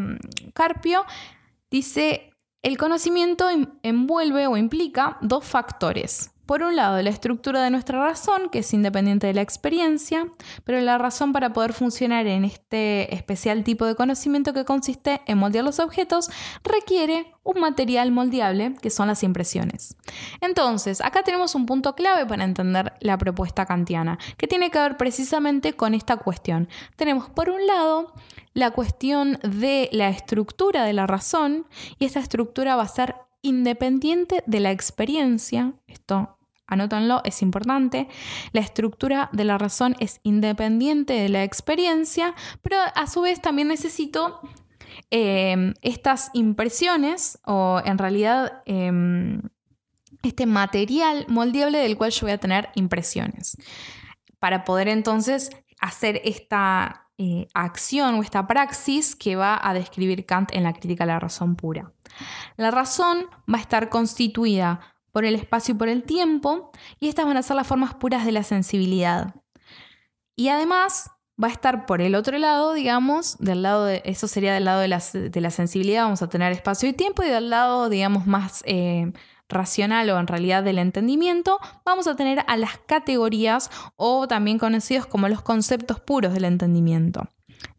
Carpio, 0.52 1.06
dice, 1.70 2.34
el 2.60 2.76
conocimiento 2.76 3.48
envuelve 3.82 4.46
o 4.46 4.58
implica 4.58 5.16
dos 5.22 5.46
factores. 5.46 6.32
Por 6.50 6.64
un 6.64 6.74
lado, 6.74 7.00
la 7.00 7.10
estructura 7.10 7.62
de 7.62 7.70
nuestra 7.70 8.00
razón, 8.00 8.48
que 8.50 8.58
es 8.58 8.74
independiente 8.74 9.28
de 9.28 9.34
la 9.34 9.40
experiencia, 9.40 10.26
pero 10.64 10.80
la 10.80 10.98
razón 10.98 11.32
para 11.32 11.52
poder 11.52 11.72
funcionar 11.72 12.26
en 12.26 12.44
este 12.44 13.14
especial 13.14 13.62
tipo 13.62 13.86
de 13.86 13.94
conocimiento 13.94 14.52
que 14.52 14.64
consiste 14.64 15.20
en 15.26 15.38
moldear 15.38 15.64
los 15.64 15.78
objetos 15.78 16.28
requiere 16.64 17.32
un 17.44 17.60
material 17.60 18.10
moldeable, 18.10 18.74
que 18.82 18.90
son 18.90 19.06
las 19.06 19.22
impresiones. 19.22 19.96
Entonces, 20.40 21.00
acá 21.00 21.22
tenemos 21.22 21.54
un 21.54 21.66
punto 21.66 21.94
clave 21.94 22.26
para 22.26 22.42
entender 22.42 22.94
la 22.98 23.16
propuesta 23.16 23.64
kantiana, 23.64 24.18
que 24.36 24.48
tiene 24.48 24.72
que 24.72 24.80
ver 24.80 24.96
precisamente 24.96 25.74
con 25.74 25.94
esta 25.94 26.16
cuestión. 26.16 26.68
Tenemos 26.96 27.30
por 27.30 27.48
un 27.48 27.64
lado 27.64 28.12
la 28.54 28.72
cuestión 28.72 29.38
de 29.44 29.88
la 29.92 30.08
estructura 30.08 30.82
de 30.82 30.94
la 30.94 31.06
razón, 31.06 31.68
y 32.00 32.06
esta 32.06 32.18
estructura 32.18 32.74
va 32.74 32.82
a 32.82 32.88
ser 32.88 33.14
independiente 33.40 34.42
de 34.48 34.58
la 34.58 34.72
experiencia, 34.72 35.74
esto 35.86 36.38
anótanlo, 36.70 37.20
es 37.24 37.42
importante. 37.42 38.08
La 38.52 38.60
estructura 38.60 39.28
de 39.32 39.44
la 39.44 39.58
razón 39.58 39.96
es 40.00 40.20
independiente 40.22 41.12
de 41.12 41.28
la 41.28 41.44
experiencia, 41.44 42.34
pero 42.62 42.76
a 42.94 43.06
su 43.06 43.20
vez 43.20 43.42
también 43.42 43.68
necesito 43.68 44.40
em, 45.10 45.74
estas 45.82 46.30
impresiones 46.32 47.38
o 47.44 47.82
en 47.84 47.98
realidad 47.98 48.62
em, 48.64 49.42
este 50.22 50.46
material 50.46 51.26
moldeable 51.28 51.78
del 51.78 51.96
cual 51.96 52.10
yo 52.10 52.22
voy 52.22 52.32
a 52.32 52.38
tener 52.38 52.68
impresiones 52.74 53.56
para 54.38 54.64
poder 54.64 54.88
entonces 54.88 55.50
hacer 55.80 56.20
esta 56.24 57.08
eh, 57.18 57.48
acción 57.52 58.14
o 58.14 58.22
esta 58.22 58.46
praxis 58.46 59.14
que 59.14 59.36
va 59.36 59.60
a 59.62 59.74
describir 59.74 60.24
Kant 60.24 60.54
en 60.54 60.62
la 60.62 60.72
crítica 60.72 61.04
a 61.04 61.06
la 61.06 61.20
razón 61.20 61.56
pura. 61.56 61.92
La 62.56 62.70
razón 62.70 63.26
va 63.52 63.58
a 63.58 63.60
estar 63.60 63.88
constituida 63.88 64.80
por 65.12 65.24
el 65.24 65.34
espacio 65.34 65.74
y 65.74 65.78
por 65.78 65.88
el 65.88 66.02
tiempo, 66.02 66.70
y 66.98 67.08
estas 67.08 67.26
van 67.26 67.36
a 67.36 67.42
ser 67.42 67.56
las 67.56 67.66
formas 67.66 67.94
puras 67.94 68.24
de 68.24 68.32
la 68.32 68.42
sensibilidad. 68.42 69.34
Y 70.36 70.48
además 70.48 71.10
va 71.42 71.48
a 71.48 71.52
estar 71.52 71.86
por 71.86 72.00
el 72.02 72.14
otro 72.14 72.38
lado, 72.38 72.74
digamos, 72.74 73.36
del 73.38 73.62
lado 73.62 73.84
de, 73.84 74.02
eso 74.04 74.28
sería 74.28 74.52
del 74.52 74.64
lado 74.64 74.80
de 74.80 74.88
la, 74.88 75.00
sensibilidad, 75.50 76.04
vamos 76.04 76.22
a 76.22 76.28
tener 76.28 76.52
espacio 76.52 76.88
y 76.88 76.92
tiempo, 76.92 77.22
y 77.22 77.28
del 77.28 77.50
lado, 77.50 77.88
digamos, 77.88 78.26
más 78.26 78.62
eh, 78.66 79.12
racional 79.48 80.08
o 80.10 80.18
en 80.18 80.26
realidad 80.26 80.62
del 80.62 80.78
entendimiento, 80.78 81.58
vamos 81.84 82.06
a 82.06 82.16
tener 82.16 82.44
a 82.46 82.56
las 82.56 82.78
categorías 82.78 83.70
o 83.96 84.28
también 84.28 84.58
conocidos 84.58 85.06
como 85.06 85.28
los 85.28 85.42
conceptos 85.42 86.00
puros 86.00 86.32
del 86.32 86.44
entendimiento. 86.44 87.28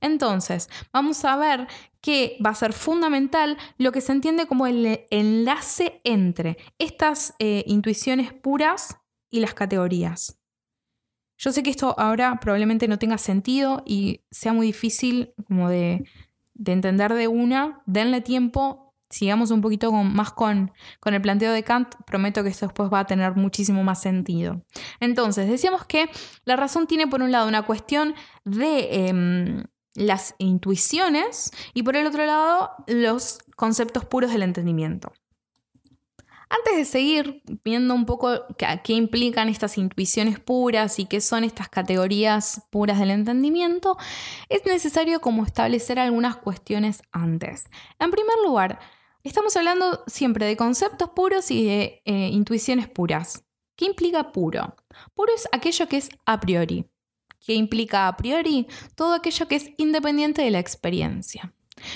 Entonces, 0.02 0.70
vamos 0.92 1.24
a 1.24 1.38
ver 1.38 1.68
que 2.02 2.38
va 2.44 2.50
a 2.50 2.56
ser 2.56 2.74
fundamental 2.74 3.58
lo 3.78 3.92
que 3.92 4.02
se 4.02 4.12
entiende 4.12 4.48
como 4.48 4.66
el 4.68 5.06
enlace 5.12 6.02
entre 6.04 6.58
estas 6.80 7.36
eh, 7.40 7.64
intuiciones 7.68 8.34
puras 8.34 8.98
y 9.30 9.40
las 9.40 9.54
categorías. 9.54 10.42
Yo 11.38 11.52
sé 11.52 11.64
que 11.64 11.72
esto 11.72 11.96
ahora 11.98 12.40
probablemente 12.40 12.88
no 12.88 13.00
tenga 13.00 13.18
sentido 13.18 13.82
y 13.86 14.22
sea 14.30 14.54
muy 14.54 14.68
difícil 14.68 15.34
como 15.48 15.70
de, 15.70 16.04
entender 16.64 17.16
de 17.16 17.28
una. 17.28 17.82
Denle 17.88 18.22
tiempo, 18.22 18.94
sigamos 19.10 19.50
un 19.50 19.62
poquito 19.62 19.92
más 19.92 20.34
con, 20.34 20.72
con, 21.00 21.16
el 21.16 21.22
planteo 21.22 21.52
de 21.52 21.64
Kant, 21.64 21.96
prometo 22.06 22.44
que 22.44 22.50
esto 22.50 22.68
después 22.68 22.94
va 22.94 23.00
a 23.00 23.08
tener 23.08 23.36
muchísimo 23.36 23.84
más 23.84 24.02
sentido. 24.02 24.64
Entonces, 25.00 25.50
decíamos 25.50 25.86
que 25.86 26.12
la 26.46 26.58
razón 26.58 26.86
tiene 26.86 27.08
por 27.08 27.24
un 27.24 27.32
lado 27.32 27.48
una 27.48 27.64
cuestión 27.64 28.14
de... 28.46 29.08
Em, 29.08 29.64
las 29.96 30.36
intuiciones 30.38 31.52
y 31.74 31.84
por 31.84 31.96
el 31.96 32.08
otro 32.08 32.26
lado 32.26 32.72
los 32.88 33.40
conceptos 33.56 34.06
puros 34.06 34.32
del 34.32 34.44
entendimiento. 34.44 35.12
Antes 36.50 36.76
de 36.76 36.84
seguir 36.84 37.42
viendo 37.64 37.94
un 37.94 38.06
poco 38.06 38.46
qué, 38.58 38.94
implican 38.94 39.48
estas 39.48 39.78
intuiciones 39.78 40.38
puras 40.38 41.00
y 41.00 41.06
qué 41.06 41.22
son 41.22 41.46
estas 41.46 41.70
categorías 41.70 42.68
puras 42.72 43.00
del 43.00 43.12
entendimiento, 43.12 43.98
es 44.50 44.66
necesario 44.66 45.22
como 45.22 45.46
establecer 45.46 45.98
algunas 45.98 46.36
cuestiones 46.36 47.04
antes. 47.14 47.70
En 48.00 48.12
primer 48.12 48.36
lugar, 48.44 48.80
estamos 49.24 49.56
hablando 49.56 50.04
siempre 50.08 50.46
de 50.46 50.58
conceptos 50.58 51.12
puros 51.12 51.52
y 51.52 51.66
de 51.66 52.02
eh, 52.04 52.28
intuiciones 52.28 52.90
puras. 52.90 53.46
¿Qué 53.78 53.86
implica 53.86 54.34
puro? 54.34 54.76
Puro 55.14 55.34
es 55.34 55.48
aquello 55.54 55.88
que 55.88 55.98
es 55.98 56.10
a 56.26 56.42
priori 56.42 56.91
que 57.46 57.54
implica 57.54 58.08
a 58.08 58.18
priori 58.18 58.68
todo 58.96 59.14
aquello 59.14 59.48
que 59.48 59.56
es 59.56 59.72
independiente 59.78 60.42
de 60.42 60.52
la 60.52 60.60
experiencia. 60.60 61.54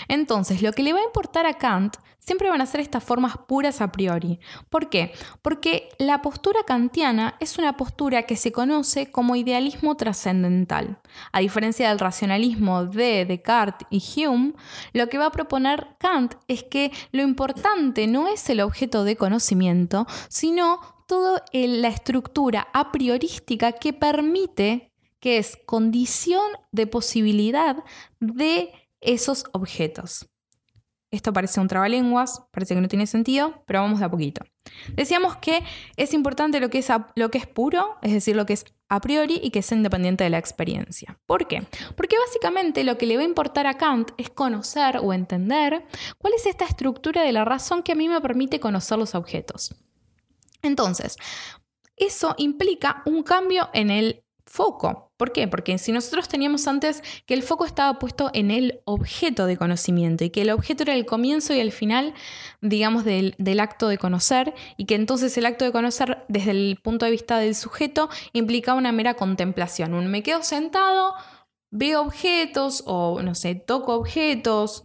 Entonces, 0.08 0.62
lo 0.62 0.72
que 0.74 0.84
le 0.84 0.94
va 0.94 1.00
a 1.00 1.06
importar 1.06 1.46
a 1.46 1.56
Kant 1.56 1.98
siempre 2.18 2.50
van 2.50 2.62
a 2.62 2.66
ser 2.66 2.82
estas 2.82 3.04
formas 3.04 3.38
puras 3.48 3.82
a 3.82 3.92
priori. 3.92 4.40
¿Por 4.70 4.90
qué? 4.90 5.14
Porque 5.44 5.90
la 6.00 6.22
postura 6.24 6.62
kantiana 6.66 7.36
es 7.40 7.58
una 7.60 7.78
postura 7.78 8.24
que 8.24 8.36
se 8.36 8.52
conoce 8.52 9.12
como 9.12 9.36
idealismo 9.36 9.96
trascendental. 9.96 11.00
A 11.32 11.40
diferencia 11.40 11.90
del 11.90 12.00
racionalismo 12.00 12.86
de 12.86 13.26
Descartes 13.26 13.88
y 13.92 14.26
Hume, 14.26 14.54
lo 14.94 15.08
que 15.08 15.20
va 15.20 15.28
a 15.28 15.32
proponer 15.32 15.96
Kant 16.00 16.36
es 16.48 16.64
que 16.64 16.92
lo 17.12 17.22
importante 17.22 18.08
no 18.08 18.28
es 18.28 18.50
el 18.50 18.62
objeto 18.62 19.04
de 19.04 19.16
conocimiento, 19.16 20.08
sino 20.28 20.80
toda 21.08 21.44
la 21.54 21.88
estructura 21.90 22.68
a 22.74 22.92
priorística 22.92 23.74
que 23.74 23.94
permite 23.94 24.95
que 25.26 25.40
es 25.40 25.58
condición 25.66 26.52
de 26.72 26.86
posibilidad 26.86 27.84
de 28.20 28.72
esos 29.02 29.46
objetos. 29.54 30.30
Esto 31.10 31.34
parece 31.34 31.60
un 31.60 31.68
trabalenguas, 31.68 32.44
parece 32.52 32.76
que 32.76 32.82
no 32.82 32.88
tiene 32.88 33.08
sentido, 33.08 33.64
pero 33.66 33.82
vamos 33.82 33.98
de 33.98 34.06
a 34.06 34.12
poquito. 34.12 34.46
Decíamos 34.94 35.38
que 35.38 35.64
es 35.98 36.14
importante 36.14 36.60
lo 36.60 36.70
que 36.70 36.78
es, 36.78 36.90
lo 37.16 37.32
que 37.32 37.40
es 37.40 37.48
puro, 37.48 37.98
es 38.04 38.12
decir, 38.12 38.36
lo 38.36 38.46
que 38.46 38.54
es 38.54 38.66
a 38.88 39.02
priori 39.02 39.40
y 39.42 39.50
que 39.50 39.60
es 39.60 39.72
independiente 39.72 40.24
de 40.24 40.30
la 40.30 40.38
experiencia. 40.38 41.18
¿Por 41.26 41.48
qué? 41.48 41.66
Porque 41.98 42.18
básicamente 42.20 42.84
lo 42.84 43.00
que 43.00 43.08
le 43.08 43.16
va 43.16 43.24
a 43.24 43.26
importar 43.26 43.66
a 43.66 43.80
Kant 43.80 44.12
es 44.20 44.30
conocer 44.30 44.98
o 44.98 45.12
entender 45.12 45.88
cuál 46.20 46.34
es 46.34 46.46
esta 46.46 46.66
estructura 46.66 47.24
de 47.24 47.32
la 47.32 47.46
razón 47.46 47.82
que 47.82 47.94
a 47.94 47.96
mí 47.96 48.08
me 48.08 48.22
permite 48.22 48.60
conocer 48.60 49.00
los 49.00 49.16
objetos. 49.16 49.74
Entonces, 50.62 51.18
eso 51.96 52.36
implica 52.38 53.02
un 53.08 53.24
cambio 53.24 53.70
en 53.74 53.90
el 53.90 54.25
foco. 54.56 55.12
¿Por 55.18 55.32
qué? 55.32 55.48
Porque 55.48 55.78
si 55.78 55.92
nosotros 55.92 56.28
teníamos 56.28 56.68
antes 56.68 57.04
que 57.26 57.34
el 57.34 57.44
foco 57.44 57.66
estaba 57.66 58.00
puesto 58.00 58.32
en 58.34 58.52
el 58.52 58.80
objeto 58.86 59.46
de 59.46 59.58
conocimiento 59.58 60.24
y 60.24 60.30
que 60.30 60.42
el 60.42 60.50
objeto 60.50 60.84
era 60.84 60.94
el 60.94 61.06
comienzo 61.06 61.54
y 61.54 61.60
el 61.60 61.72
final, 61.72 62.14
digamos, 62.62 63.04
del, 63.04 63.36
acto 63.60 63.88
de 63.88 63.98
conocer 63.98 64.54
y 64.78 64.86
que 64.86 64.96
entonces 64.96 65.38
el 65.38 65.46
acto 65.46 65.66
de 65.66 65.72
conocer 65.72 66.24
desde 66.30 66.52
el 66.52 66.80
punto 66.82 67.06
de 67.06 67.12
vista 67.12 67.38
del 67.38 67.54
sujeto 67.54 68.10
implicaba 68.34 68.78
una 68.78 68.92
mera 68.92 69.16
contemplación. 69.16 69.94
Un 69.94 70.08
me 70.08 70.24
quedo 70.24 70.42
sentado, 70.42 71.14
veo 71.70 72.02
objetos 72.02 72.84
o, 72.86 73.22
no 73.22 73.36
sé, 73.36 73.56
toco 73.56 73.94
objetos, 73.94 74.84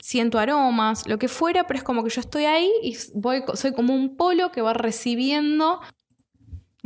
siento 0.00 0.38
aromas, 0.38 1.06
lo 1.06 1.18
que 1.18 1.28
fuera, 1.28 1.66
pero 1.66 1.78
es 1.78 1.84
como 1.84 2.04
que 2.04 2.10
yo 2.10 2.20
estoy 2.20 2.44
ahí 2.44 2.70
y 2.82 2.94
soy 2.94 3.72
como 3.74 3.94
un 3.94 4.16
polo 4.16 4.52
que 4.52 4.60
va 4.60 4.74
recibiendo 4.74 5.80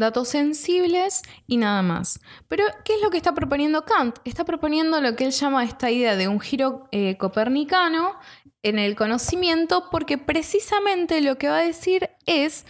datos 0.01 0.29
sensibles 0.29 1.23
y 1.47 1.57
nada 1.57 1.83
más. 1.83 2.21
Pero, 2.49 2.65
¿qué 2.85 2.97
es 2.97 3.03
lo 3.03 3.11
que 3.11 3.17
está 3.17 3.33
proponiendo 3.35 3.85
Kant? 3.85 4.17
Está 4.25 4.45
proponiendo 4.45 5.01
lo 5.01 5.15
que 5.15 5.27
él 5.27 5.31
llama 5.31 5.65
esta 5.65 5.91
idea 5.91 6.17
de 6.17 6.27
un 6.27 6.41
giro 6.41 6.89
eh, 6.91 7.17
copernicano 7.17 8.17
en 8.63 8.79
el 8.79 8.95
conocimiento 8.95 9.89
porque 9.91 10.19
precisamente 10.19 11.21
lo 11.21 11.39
que 11.39 11.49
va 11.49 11.59
a 11.59 11.63
decir 11.63 12.11
es 12.27 12.67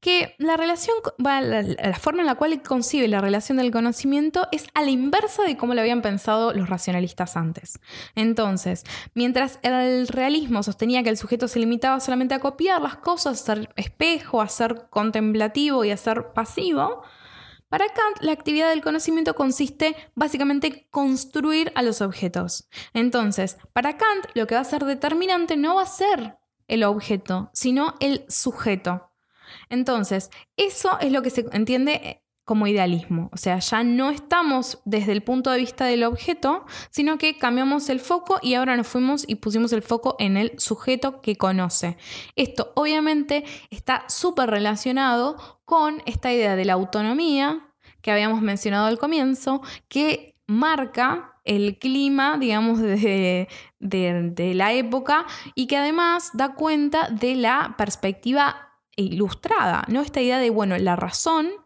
que 0.00 0.34
la 0.38 0.56
relación, 0.56 0.96
la, 1.18 1.98
forma 1.98 2.22
en 2.22 2.26
la 2.26 2.36
cual 2.36 2.62
concibe 2.62 3.06
la 3.08 3.20
relación 3.20 3.58
del 3.58 3.70
conocimiento 3.70 4.48
es 4.50 4.66
a 4.74 4.82
la 4.82 4.90
inversa 4.90 5.42
de 5.42 5.56
cómo 5.56 5.74
lo 5.74 5.80
habían 5.80 6.00
pensado 6.00 6.52
los 6.54 6.70
racionalistas 6.70 7.36
antes. 7.36 7.78
Entonces, 8.14 8.84
mientras 9.14 9.58
el 9.62 10.08
realismo 10.08 10.62
sostenía 10.62 11.02
que 11.02 11.10
el 11.10 11.18
sujeto 11.18 11.48
se 11.48 11.58
limitaba 11.58 12.00
solamente 12.00 12.34
a 12.34 12.40
copiar 12.40 12.80
las 12.80 12.96
cosas, 12.96 13.42
a 13.42 13.44
ser 13.44 13.70
espejo, 13.76 14.40
a 14.40 14.48
ser 14.48 14.86
contemplativo 14.88 15.84
y 15.84 15.90
a 15.90 15.96
ser 15.96 16.32
pasivo, 16.32 17.02
para 17.68 17.86
Kant, 17.88 18.18
la 18.20 18.32
actividad 18.32 18.70
del 18.70 18.82
conocimiento 18.82 19.34
consiste 19.34 19.96
básicamente 20.14 20.66
en 20.66 20.86
construir 20.90 21.72
a 21.74 21.82
los 21.82 22.00
objetos. 22.00 22.68
Entonces, 22.94 23.58
para 23.72 23.96
Kant, 23.96 24.26
lo 24.34 24.46
que 24.46 24.54
va 24.54 24.60
a 24.60 24.64
ser 24.64 24.84
determinante 24.84 25.56
no 25.56 25.76
va 25.76 25.82
a 25.82 25.86
ser 25.86 26.38
el 26.68 26.84
objeto, 26.84 27.50
sino 27.52 27.94
el 28.00 28.24
sujeto. 28.28 29.10
Entonces, 29.68 30.30
eso 30.56 30.98
es 31.00 31.12
lo 31.12 31.22
que 31.22 31.30
se 31.30 31.46
entiende 31.52 32.22
como 32.46 32.68
idealismo. 32.68 33.28
O 33.32 33.36
sea, 33.36 33.58
ya 33.58 33.82
no 33.82 34.10
estamos 34.10 34.78
desde 34.84 35.10
el 35.10 35.22
punto 35.22 35.50
de 35.50 35.58
vista 35.58 35.84
del 35.84 36.04
objeto, 36.04 36.64
sino 36.90 37.18
que 37.18 37.36
cambiamos 37.36 37.90
el 37.90 37.98
foco 37.98 38.38
y 38.40 38.54
ahora 38.54 38.76
nos 38.76 38.86
fuimos 38.86 39.24
y 39.26 39.34
pusimos 39.34 39.72
el 39.72 39.82
foco 39.82 40.14
en 40.20 40.36
el 40.36 40.52
sujeto 40.56 41.20
que 41.20 41.36
conoce. 41.36 41.98
Esto 42.36 42.72
obviamente 42.76 43.44
está 43.70 44.04
súper 44.08 44.48
relacionado 44.48 45.60
con 45.64 46.02
esta 46.06 46.32
idea 46.32 46.54
de 46.54 46.64
la 46.64 46.74
autonomía 46.74 47.66
que 48.00 48.12
habíamos 48.12 48.40
mencionado 48.42 48.86
al 48.86 48.98
comienzo, 48.98 49.60
que 49.88 50.38
marca 50.46 51.40
el 51.44 51.80
clima, 51.80 52.38
digamos, 52.38 52.78
de, 52.80 53.48
de, 53.80 54.54
la 54.54 54.72
época 54.72 55.26
y 55.56 55.66
que 55.66 55.76
además 55.76 56.30
da 56.32 56.54
cuenta 56.54 57.08
de 57.10 57.34
la 57.34 57.74
perspectiva 57.76 58.78
ilustrada, 58.94 59.84
¿no? 59.88 60.00
Esta 60.00 60.20
idea 60.20 60.38
de, 60.38 60.50
bueno, 60.50 60.78
la 60.78 60.94
razón 60.94 61.65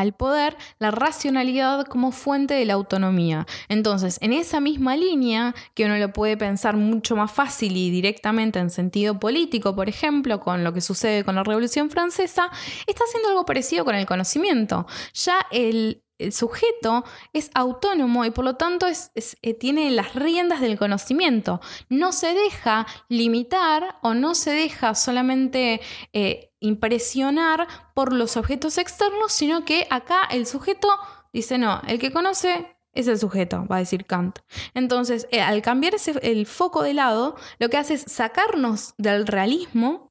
al 0.00 0.12
poder 0.12 0.56
la 0.78 0.90
racionalidad 0.90 1.84
como 1.86 2.12
fuente 2.12 2.54
de 2.54 2.64
la 2.64 2.74
autonomía. 2.74 3.46
Entonces, 3.68 4.18
en 4.20 4.32
esa 4.32 4.60
misma 4.60 4.96
línea, 4.96 5.54
que 5.74 5.84
uno 5.84 5.96
lo 5.96 6.12
puede 6.12 6.36
pensar 6.36 6.76
mucho 6.76 7.16
más 7.16 7.30
fácil 7.32 7.76
y 7.76 7.90
directamente 7.90 8.58
en 8.58 8.70
sentido 8.70 9.18
político, 9.18 9.74
por 9.74 9.88
ejemplo, 9.88 10.40
con 10.40 10.64
lo 10.64 10.72
que 10.72 10.80
sucede 10.80 11.24
con 11.24 11.34
la 11.34 11.42
Revolución 11.42 11.90
Francesa, 11.90 12.50
está 12.86 13.04
haciendo 13.04 13.30
algo 13.30 13.44
parecido 13.44 13.84
con 13.84 13.94
el 13.94 14.06
conocimiento. 14.06 14.86
Ya 15.14 15.46
el, 15.50 16.02
el 16.18 16.32
sujeto 16.32 17.04
es 17.32 17.50
autónomo 17.54 18.24
y 18.24 18.30
por 18.30 18.44
lo 18.44 18.56
tanto 18.56 18.86
eh, 18.86 19.54
tiene 19.54 19.90
las 19.90 20.14
riendas 20.14 20.60
del 20.60 20.78
conocimiento. 20.78 21.60
No 21.88 22.12
se 22.12 22.34
deja 22.34 22.86
limitar 23.08 23.96
o 24.02 24.14
no 24.14 24.34
se 24.34 24.50
deja 24.50 24.94
solamente 24.94 25.80
eh, 26.12 26.50
impresionar 26.60 27.66
por 27.94 28.12
los 28.12 28.36
objetos 28.36 28.78
externos, 28.78 29.32
sino 29.32 29.64
que 29.64 29.86
acá 29.90 30.22
el 30.30 30.46
sujeto 30.46 30.88
dice, 31.32 31.58
no, 31.58 31.80
el 31.86 31.98
que 31.98 32.12
conoce 32.12 32.76
es 32.92 33.06
el 33.06 33.18
sujeto, 33.18 33.64
va 33.70 33.76
a 33.76 33.80
decir 33.80 34.06
Kant. 34.06 34.40
Entonces, 34.74 35.28
eh, 35.30 35.40
al 35.40 35.62
cambiar 35.62 35.94
el 36.22 36.46
foco 36.46 36.82
de 36.82 36.94
lado, 36.94 37.36
lo 37.60 37.68
que 37.68 37.76
hace 37.76 37.94
es 37.94 38.02
sacarnos 38.08 38.94
del 38.98 39.26
realismo 39.26 40.10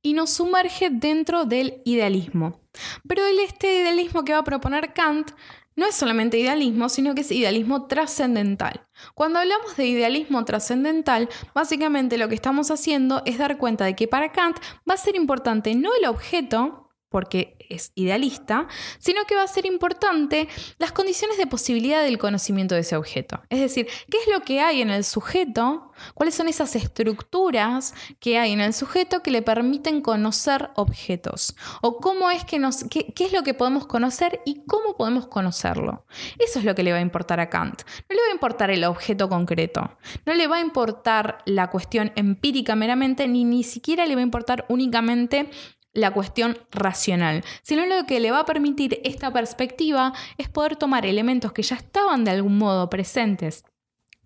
y 0.00 0.14
nos 0.14 0.30
sumerge 0.30 0.88
dentro 0.90 1.44
del 1.44 1.82
idealismo. 1.84 2.61
Pero 3.06 3.22
este 3.26 3.80
idealismo 3.80 4.24
que 4.24 4.32
va 4.32 4.38
a 4.38 4.44
proponer 4.44 4.92
Kant 4.92 5.32
no 5.74 5.86
es 5.86 5.94
solamente 5.94 6.38
idealismo, 6.38 6.88
sino 6.88 7.14
que 7.14 7.22
es 7.22 7.30
idealismo 7.30 7.86
trascendental. 7.86 8.86
Cuando 9.14 9.38
hablamos 9.38 9.76
de 9.76 9.86
idealismo 9.86 10.44
trascendental, 10.44 11.28
básicamente 11.54 12.18
lo 12.18 12.28
que 12.28 12.34
estamos 12.34 12.70
haciendo 12.70 13.22
es 13.24 13.38
dar 13.38 13.56
cuenta 13.56 13.84
de 13.84 13.96
que 13.96 14.08
para 14.08 14.32
Kant 14.32 14.58
va 14.88 14.94
a 14.94 14.98
ser 14.98 15.16
importante 15.16 15.74
no 15.74 15.90
el 15.94 16.06
objeto, 16.06 16.81
porque 17.12 17.56
es 17.68 17.92
idealista, 17.94 18.66
sino 18.98 19.24
que 19.24 19.36
va 19.36 19.44
a 19.44 19.48
ser 19.48 19.66
importante 19.66 20.48
las 20.78 20.92
condiciones 20.92 21.38
de 21.38 21.46
posibilidad 21.46 22.02
del 22.02 22.18
conocimiento 22.18 22.74
de 22.74 22.80
ese 22.80 22.96
objeto. 22.96 23.40
Es 23.48 23.60
decir, 23.60 23.86
¿qué 24.10 24.18
es 24.18 24.28
lo 24.32 24.42
que 24.42 24.60
hay 24.60 24.82
en 24.82 24.90
el 24.90 25.04
sujeto? 25.04 25.92
¿Cuáles 26.14 26.34
son 26.34 26.48
esas 26.48 26.74
estructuras 26.74 27.94
que 28.18 28.38
hay 28.38 28.52
en 28.52 28.60
el 28.60 28.72
sujeto 28.72 29.22
que 29.22 29.30
le 29.30 29.42
permiten 29.42 30.00
conocer 30.00 30.70
objetos? 30.74 31.54
¿O 31.80 31.98
cómo 31.98 32.30
es 32.30 32.44
que 32.44 32.58
nos, 32.58 32.84
qué, 32.84 33.12
qué 33.14 33.26
es 33.26 33.32
lo 33.32 33.42
que 33.42 33.54
podemos 33.54 33.86
conocer 33.86 34.40
y 34.44 34.64
cómo 34.66 34.96
podemos 34.96 35.28
conocerlo? 35.28 36.06
Eso 36.38 36.58
es 36.58 36.64
lo 36.64 36.74
que 36.74 36.82
le 36.82 36.92
va 36.92 36.98
a 36.98 37.02
importar 37.02 37.40
a 37.40 37.48
Kant. 37.48 37.82
No 38.08 38.16
le 38.16 38.22
va 38.22 38.28
a 38.28 38.32
importar 38.32 38.70
el 38.70 38.84
objeto 38.84 39.28
concreto, 39.28 39.96
no 40.26 40.34
le 40.34 40.46
va 40.46 40.56
a 40.56 40.60
importar 40.60 41.38
la 41.44 41.70
cuestión 41.70 42.12
empírica 42.16 42.74
meramente, 42.74 43.28
ni 43.28 43.44
ni 43.44 43.62
siquiera 43.64 44.06
le 44.06 44.14
va 44.14 44.20
a 44.20 44.24
importar 44.24 44.64
únicamente 44.68 45.50
la 45.92 46.12
cuestión 46.12 46.58
racional, 46.70 47.44
sino 47.62 47.86
lo 47.86 48.06
que 48.06 48.20
le 48.20 48.30
va 48.30 48.40
a 48.40 48.44
permitir 48.46 49.00
esta 49.04 49.32
perspectiva 49.32 50.12
es 50.38 50.48
poder 50.48 50.76
tomar 50.76 51.06
elementos 51.06 51.52
que 51.52 51.62
ya 51.62 51.76
estaban 51.76 52.24
de 52.24 52.30
algún 52.30 52.58
modo 52.58 52.88
presentes 52.88 53.64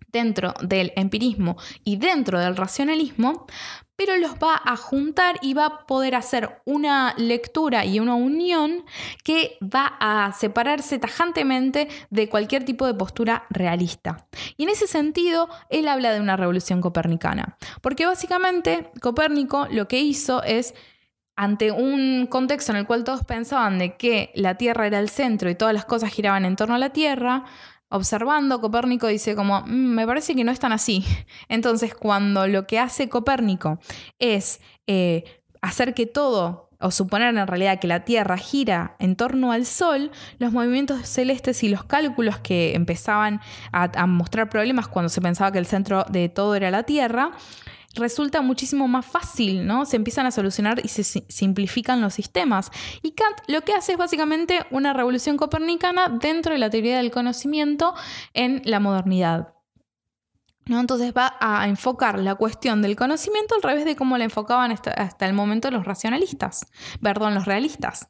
dentro 0.07 0.53
del 0.61 0.93
empirismo 0.95 1.57
y 1.83 1.97
dentro 1.97 2.39
del 2.39 2.55
racionalismo, 2.55 3.45
pero 3.97 4.15
los 4.15 4.35
va 4.35 4.61
a 4.63 4.77
juntar 4.77 5.37
y 5.41 5.53
va 5.53 5.65
a 5.65 5.85
poder 5.85 6.15
hacer 6.15 6.61
una 6.65 7.13
lectura 7.17 7.83
y 7.83 7.99
una 7.99 8.15
unión 8.15 8.85
que 9.23 9.57
va 9.61 9.97
a 9.99 10.31
separarse 10.33 10.99
tajantemente 10.99 11.87
de 12.09 12.29
cualquier 12.29 12.63
tipo 12.63 12.85
de 12.85 12.93
postura 12.93 13.45
realista. 13.49 14.27
Y 14.55 14.63
en 14.63 14.69
ese 14.69 14.87
sentido, 14.87 15.49
él 15.69 15.87
habla 15.87 16.13
de 16.13 16.21
una 16.21 16.37
revolución 16.37 16.79
copernicana, 16.79 17.57
porque 17.81 18.05
básicamente 18.05 18.91
Copérnico 19.01 19.67
lo 19.71 19.87
que 19.87 19.99
hizo 19.99 20.43
es 20.43 20.73
ante 21.37 21.71
un 21.71 22.27
contexto 22.27 22.71
en 22.73 22.79
el 22.79 22.87
cual 22.87 23.03
todos 23.03 23.23
pensaban 23.23 23.77
de 23.77 23.95
que 23.95 24.31
la 24.35 24.55
Tierra 24.55 24.87
era 24.87 24.99
el 24.99 25.07
centro 25.07 25.49
y 25.49 25.55
todas 25.55 25.73
las 25.73 25.85
cosas 25.85 26.11
giraban 26.11 26.43
en 26.45 26.55
torno 26.55 26.75
a 26.75 26.79
la 26.79 26.89
Tierra, 26.89 27.45
observando, 27.89 28.59
Copérnico 28.59 29.07
dice 29.07 29.35
como, 29.35 29.61
mm, 29.61 29.67
me 29.69 30.07
parece 30.07 30.35
que 30.35 30.43
no 30.43 30.51
es 30.51 30.59
tan 30.59 30.73
así. 30.73 31.05
Entonces, 31.47 31.93
cuando 31.93 32.47
lo 32.47 32.65
que 32.65 32.79
hace 32.79 33.07
Copérnico 33.07 33.79
es 34.19 34.61
eh, 34.87 35.23
hacer 35.61 35.93
que 35.93 36.07
todo 36.07 36.67
o 36.79 36.91
suponer 36.91 37.35
en 37.35 37.47
realidad 37.47 37.79
que 37.79 37.87
la 37.87 38.03
Tierra 38.03 38.37
gira 38.37 38.95
en 38.99 39.15
torno 39.15 39.51
al 39.51 39.65
Sol, 39.65 40.11
los 40.39 40.51
movimientos 40.51 41.07
celestes 41.07 41.63
y 41.63 41.69
los 41.69 41.83
cálculos 41.83 42.39
que 42.39 42.75
empezaban 42.75 43.41
a, 43.71 44.05
mostrar 44.05 44.49
problemas 44.49 44.87
cuando 44.87 45.09
se 45.09 45.21
pensaba 45.21 45.51
que 45.51 45.57
el 45.59 45.65
centro 45.65 46.05
de 46.09 46.29
todo 46.29 46.55
era 46.55 46.69
la 46.69 46.83
Tierra, 46.83 47.31
resulta 47.95 48.41
muchísimo 48.41 48.87
más 48.87 49.05
fácil, 49.05 49.65
¿no? 49.65 49.85
Se 49.85 49.95
empiezan 49.95 50.25
a 50.25 50.31
solucionar 50.31 50.81
y 50.83 50.87
se 50.87 51.03
simplifican 51.03 52.01
los 52.01 52.13
sistemas. 52.13 52.71
Y 53.01 53.11
Kant 53.11 53.37
lo 53.47 53.61
que 53.61 53.73
hace 53.73 53.93
es 53.93 53.97
básicamente 53.97 54.65
una 54.71 54.93
revolución 54.93 55.37
copernicana 55.37 56.09
dentro 56.09 56.53
de 56.53 56.59
la 56.59 56.69
teoría 56.69 56.97
del 56.97 57.11
conocimiento 57.11 57.93
en 58.33 58.61
la 58.65 58.79
modernidad. 58.79 59.53
Entonces 60.65 61.13
va 61.15 61.37
a 61.39 61.67
enfocar 61.67 62.19
la 62.19 62.35
cuestión 62.35 62.81
del 62.81 62.95
conocimiento 62.95 63.55
al 63.55 63.63
revés 63.63 63.85
de 63.85 63.95
cómo 63.95 64.17
la 64.17 64.25
enfocaban 64.25 64.71
hasta, 64.71 64.91
hasta, 64.91 65.25
el 65.25 65.33
momento 65.33 65.71
los 65.71 65.85
racionalistas, 65.85 66.65
perdón, 67.01 67.35
los 67.35 67.45
realistas. 67.45 68.09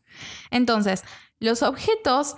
Entonces, 0.49 1.03
los 1.39 1.61
objetos 1.61 2.36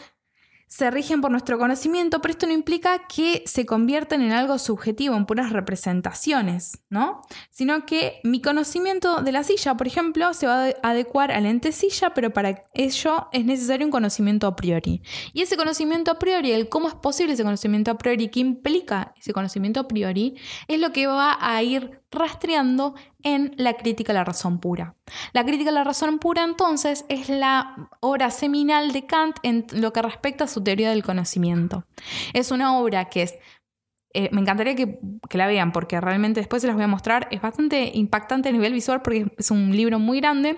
se 0.70 0.92
rigen 0.92 1.20
por 1.20 1.32
nuestro 1.32 1.58
conocimiento, 1.58 2.22
pero 2.22 2.32
esto 2.32 2.46
no 2.46 2.54
implica 2.54 3.08
que 3.08 3.42
se 3.48 3.66
conviertan 3.66 4.22
en 4.22 4.32
algo 4.32 4.60
subjetivo, 4.60 5.16
en 5.16 5.26
puras 5.26 5.52
representaciones, 5.52 6.84
¿no? 6.92 7.22
Sino 7.50 7.88
que 7.88 8.20
mi 8.24 8.40
conocimiento 8.40 9.24
de 9.24 9.32
la 9.32 9.44
silla, 9.44 9.76
por 9.76 9.88
ejemplo, 9.88 10.32
se 10.36 10.46
va 10.46 10.68
a 10.68 10.90
adecuar 10.92 11.32
al 11.32 11.48
ente 11.48 11.72
silla, 11.72 12.14
pero 12.14 12.32
para 12.32 12.68
ello 12.76 13.30
es 13.32 13.46
necesario 13.46 13.88
un 13.88 13.92
conocimiento 13.92 14.46
a 14.46 14.56
priori. 14.56 15.02
Y 15.34 15.42
ese 15.42 15.58
conocimiento 15.58 16.12
a 16.12 16.20
priori, 16.20 16.52
el 16.52 16.70
cómo 16.70 16.88
es 16.88 16.94
posible 16.94 17.34
ese 17.34 17.44
conocimiento 17.44 17.90
a 17.90 17.98
priori, 17.98 18.30
qué 18.30 18.40
implica 18.40 19.16
ese 19.18 19.34
conocimiento 19.34 19.80
a 19.80 19.88
priori, 19.88 20.36
es 20.68 20.80
lo 20.80 20.92
que 20.92 21.08
va 21.08 21.36
a 21.42 21.64
ir 21.64 22.00
rastreando 22.12 22.96
en 23.24 23.54
la 23.58 23.74
crítica 23.74 24.12
a 24.12 24.16
la 24.16 24.24
razón 24.24 24.60
pura. 24.60 24.96
La 25.34 25.46
crítica 25.46 25.70
a 25.70 25.74
la 25.74 25.84
razón 25.84 26.20
pura 26.20 26.44
entonces 26.44 27.06
es 27.10 27.30
la 27.30 27.90
obra 28.00 28.32
seminal 28.32 28.92
de 28.92 29.06
Kant 29.06 29.38
en 29.44 29.66
lo 29.74 29.94
que 29.94 30.02
respecta 30.02 30.46
a 30.46 30.48
su 30.48 30.64
teoría 30.64 30.90
del 30.90 31.04
conocimiento. 31.04 31.86
Es 32.34 32.52
una 32.52 32.78
obra 32.78 33.06
que 33.10 33.24
es 33.24 33.36
eh, 34.12 34.30
me 34.32 34.42
encantaría 34.42 34.74
que, 34.76 35.00
que, 35.30 35.38
la 35.38 35.46
vean 35.46 35.72
porque 35.72 36.02
realmente 36.02 36.40
después 36.40 36.64
se 36.64 36.68
las 36.68 36.76
voy 36.76 36.86
a 36.86 36.88
mostrar. 36.88 37.28
Es 37.30 37.42
bastante 37.42 37.92
impactante 37.94 38.50
a 38.50 38.52
nivel 38.52 38.74
visual 38.74 39.04
porque 39.04 39.32
es 39.38 39.52
un 39.52 39.76
libro 39.76 40.00
muy 40.00 40.20
grande 40.20 40.58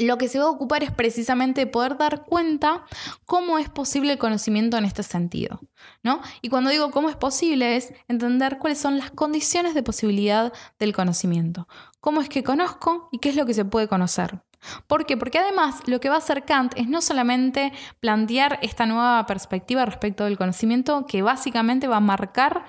lo 0.00 0.18
que 0.18 0.28
se 0.28 0.38
va 0.38 0.46
a 0.46 0.50
ocupar 0.50 0.82
es 0.82 0.90
precisamente 0.90 1.66
poder 1.66 1.96
dar 1.96 2.24
cuenta 2.24 2.84
cómo 3.24 3.58
es 3.58 3.68
posible 3.68 4.12
el 4.12 4.18
conocimiento 4.18 4.76
en 4.76 4.84
este 4.84 5.02
sentido. 5.02 5.60
¿no? 6.02 6.20
Y 6.42 6.48
cuando 6.48 6.70
digo 6.70 6.90
cómo 6.90 7.08
es 7.08 7.16
posible 7.16 7.76
es 7.76 7.92
entender 8.08 8.58
cuáles 8.58 8.78
son 8.78 8.98
las 8.98 9.10
condiciones 9.10 9.74
de 9.74 9.82
posibilidad 9.82 10.52
del 10.78 10.94
conocimiento. 10.94 11.68
Cómo 12.00 12.20
es 12.20 12.28
que 12.28 12.42
conozco 12.42 13.08
y 13.12 13.18
qué 13.18 13.30
es 13.30 13.36
lo 13.36 13.46
que 13.46 13.54
se 13.54 13.64
puede 13.64 13.88
conocer. 13.88 14.40
¿Por 14.86 15.06
qué? 15.06 15.16
Porque 15.16 15.38
además 15.38 15.80
lo 15.86 16.00
que 16.00 16.10
va 16.10 16.16
a 16.16 16.18
hacer 16.18 16.44
Kant 16.44 16.74
es 16.76 16.86
no 16.86 17.00
solamente 17.00 17.72
plantear 18.00 18.58
esta 18.60 18.84
nueva 18.84 19.24
perspectiva 19.26 19.86
respecto 19.86 20.24
del 20.24 20.36
conocimiento 20.36 21.06
que 21.06 21.22
básicamente 21.22 21.88
va 21.88 21.96
a 21.96 22.00
marcar 22.00 22.66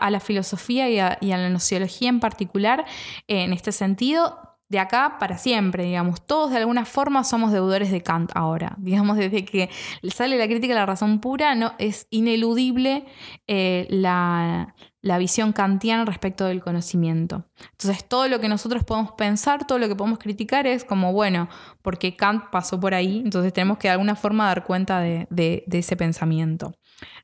a 0.00 0.10
la 0.10 0.20
filosofía 0.20 0.88
y 0.88 0.98
a, 0.98 1.18
y 1.20 1.32
a 1.32 1.36
la 1.36 1.50
nociología 1.50 2.08
en 2.08 2.20
particular 2.20 2.86
en 3.26 3.52
este 3.52 3.72
sentido, 3.72 4.47
de 4.68 4.78
acá 4.78 5.16
para 5.18 5.38
siempre, 5.38 5.84
digamos. 5.84 6.20
Todos 6.24 6.50
de 6.50 6.58
alguna 6.58 6.84
forma 6.84 7.24
somos 7.24 7.52
deudores 7.52 7.90
de 7.90 8.02
Kant 8.02 8.30
ahora. 8.34 8.74
Digamos, 8.78 9.16
desde 9.16 9.44
que 9.44 9.70
sale 10.12 10.36
la 10.36 10.46
crítica 10.46 10.74
a 10.74 10.76
la 10.76 10.86
razón 10.86 11.20
pura, 11.20 11.54
no, 11.54 11.72
es 11.78 12.06
ineludible 12.10 13.06
eh, 13.46 13.86
la, 13.90 14.74
la 15.00 15.18
visión 15.18 15.52
kantiana 15.52 16.04
respecto 16.04 16.44
del 16.44 16.60
conocimiento. 16.60 17.44
Entonces, 17.72 18.06
todo 18.08 18.28
lo 18.28 18.40
que 18.40 18.48
nosotros 18.48 18.84
podemos 18.84 19.12
pensar, 19.12 19.66
todo 19.66 19.78
lo 19.78 19.88
que 19.88 19.94
podemos 19.94 20.18
criticar 20.18 20.66
es 20.66 20.84
como, 20.84 21.12
bueno, 21.12 21.48
porque 21.82 22.16
Kant 22.16 22.50
pasó 22.50 22.80
por 22.80 22.94
ahí, 22.94 23.22
entonces 23.24 23.52
tenemos 23.52 23.78
que 23.78 23.88
de 23.88 23.92
alguna 23.92 24.16
forma 24.16 24.46
dar 24.46 24.64
cuenta 24.64 25.00
de, 25.00 25.64
ese 25.70 25.96
pensamiento. 25.96 26.74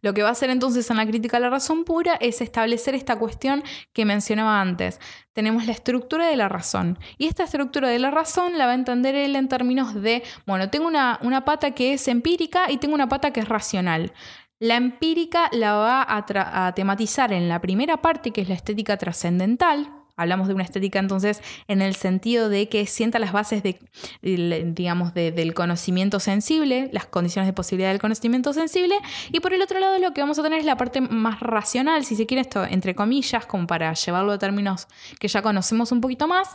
Lo 0.02 0.14
que 0.14 0.22
va 0.22 0.28
a 0.28 0.32
hacer 0.32 0.50
entonces 0.50 0.88
en 0.90 0.98
la 0.98 1.06
crítica 1.06 1.38
a 1.38 1.40
la 1.40 1.50
razón 1.50 1.84
pura 1.84 2.14
es 2.20 2.40
establecer 2.40 2.94
esta 2.94 3.18
cuestión 3.18 3.64
que 3.92 4.04
mencionaba 4.04 4.60
antes. 4.60 5.00
Tenemos 5.32 5.66
la 5.66 5.72
estructura 5.72 6.28
de 6.28 6.36
la 6.36 6.48
razón. 6.48 6.96
Y 7.18 7.26
esta 7.26 7.42
estructura 7.42 7.88
de 7.88 7.98
la 7.98 8.12
razón 8.12 8.56
la 8.56 8.66
va 8.66 8.72
a 8.72 8.76
entender 8.76 9.16
él 9.16 9.34
en 9.34 9.48
términos 9.48 9.94
de, 10.00 10.22
bueno, 10.46 10.70
tengo 10.70 10.86
una, 10.86 11.18
una 11.22 11.44
pata 11.44 11.72
que 11.72 11.94
es 11.94 12.06
empírica 12.06 12.70
y 12.70 12.76
tengo 12.76 12.94
una 12.94 13.08
pata 13.08 13.32
que 13.32 13.40
es 13.40 13.48
racional. 13.48 14.12
La 14.64 14.76
empírica 14.76 15.50
la 15.52 15.74
va 15.74 16.02
a, 16.02 16.66
a 16.66 16.74
tematizar 16.74 17.34
en 17.34 17.50
la 17.50 17.60
primera 17.60 17.98
parte, 17.98 18.30
que 18.30 18.40
es 18.40 18.48
la 18.48 18.54
estética 18.54 18.96
trascendental, 18.96 19.90
Hablamos 20.16 20.46
de 20.46 20.54
una 20.54 20.62
estética 20.62 21.00
entonces 21.00 21.42
en 21.66 21.82
el 21.82 21.96
sentido 21.96 22.48
de 22.48 22.68
que 22.68 22.86
sienta 22.86 23.18
las 23.18 23.32
bases 23.32 23.64
de, 23.64 23.80
digamos, 24.22 25.12
del 25.12 25.54
conocimiento 25.54 26.20
sensible, 26.20 26.88
las 26.92 27.06
condiciones 27.06 27.48
de 27.48 27.52
posibilidad 27.52 27.90
del 27.90 28.00
conocimiento 28.00 28.52
sensible, 28.52 28.94
y 29.32 29.40
por 29.40 29.52
el 29.52 29.60
otro 29.60 29.80
lado 29.80 29.98
lo 29.98 30.14
que 30.14 30.20
vamos 30.20 30.38
a 30.38 30.44
tener 30.44 30.60
es 30.60 30.66
la 30.66 30.76
parte 30.76 31.00
más 31.00 31.40
racional, 31.40 32.04
si 32.04 32.14
se 32.14 32.26
quiere 32.26 32.42
esto, 32.42 32.64
entre 32.64 32.94
comillas, 32.94 33.44
como 33.46 33.66
para 33.66 33.92
llevarlo 33.92 34.30
a 34.30 34.38
términos 34.38 34.86
que 35.18 35.26
ya 35.26 35.42
conocemos 35.42 35.90
un 35.90 36.00
poquito 36.00 36.28
más, 36.28 36.48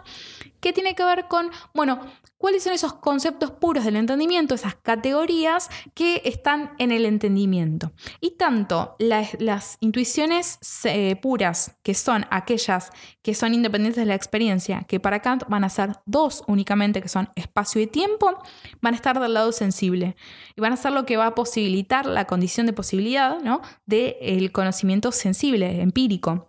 que 0.60 0.74
tiene 0.74 0.96
que 0.96 1.04
ver 1.04 1.28
con, 1.28 1.50
bueno, 1.74 2.00
cuáles 2.40 2.64
son 2.64 2.74
esos 2.74 2.94
conceptos 2.94 3.52
puros 3.52 3.86
del 3.86 3.98
entendimiento, 3.98 4.56
esas 4.56 4.76
categorías 4.76 5.70
que 5.94 6.22
están 6.26 6.72
en 6.80 6.92
el 6.92 7.06
entendimiento. 7.06 7.92
Y 8.22 8.32
tanto 8.32 8.96
las 8.98 9.78
intuiciones 9.82 10.58
eh, 10.86 11.16
puras, 11.18 11.78
que 11.84 11.94
son 11.94 12.26
aquellas 12.32 12.92
que 13.22 13.36
son 13.36 13.54
independientes 13.54 14.02
de 14.02 14.06
la 14.06 14.16
experiencia, 14.16 14.86
que 14.88 15.00
para 15.00 15.22
Kant 15.22 15.44
van 15.50 15.64
a 15.64 15.70
ser 15.70 15.98
dos 16.06 16.44
únicamente, 16.48 17.02
que 17.02 17.10
son 17.10 17.30
espacio 17.36 17.82
y 17.82 17.88
tiempo, 17.88 18.42
van 18.82 18.94
a 18.94 18.98
estar 18.98 19.20
del 19.20 19.34
lado 19.34 19.52
sensible 19.52 20.16
y 20.56 20.62
van 20.62 20.74
a 20.74 20.78
ser 20.78 20.94
lo 20.94 21.06
que 21.06 21.18
va 21.18 21.28
a 21.28 21.36
posibilitar 21.36 22.06
la 22.06 22.26
condición 22.26 22.66
de 22.66 22.74
posibilidad 22.74 23.40
¿no? 23.42 23.62
del 23.86 24.52
conocimiento 24.52 25.12
sensible, 25.12 25.82
empírico. 25.82 26.48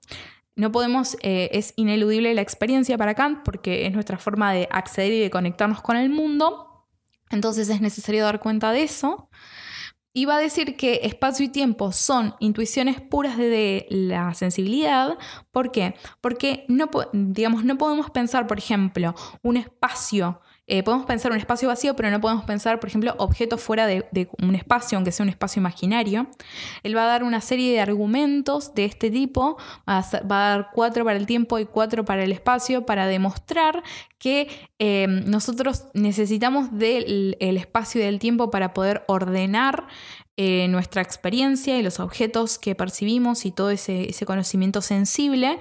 No 0.60 0.70
podemos, 0.72 1.16
eh, 1.22 1.48
es 1.52 1.72
ineludible 1.76 2.34
la 2.34 2.42
experiencia 2.42 2.98
para 2.98 3.14
Kant 3.14 3.40
porque 3.44 3.86
es 3.86 3.94
nuestra 3.94 4.18
forma 4.18 4.52
de 4.52 4.68
acceder 4.70 5.10
y 5.10 5.18
de 5.18 5.30
conectarnos 5.30 5.80
con 5.80 5.96
el 5.96 6.10
mundo. 6.10 6.86
Entonces 7.30 7.70
es 7.70 7.80
necesario 7.80 8.24
dar 8.24 8.40
cuenta 8.40 8.70
de 8.70 8.82
eso. 8.82 9.30
Y 10.12 10.26
va 10.26 10.36
a 10.36 10.40
decir 10.40 10.76
que 10.76 11.00
espacio 11.04 11.46
y 11.46 11.48
tiempo 11.48 11.92
son 11.92 12.34
intuiciones 12.40 13.00
puras 13.00 13.38
de, 13.38 13.86
la 13.88 14.34
sensibilidad. 14.34 15.16
¿Por 15.50 15.72
qué? 15.72 15.94
Porque 16.20 16.66
no, 16.68 16.90
podemos 16.90 18.10
pensar, 18.10 18.46
por 18.46 18.58
ejemplo, 18.58 19.14
un 19.42 19.56
espacio 19.56 20.42
eh, 20.72 20.84
podemos 20.84 21.04
pensar 21.04 21.32
un 21.32 21.38
espacio 21.38 21.66
vacío, 21.66 21.96
pero 21.96 22.12
no 22.12 22.20
podemos 22.20 22.44
pensar, 22.44 22.78
por 22.78 22.88
ejemplo, 22.88 23.12
objetos 23.18 23.60
fuera 23.60 23.88
de, 23.88 24.06
un 24.40 24.54
espacio, 24.54 24.96
aunque 24.96 25.10
sea 25.10 25.24
un 25.24 25.30
espacio 25.30 25.58
imaginario. 25.58 26.28
Él 26.84 26.96
va 26.96 27.02
a 27.02 27.06
dar 27.06 27.24
una 27.24 27.40
serie 27.40 27.72
de 27.72 27.80
argumentos 27.80 28.72
de 28.72 28.84
este 28.84 29.10
tipo, 29.10 29.58
va 29.88 29.98
a, 29.98 30.20
dar 30.22 30.68
cuatro 30.72 31.04
para 31.04 31.18
el 31.18 31.26
tiempo 31.26 31.58
y 31.58 31.66
cuatro 31.66 32.04
para 32.04 32.22
el 32.22 32.30
espacio, 32.30 32.86
para 32.86 33.08
demostrar 33.08 33.82
que 34.20 34.48
eh, 34.78 35.06
nosotros 35.08 35.86
necesitamos 35.94 36.78
del 36.78 37.36
espacio 37.40 38.00
y 38.00 38.04
del 38.04 38.18
tiempo 38.18 38.50
para 38.50 38.74
poder 38.74 39.02
ordenar 39.08 39.88
eh, 40.36 40.68
nuestra 40.68 41.02
experiencia 41.02 41.78
y 41.78 41.82
los 41.82 42.00
objetos 42.00 42.58
que 42.58 42.74
percibimos 42.74 43.44
y 43.44 43.50
todo 43.50 43.70
ese, 43.70 44.10
conocimiento 44.26 44.80
sensible, 44.80 45.58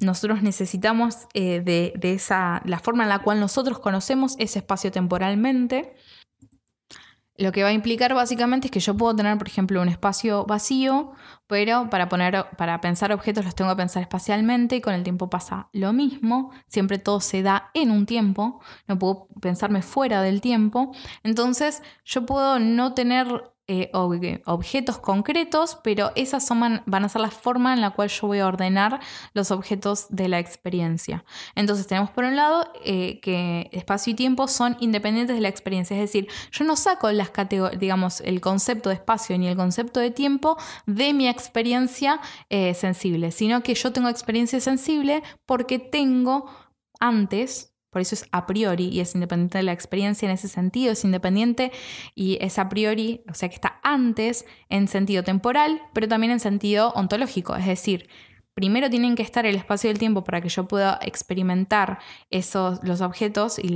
nosotros 0.00 0.42
necesitamos 0.42 1.26
eh, 1.34 1.60
de, 1.62 1.92
esa, 2.14 2.62
la 2.64 2.78
forma 2.78 3.02
en 3.02 3.08
la 3.08 3.18
cual 3.18 3.40
nosotros 3.40 3.78
conocemos 3.78 4.36
ese 4.38 4.60
espacio 4.60 4.92
temporalmente. 4.92 5.94
Lo 7.38 7.52
que 7.52 7.62
va 7.62 7.68
a 7.68 7.72
implicar 7.72 8.14
básicamente 8.14 8.68
es 8.68 8.70
que 8.70 8.80
yo 8.80 8.96
puedo 8.96 9.14
tener, 9.14 9.36
por 9.36 9.46
ejemplo, 9.46 9.82
un 9.82 9.88
espacio 9.88 10.44
vacío, 10.46 11.12
pero 11.46 11.90
para, 11.90 12.08
poner, 12.08 12.46
para 12.56 12.80
pensar 12.80 13.12
objetos 13.12 13.44
los 13.44 13.54
tengo 13.54 13.70
que 13.70 13.76
pensar 13.76 14.02
espacialmente 14.02 14.76
y 14.76 14.80
con 14.80 14.94
el 14.94 15.02
tiempo 15.02 15.28
pasa 15.28 15.68
lo 15.72 15.92
mismo. 15.92 16.50
Siempre 16.66 16.98
todo 16.98 17.20
se 17.20 17.42
da 17.42 17.70
en 17.74 17.90
un 17.90 18.06
tiempo, 18.06 18.60
no 18.88 18.98
puedo 18.98 19.28
pensarme 19.40 19.82
fuera 19.82 20.22
del 20.22 20.40
tiempo. 20.40 20.92
Entonces 21.22 21.82
yo 22.04 22.24
puedo 22.24 22.58
no 22.58 22.94
tener 22.94 23.52
eh, 23.68 23.90
objetos 23.92 24.98
concretos, 24.98 25.78
pero 25.82 26.12
esas 26.14 26.46
son, 26.46 26.82
van 26.86 27.04
a 27.04 27.08
ser 27.08 27.20
la 27.20 27.30
forma 27.30 27.72
en 27.74 27.80
la 27.80 27.90
cual 27.90 28.08
yo 28.08 28.28
voy 28.28 28.38
a 28.38 28.46
ordenar 28.46 29.00
los 29.34 29.50
objetos 29.50 30.06
de 30.08 30.28
la 30.28 30.38
experiencia. 30.38 31.24
Entonces 31.54 31.86
tenemos 31.86 32.10
por 32.10 32.24
un 32.24 32.36
lado 32.36 32.70
eh, 32.84 33.18
que 33.20 33.68
espacio 33.72 34.12
y 34.12 34.14
tiempo 34.14 34.46
son 34.46 34.76
independientes 34.78 35.34
de 35.34 35.42
la 35.42 35.48
experiencia, 35.48 35.96
es 35.96 36.00
decir, 36.00 36.28
yo 36.52 36.64
no 36.64 36.76
saco 36.76 37.10
las 37.10 37.30
digamos, 37.78 38.20
el 38.20 38.40
concepto 38.40 38.88
de 38.88 38.94
espacio 38.94 39.36
ni 39.36 39.48
el 39.48 39.56
concepto 39.56 40.00
de 40.00 40.10
tiempo 40.10 40.56
de 40.86 41.12
mi 41.12 41.28
experiencia 41.28 42.20
eh, 42.48 42.72
sensible, 42.74 43.32
sino 43.32 43.62
que 43.62 43.74
yo 43.74 43.92
tengo 43.92 44.08
experiencia 44.08 44.60
sensible 44.60 45.22
porque 45.44 45.78
tengo 45.78 46.46
antes 47.00 47.75
por 47.96 48.02
eso 48.02 48.14
es 48.14 48.28
a 48.30 48.44
priori 48.44 48.88
y 48.88 49.00
es 49.00 49.14
independiente 49.14 49.56
de 49.56 49.64
la 49.64 49.72
experiencia 49.72 50.26
en 50.26 50.34
ese 50.34 50.48
sentido, 50.48 50.92
es 50.92 51.02
independiente 51.02 51.72
y 52.14 52.36
es 52.42 52.58
a 52.58 52.68
priori, 52.68 53.22
o 53.26 53.32
sea 53.32 53.48
que 53.48 53.54
está 53.54 53.80
antes 53.82 54.44
en 54.68 54.86
sentido 54.86 55.22
temporal, 55.22 55.80
pero 55.94 56.06
también 56.06 56.30
en 56.30 56.38
sentido 56.38 56.90
ontológico, 56.90 57.56
es 57.56 57.64
decir, 57.64 58.10
primero 58.52 58.90
tienen 58.90 59.14
que 59.14 59.22
estar 59.22 59.46
el 59.46 59.56
espacio 59.56 59.88
y 59.88 59.92
el 59.92 59.98
tiempo 59.98 60.24
para 60.24 60.42
que 60.42 60.50
yo 60.50 60.68
pueda 60.68 60.98
experimentar 61.00 61.98
esos, 62.28 62.80
los 62.82 63.00
objetos 63.00 63.58
y, 63.58 63.74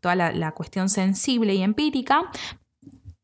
toda 0.00 0.14
la, 0.14 0.52
cuestión 0.52 0.88
sensible 0.88 1.52
y 1.52 1.64
empírica, 1.64 2.30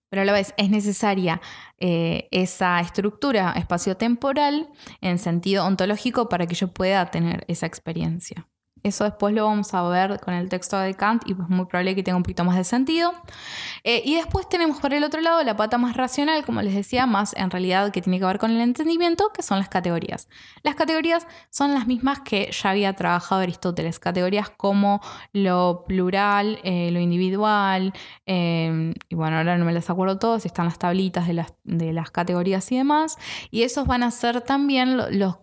pero 0.08 0.22
a 0.22 0.24
la 0.24 0.32
vez 0.32 0.52
es 0.56 0.68
necesaria 0.68 1.40
eh, 1.78 2.26
esa 2.32 2.80
estructura 2.80 3.52
espacio-temporal 3.52 4.68
en 5.00 5.20
sentido 5.20 5.64
ontológico 5.64 6.28
para 6.28 6.48
que 6.48 6.56
yo 6.56 6.66
pueda 6.66 7.06
tener 7.12 7.44
esa 7.46 7.66
experiencia. 7.66 8.48
Eso 8.82 9.04
después 9.04 9.34
lo 9.34 9.44
vamos 9.44 9.72
a 9.74 9.82
ver 9.88 10.18
con 10.20 10.34
el 10.34 10.48
texto 10.48 10.78
de 10.78 10.94
Kant 10.94 11.22
y 11.26 11.34
pues 11.34 11.48
muy 11.48 11.66
probable 11.66 11.94
que 11.94 12.02
tenga 12.02 12.16
un 12.16 12.22
poquito 12.22 12.44
más 12.44 12.56
de 12.56 12.64
sentido. 12.64 13.12
Eh, 13.84 14.02
y 14.04 14.16
después 14.16 14.48
tenemos 14.48 14.80
por 14.80 14.92
el 14.92 15.04
otro 15.04 15.20
lado 15.20 15.42
la 15.44 15.56
pata 15.56 15.78
más 15.78 15.96
racional, 15.96 16.44
como 16.44 16.62
les 16.62 16.74
decía, 16.74 17.06
más 17.06 17.34
en 17.36 17.50
realidad 17.50 17.92
que 17.92 18.02
tiene 18.02 18.18
que 18.18 18.24
ver 18.24 18.38
con 18.38 18.50
el 18.50 18.60
entendimiento, 18.60 19.30
que 19.32 19.42
son 19.42 19.58
las 19.58 19.68
categorías. 19.68 20.28
Las 20.62 20.74
categorías 20.74 21.26
son 21.50 21.74
las 21.74 21.86
mismas 21.86 22.20
que 22.20 22.50
ya 22.50 22.70
había 22.70 22.92
trabajado 22.94 23.42
Aristóteles, 23.42 23.98
categorías 23.98 24.50
como 24.50 25.00
lo 25.32 25.84
plural, 25.86 26.58
eh, 26.64 26.90
lo 26.92 27.00
individual, 27.00 27.92
eh, 28.26 28.94
y 29.08 29.14
bueno, 29.14 29.38
ahora 29.38 29.58
no 29.58 29.64
me 29.64 29.72
las 29.72 29.90
acuerdo 29.90 30.18
todos, 30.18 30.46
están 30.46 30.66
las 30.66 30.78
tablitas 30.78 31.26
de 31.26 31.34
las, 31.34 31.54
de 31.64 31.92
las 31.92 32.10
categorías 32.10 32.70
y 32.72 32.76
demás, 32.76 33.16
y 33.50 33.62
esos 33.62 33.86
van 33.86 34.02
a 34.02 34.10
ser 34.10 34.40
también 34.40 34.96
los, 34.96 35.36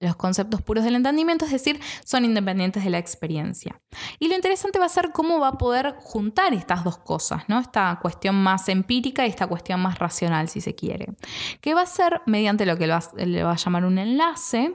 los 0.00 0.16
conceptos 0.16 0.62
puros 0.62 0.84
del 0.84 0.96
entendimiento, 0.96 1.44
es 1.44 1.50
decir, 1.50 1.80
son 2.04 2.24
independientes 2.24 2.84
de 2.84 2.90
la 2.90 2.98
experiencia. 2.98 3.80
Y 4.18 4.28
lo 4.28 4.34
interesante 4.34 4.78
va 4.78 4.86
a 4.86 4.90
ser 4.90 5.12
cómo 5.12 5.40
va 5.40 5.48
a 5.48 5.58
poder 5.58 5.94
juntar 5.98 6.52
estas 6.52 6.84
dos 6.84 6.98
cosas, 6.98 7.42
¿no? 7.48 7.58
Esta 7.58 7.98
cuestión 8.02 8.34
más 8.34 8.68
empírica 8.68 9.26
y 9.26 9.30
esta 9.30 9.46
cuestión 9.46 9.80
más 9.80 9.98
racional, 9.98 10.48
si 10.48 10.60
se 10.60 10.74
quiere. 10.74 11.14
Que 11.60 11.74
va 11.74 11.82
a 11.82 11.86
ser 11.86 12.22
mediante 12.26 12.66
lo 12.66 12.76
que 12.76 12.86
le 12.86 13.42
va 13.44 13.52
a 13.52 13.56
llamar 13.56 13.84
un 13.84 13.98
enlace. 13.98 14.74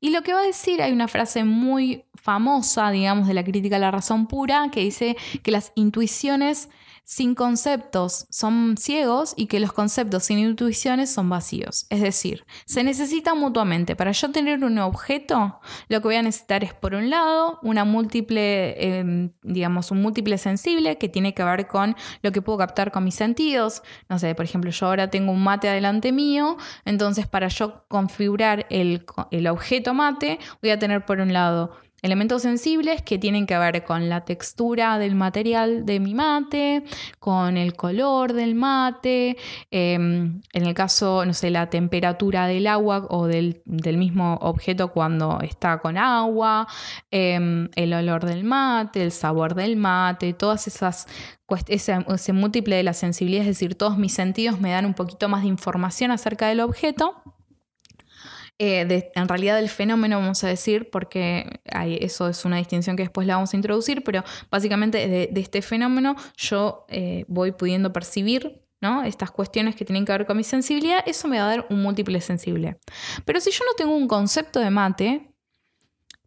Y 0.00 0.10
lo 0.10 0.22
que 0.22 0.32
va 0.32 0.40
a 0.40 0.46
decir, 0.46 0.82
hay 0.82 0.92
una 0.92 1.08
frase 1.08 1.44
muy 1.44 2.04
famosa, 2.14 2.90
digamos, 2.90 3.28
de 3.28 3.34
la 3.34 3.44
crítica 3.44 3.76
a 3.76 3.80
la 3.80 3.90
razón 3.90 4.26
pura, 4.26 4.70
que 4.70 4.80
dice 4.80 5.16
que 5.42 5.50
las 5.50 5.72
intuiciones 5.74 6.68
sin 7.06 7.36
conceptos 7.36 8.26
son 8.30 8.76
ciegos 8.76 9.32
y 9.36 9.46
que 9.46 9.60
los 9.60 9.72
conceptos 9.72 10.24
sin 10.24 10.40
intuiciones 10.40 11.08
son 11.08 11.28
vacíos. 11.28 11.86
Es 11.88 12.02
decir, 12.02 12.44
se 12.66 12.82
necesitan 12.82 13.38
mutuamente. 13.38 13.94
Para 13.94 14.10
yo 14.10 14.32
tener 14.32 14.64
un 14.64 14.76
objeto, 14.80 15.60
lo 15.88 16.00
que 16.00 16.08
voy 16.08 16.16
a 16.16 16.22
necesitar 16.22 16.64
es, 16.64 16.74
por 16.74 16.96
un 16.96 17.08
lado, 17.08 17.60
una 17.62 17.84
múltiple, 17.84 18.98
em, 18.98 19.30
digamos, 19.44 19.92
un 19.92 20.02
múltiple 20.02 20.36
sensible 20.36 20.98
que 20.98 21.08
tiene 21.08 21.32
que 21.32 21.44
ver 21.44 21.68
con 21.68 21.94
lo 22.22 22.32
que 22.32 22.42
puedo 22.42 22.58
captar 22.58 22.90
con 22.90 23.04
mis 23.04 23.14
sentidos. 23.14 23.84
No 24.08 24.18
sé, 24.18 24.34
por 24.34 24.44
ejemplo, 24.44 24.72
yo 24.72 24.86
ahora 24.86 25.08
tengo 25.08 25.30
un 25.30 25.44
mate 25.44 25.68
adelante 25.68 26.10
mío, 26.10 26.56
entonces 26.84 27.28
para 27.28 27.46
yo 27.46 27.84
configurar 27.86 28.66
el, 28.68 29.06
el 29.30 29.46
objeto 29.46 29.94
mate, 29.94 30.40
voy 30.60 30.72
a 30.72 30.78
tener 30.80 31.04
por 31.04 31.20
un 31.20 31.32
lado 31.32 31.85
Elementos 32.02 32.42
sensibles 32.42 33.00
que 33.02 33.18
tienen 33.18 33.46
que 33.46 33.56
ver 33.56 33.82
con 33.82 34.08
la 34.08 34.24
textura 34.24 34.98
del 34.98 35.14
material 35.14 35.86
de 35.86 35.98
mi 35.98 36.14
mate, 36.14 36.84
con 37.18 37.56
el 37.56 37.74
color 37.74 38.34
del 38.34 38.54
mate, 38.54 39.36
em, 39.70 40.42
en 40.52 40.66
el 40.66 40.74
caso, 40.74 41.24
no 41.24 41.32
sé, 41.32 41.50
la 41.50 41.70
temperatura 41.70 42.46
del 42.46 42.66
agua 42.66 43.06
o 43.08 43.26
del, 43.26 43.62
mismo 43.96 44.34
objeto 44.42 44.92
cuando 44.92 45.40
está 45.40 45.78
con 45.78 45.96
agua, 45.96 46.66
em, 47.10 47.70
el 47.76 47.94
olor 47.94 48.26
del 48.26 48.44
mate, 48.44 49.02
el 49.02 49.10
sabor 49.12 49.54
del 49.54 49.76
mate, 49.76 50.34
todas 50.34 50.66
esas 50.66 51.06
ese, 51.68 52.04
ese 52.08 52.32
múltiple 52.32 52.76
de 52.76 52.82
la 52.82 52.92
sensibilidad, 52.92 53.42
es 53.42 53.48
decir, 53.48 53.76
todos 53.76 53.96
mis 53.98 54.12
sentidos 54.12 54.60
me 54.60 54.70
dan 54.70 54.84
un 54.84 54.94
poquito 54.94 55.28
más 55.28 55.42
de 55.42 55.48
información 55.48 56.10
acerca 56.10 56.48
del 56.48 56.60
objeto. 56.60 57.35
Eh, 58.58 59.10
en 59.14 59.28
realidad 59.28 59.56
del 59.56 59.68
fenómeno, 59.68 60.18
vamos 60.18 60.42
a 60.42 60.48
decir, 60.48 60.88
porque 60.90 61.60
eso 62.00 62.28
es 62.28 62.44
una 62.46 62.56
distinción 62.56 62.96
que 62.96 63.02
después 63.02 63.26
la 63.26 63.34
vamos 63.34 63.52
a 63.52 63.56
introducir, 63.56 64.02
pero 64.02 64.24
básicamente 64.50 65.06
de, 65.08 65.40
este 65.40 65.60
fenómeno 65.60 66.16
yo 66.36 66.86
eh, 66.88 67.26
voy 67.28 67.52
pudiendo 67.52 67.92
percibir 67.92 68.62
¿no? 68.80 69.04
estas 69.04 69.30
cuestiones 69.30 69.76
que 69.76 69.84
tienen 69.84 70.06
que 70.06 70.12
ver 70.12 70.26
con 70.26 70.38
mi 70.38 70.44
sensibilidad, 70.44 71.00
eso 71.06 71.28
me 71.28 71.38
va 71.38 71.44
a 71.44 71.48
dar 71.48 71.66
un 71.68 71.82
múltiple 71.82 72.20
sensible. 72.22 72.78
Pero 73.26 73.40
si 73.40 73.50
yo 73.50 73.64
no 73.66 73.74
tengo 73.76 73.94
un 73.94 74.08
concepto 74.08 74.58
de 74.60 74.70
mate, 74.70 75.34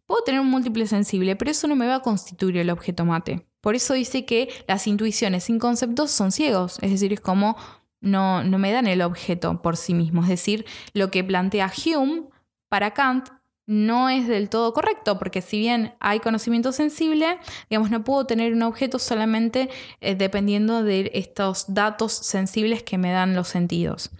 puedo 0.06 0.22
tener 0.22 0.40
un 0.40 0.50
múltiple 0.50 0.86
sensible, 0.86 1.34
pero 1.34 1.50
eso 1.50 1.66
no 1.66 1.74
me 1.74 1.86
va 1.86 1.96
a 1.96 2.02
constituir 2.02 2.58
el 2.58 2.70
objeto 2.70 3.04
mate. 3.04 3.46
Por 3.60 3.74
eso 3.74 3.94
dice 3.94 4.24
que 4.24 4.48
las 4.68 4.86
intuiciones 4.86 5.44
sin 5.44 5.58
conceptos 5.58 6.10
son 6.12 6.32
ciegos, 6.32 6.78
es 6.80 6.92
decir, 6.92 7.12
es 7.12 7.20
como 7.20 7.56
no, 8.00 8.42
me 8.44 8.72
dan 8.72 8.86
el 8.86 9.02
objeto 9.02 9.60
por 9.62 9.76
sí 9.76 9.94
mismo. 9.94 10.22
Es 10.22 10.28
decir, 10.28 10.64
lo 10.92 11.10
que 11.10 11.24
plantea 11.24 11.72
Hume 11.86 12.24
para 12.68 12.92
Kant 12.92 13.28
no 13.66 14.08
es 14.08 14.26
del 14.26 14.48
todo 14.48 14.72
correcto, 14.72 15.16
porque 15.18 15.42
si 15.42 15.58
bien 15.58 15.94
hay 16.00 16.18
conocimiento 16.18 16.72
sensible, 16.72 17.38
digamos, 17.68 17.90
no 17.90 18.02
puedo 18.02 18.26
tener 18.26 18.52
un 18.52 18.62
objeto 18.62 18.98
solamente 18.98 19.70
eh, 20.00 20.16
dependiendo 20.16 20.82
de 20.82 21.08
estos 21.14 21.72
datos 21.72 22.12
sensibles 22.12 22.82
que 22.82 22.98
me 22.98 23.12
dan 23.12 23.36
los 23.36 23.46
sentidos. 23.46 24.10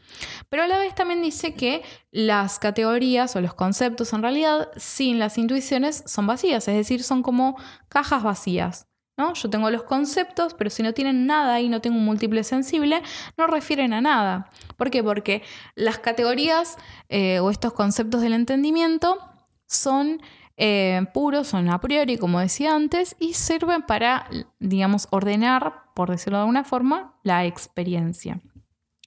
Pero 0.48 0.62
a 0.62 0.68
la 0.68 0.78
vez 0.78 0.94
también 0.94 1.20
dice 1.20 1.54
que 1.54 1.82
las 2.12 2.60
categorías 2.60 3.34
o 3.34 3.40
los 3.40 3.54
conceptos 3.54 4.12
en 4.12 4.22
realidad 4.22 4.68
sin 4.76 5.18
las 5.18 5.36
intuiciones 5.36 6.04
son 6.06 6.28
vacías, 6.28 6.68
es 6.68 6.76
decir, 6.76 7.02
son 7.02 7.22
como 7.22 7.56
cajas 7.88 8.22
vacías. 8.22 8.89
Yo 9.34 9.50
tengo 9.50 9.70
los 9.70 9.82
conceptos, 9.84 10.54
pero 10.54 10.70
si 10.70 10.82
no 10.82 10.92
tienen 10.94 11.26
nada 11.26 11.60
y 11.60 11.68
no 11.68 11.80
tengo 11.80 11.98
un 11.98 12.04
múltiple 12.04 12.44
sensible, 12.44 13.02
no 13.36 13.46
refieren 13.46 13.92
a 13.92 14.00
nada. 14.00 14.50
¿Por 14.76 14.90
qué? 14.90 15.02
Porque 15.02 15.42
las 15.74 15.98
categorías 15.98 16.76
eh, 17.08 17.40
o 17.40 17.50
estos 17.50 17.72
conceptos 17.72 18.22
del 18.22 18.32
entendimiento 18.32 19.18
son 19.66 20.20
eh, 20.56 21.06
puros, 21.14 21.48
son 21.48 21.70
a 21.70 21.80
priori, 21.80 22.18
como 22.18 22.40
decía 22.40 22.74
antes, 22.74 23.16
y 23.18 23.34
sirven 23.34 23.82
para, 23.82 24.26
digamos, 24.58 25.08
ordenar, 25.10 25.84
por 25.94 26.10
decirlo 26.10 26.38
de 26.38 26.42
alguna 26.42 26.64
forma, 26.64 27.14
la 27.22 27.46
experiencia. 27.46 28.40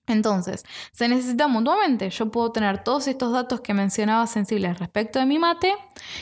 Entonces, 0.08 0.66
se 0.91 1.08
necesita 1.08 1.47
mutuamente. 1.47 2.10
Yo 2.10 2.30
puedo 2.30 2.51
tener 2.51 2.84
todos 2.84 3.08
estos 3.08 3.32
datos 3.32 3.62
que 3.62 3.74
mencionaba 3.74 4.28
sensibles 4.28 4.80
respecto 4.80 5.20
de 5.20 5.26
mi 5.26 5.39
mate 5.39 5.74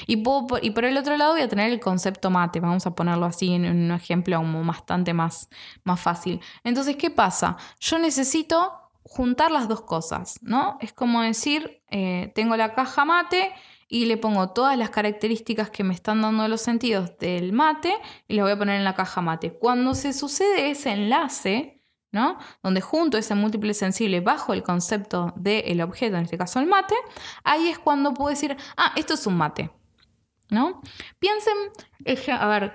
y, 0.06 0.18
puedo, 0.18 0.60
y 0.62 0.72
por 0.72 0.86
el 0.86 0.98
otro 0.98 1.18
lado 1.18 1.34
voy 1.34 1.42
a 1.42 1.50
tener 1.50 1.72
el 1.72 1.80
concepto 1.80 2.30
mate. 2.30 2.60
Vamos 2.60 2.86
a 2.86 2.94
ponerlo 2.94 3.26
así 3.26 3.54
en 3.54 3.66
un 3.66 3.92
ejemplo 3.92 4.42
bastante 4.64 5.14
más, 5.14 5.50
más 5.84 6.00
fácil. 6.00 6.40
Entonces, 6.64 6.96
¿qué 6.96 7.10
pasa? 7.10 7.58
Yo 7.80 7.98
necesito 7.98 8.72
juntar 9.04 9.52
las 9.52 9.68
dos 9.68 9.82
cosas, 9.82 10.40
¿no? 10.42 10.78
Es 10.80 10.94
como 10.94 11.22
decir, 11.22 11.82
eh, 11.90 12.32
tengo 12.36 12.56
la 12.56 12.74
caja 12.74 13.04
mate 13.04 13.52
y 13.88 14.06
le 14.06 14.18
pongo 14.18 14.52
todas 14.52 14.78
las 14.78 14.90
características 14.92 15.70
que 15.70 15.84
me 15.84 15.94
están 15.94 16.22
dando 16.22 16.48
los 16.48 16.62
sentidos 16.62 17.18
del 17.18 17.52
mate 17.52 17.94
y 18.28 18.36
las 18.36 18.44
voy 18.44 18.54
a 18.54 18.58
poner 18.58 18.78
en 18.78 18.84
la 18.84 18.94
caja 18.94 19.22
mate. 19.22 19.52
Cuando 19.52 19.96
se 19.96 20.14
sucede 20.14 20.70
ese 20.70 20.92
enlace, 20.92 21.81
¿no? 22.12 22.38
Donde 22.62 22.82
junto 22.82 23.18
ese 23.18 23.36
múltiple 23.36 23.74
sensible 23.74 24.22
bajo 24.22 24.54
el 24.54 24.64
concepto 24.64 25.34
del 25.36 25.82
objeto, 25.82 26.18
en 26.18 26.24
este 26.24 26.38
caso 26.38 26.60
el 26.60 26.68
mate, 26.68 26.96
ahí 27.44 27.70
es 27.70 27.80
cuando 27.80 28.14
puedo 28.14 28.30
decir, 28.30 28.58
ah, 28.78 28.94
esto 28.96 29.14
es 29.14 29.26
un 29.28 29.38
mate, 29.38 29.72
¿no? 30.50 30.82
Piensen, 31.20 31.56
a 32.38 32.48
ver, 32.48 32.74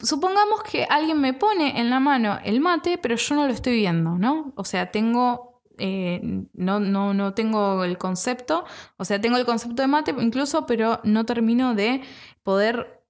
supongamos 0.00 0.62
que 0.62 0.84
alguien 0.84 1.20
me 1.20 1.34
pone 1.34 1.80
en 1.80 1.90
la 1.90 2.00
mano 2.00 2.38
el 2.44 2.60
mate, 2.60 2.98
pero 2.98 3.16
yo 3.16 3.34
no 3.34 3.46
lo 3.46 3.52
estoy 3.52 3.76
viendo, 3.76 4.18
¿no? 4.18 4.52
O 4.56 4.64
sea, 4.64 4.90
tengo 4.90 5.52
eh, 5.78 6.20
no, 6.52 6.80
no, 6.80 7.14
no, 7.14 7.34
tengo 7.34 7.82
el 7.84 7.98
concepto, 7.98 8.64
o 8.98 9.04
sea, 9.04 9.20
tengo 9.20 9.36
el 9.36 9.46
concepto 9.46 9.82
de 9.82 9.88
mate 9.88 10.14
incluso, 10.18 10.66
pero 10.66 11.00
no 11.02 11.24
termino 11.24 11.74
de 11.74 12.02
poder 12.42 13.01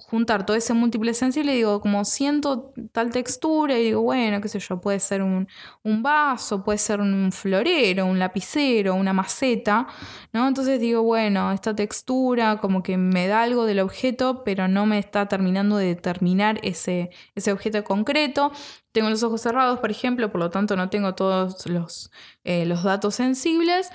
juntar 0.00 0.46
todo 0.46 0.56
ese 0.56 0.74
múltiple 0.74 1.14
sensible 1.14 1.52
y 1.52 1.56
digo, 1.56 1.80
como 1.80 2.04
siento 2.04 2.72
tal 2.92 3.10
textura 3.10 3.78
y 3.78 3.84
digo, 3.84 4.02
bueno, 4.02 4.40
qué 4.40 4.48
sé 4.48 4.58
yo, 4.58 4.80
puede 4.80 5.00
ser 5.00 5.22
un, 5.22 5.46
vaso, 6.02 6.64
puede 6.64 6.78
ser 6.78 7.00
un 7.00 7.30
florero, 7.32 8.06
un 8.06 8.18
lapicero, 8.18 8.94
una 8.94 9.12
maceta, 9.12 9.86
¿no? 10.32 10.48
Entonces 10.48 10.80
digo, 10.80 11.02
bueno, 11.02 11.52
esta 11.52 11.74
textura 11.74 12.58
como 12.58 12.82
que 12.82 12.96
me 12.96 13.26
da 13.26 13.42
algo 13.42 13.66
del 13.66 13.80
objeto, 13.80 14.42
pero 14.44 14.68
no 14.68 14.86
me 14.86 14.98
está 14.98 15.26
terminando 15.28 15.76
de 15.76 15.86
determinar 15.86 16.58
ese, 16.62 17.10
ese 17.34 17.52
objeto 17.52 17.82
concreto. 17.84 18.52
Tengo 18.92 19.10
los 19.10 19.22
ojos 19.22 19.42
cerrados, 19.42 19.78
por 19.78 19.90
ejemplo, 19.90 20.32
por 20.32 20.40
lo 20.40 20.50
tanto 20.50 20.76
no 20.76 20.90
tengo 20.90 21.14
todos 21.14 21.66
los, 21.66 22.10
eh, 22.44 22.66
los 22.66 22.82
datos 22.82 23.14
sensibles. 23.14 23.90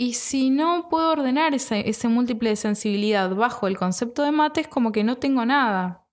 Y 0.00 0.14
si 0.14 0.50
no 0.50 0.88
puedo 0.88 1.10
ordenar 1.10 1.54
ese, 1.56 2.08
múltiple 2.08 2.50
de 2.50 2.56
sensibilidad 2.56 3.34
bajo 3.34 3.66
el 3.66 3.76
concepto 3.76 4.22
de 4.22 4.30
mate, 4.30 4.60
es 4.60 4.68
como 4.68 4.92
que 4.92 5.02
no 5.02 5.16
tengo 5.16 5.44
nada. 5.44 6.04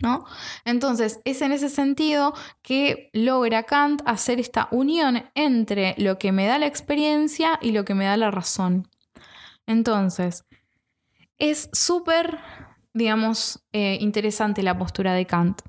¿No? 0.00 0.24
Entonces, 0.64 1.18
es 1.24 1.42
en 1.42 1.50
ese 1.50 1.68
sentido 1.68 2.32
que 2.62 3.10
logra 3.12 3.64
Kant 3.64 4.02
hacer 4.06 4.38
esta 4.38 4.68
unión 4.70 5.24
entre 5.34 5.96
lo 5.98 6.16
que 6.16 6.30
me 6.30 6.46
da 6.46 6.60
la 6.60 6.66
experiencia 6.66 7.58
y 7.60 7.72
lo 7.72 7.84
que 7.84 7.94
me 7.94 8.04
da 8.04 8.16
la 8.16 8.30
razón. 8.30 8.88
Entonces, 9.66 10.44
es 11.38 11.70
súper, 11.72 12.38
digamos, 12.94 13.66
eh, 13.72 13.98
interesante 14.00 14.62
la 14.62 14.78
postura 14.78 15.12
de 15.14 15.26
Kant 15.26 15.60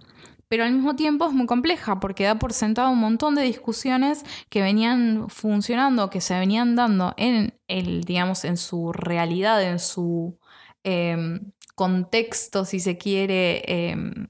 pero 0.50 0.64
al 0.64 0.74
mismo 0.74 0.96
tiempo 0.96 1.28
es 1.28 1.34
muy 1.34 1.46
compleja 1.46 2.00
porque 2.00 2.26
da 2.26 2.40
por 2.40 2.54
sentado 2.54 2.90
un 2.90 3.00
montón 3.00 3.36
de 3.36 3.44
discusiones 3.44 4.26
que 4.50 4.62
venían 4.62 5.30
funcionando, 5.30 6.10
que 6.10 6.22
se 6.22 6.38
venían 6.38 6.76
dando 6.76 7.14
en 7.18 7.58
el, 7.68 8.04
digamos, 8.04 8.44
en 8.46 8.58
su 8.58 8.92
realidad, 8.92 9.62
en 9.64 9.80
su 9.80 10.40
em, 10.84 11.52
contexto, 11.76 12.66
si 12.66 12.80
se 12.80 12.98
quiere, 12.98 13.64
em, 13.92 14.28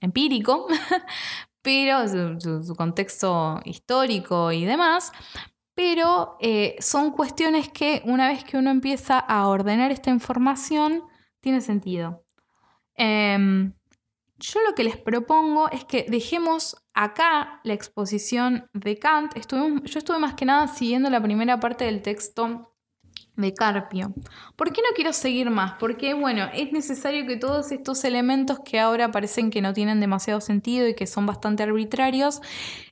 empírico, 0.00 0.68
pero 1.62 2.08
su, 2.08 2.74
contexto 2.76 3.60
histórico 3.64 4.52
y 4.52 4.64
demás. 4.64 5.12
Pero 5.74 6.36
eh, 6.40 6.76
son 6.80 7.10
cuestiones 7.12 7.68
que 7.68 8.02
una 8.04 8.28
vez 8.28 8.44
que 8.44 8.56
uno 8.58 8.70
empieza 8.70 9.18
a 9.18 9.48
ordenar 9.48 9.92
esta 9.92 10.10
información, 10.10 11.04
tiene 11.40 11.60
sentido. 11.60 12.24
Em, 12.96 13.72
yo 14.38 14.60
lo 14.62 14.74
que 14.74 14.84
les 14.84 14.96
propongo 14.96 15.68
es 15.70 15.84
que 15.84 16.06
dejemos 16.08 16.76
acá 16.94 17.60
la 17.64 17.74
exposición 17.74 18.68
de 18.72 18.98
Kant. 18.98 19.34
yo 19.34 19.98
estuve 19.98 20.18
más 20.18 20.34
que 20.34 20.44
nada 20.44 20.68
siguiendo 20.68 21.10
la 21.10 21.22
primera 21.22 21.58
parte 21.60 21.84
del 21.84 22.02
texto 22.02 22.74
de 23.38 23.54
Carpio. 23.54 24.12
¿Por 24.56 24.72
qué 24.72 24.82
no 24.82 24.88
quiero 24.94 25.12
seguir 25.12 25.48
más? 25.48 25.74
Porque, 25.78 26.12
bueno, 26.14 26.48
es 26.52 26.72
necesario 26.72 27.24
que 27.26 27.36
todos 27.36 27.70
estos 27.70 28.02
elementos 28.04 28.58
que 28.64 28.80
ahora 28.80 29.12
parecen 29.12 29.50
que 29.50 29.62
no 29.62 29.72
tienen 29.72 30.00
demasiado 30.00 30.40
sentido 30.40 30.88
y 30.88 30.94
que 30.94 31.06
son 31.06 31.24
bastante 31.24 31.62
arbitrarios, 31.62 32.40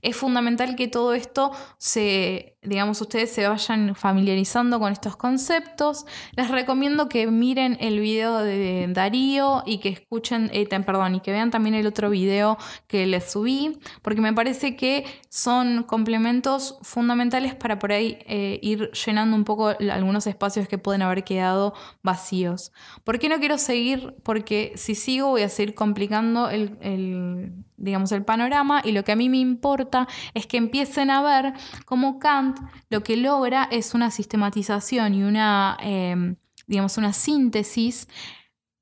es 0.03 0.17
fundamental 0.17 0.77
que 0.77 0.87
todo 0.87 1.15
esto 1.15 1.51
se, 1.79 2.56
digamos, 2.67 3.01
ustedes 3.01 3.33
se 3.33 3.47
vayan 3.49 3.95
familiarizando 3.95 4.79
con 4.79 4.93
estos 4.93 5.17
conceptos, 5.17 6.07
les 6.37 6.51
recomiendo 6.51 7.09
que 7.09 7.27
miren 7.27 7.77
el 7.81 8.01
video 8.01 8.39
de 8.39 8.87
Darío 8.91 9.63
y 9.65 9.79
que 9.79 9.89
escuchen, 9.89 10.51
eh, 10.53 10.67
perdón, 10.67 11.17
y 11.17 11.21
que 11.21 11.33
vean 11.33 11.51
también 11.51 11.75
el 11.75 11.87
otro 11.87 12.11
video 12.11 12.59
que 12.87 13.07
les 13.07 13.31
subí, 13.31 13.79
porque 14.03 14.21
me 14.21 14.33
parece 14.33 14.77
que 14.77 15.05
son 15.29 15.85
complementos 15.85 16.79
fundamentales 16.83 17.55
para 17.55 17.79
por 17.79 17.93
ahí 17.93 18.19
eh, 18.27 18.59
ir 18.63 18.91
llenando 18.93 19.37
un 19.37 19.45
poco 19.45 19.69
algunos 19.69 20.27
espacios 20.27 20.69
que 20.69 20.79
pueden 20.79 21.03
haber 21.03 21.25
quedado 21.25 21.75
vacíos. 22.03 22.73
¿Por 23.05 23.19
qué 23.19 23.29
no 23.29 23.39
quiero 23.39 23.59
seguir? 23.59 24.15
Porque 24.23 24.73
si 24.77 24.95
sigo 24.95 25.29
voy 25.29 25.43
a 25.43 25.49
seguir 25.49 25.75
complicando 25.75 26.49
el, 26.49 27.53
digamos, 27.77 28.13
el 28.13 28.25
panorama 28.25 28.81
y 28.85 28.93
lo 28.93 29.05
que 29.05 29.13
a 29.13 29.17
mí 29.17 29.29
me 29.29 29.39
importa 29.39 30.09
es 30.35 30.47
que 30.47 30.57
empiecen 30.57 31.11
a 31.11 31.23
ver 31.23 31.53
cómo 31.85 32.19
Kant 32.19 32.59
lo 32.91 33.03
que 33.03 33.17
logra 33.17 33.69
es 33.71 33.95
una 33.95 34.11
sistematización 34.11 35.15
y 35.15 35.23
una, 35.23 35.77
em, 35.81 36.37
digamos, 36.67 36.99
una 36.99 37.13
síntesis 37.13 38.09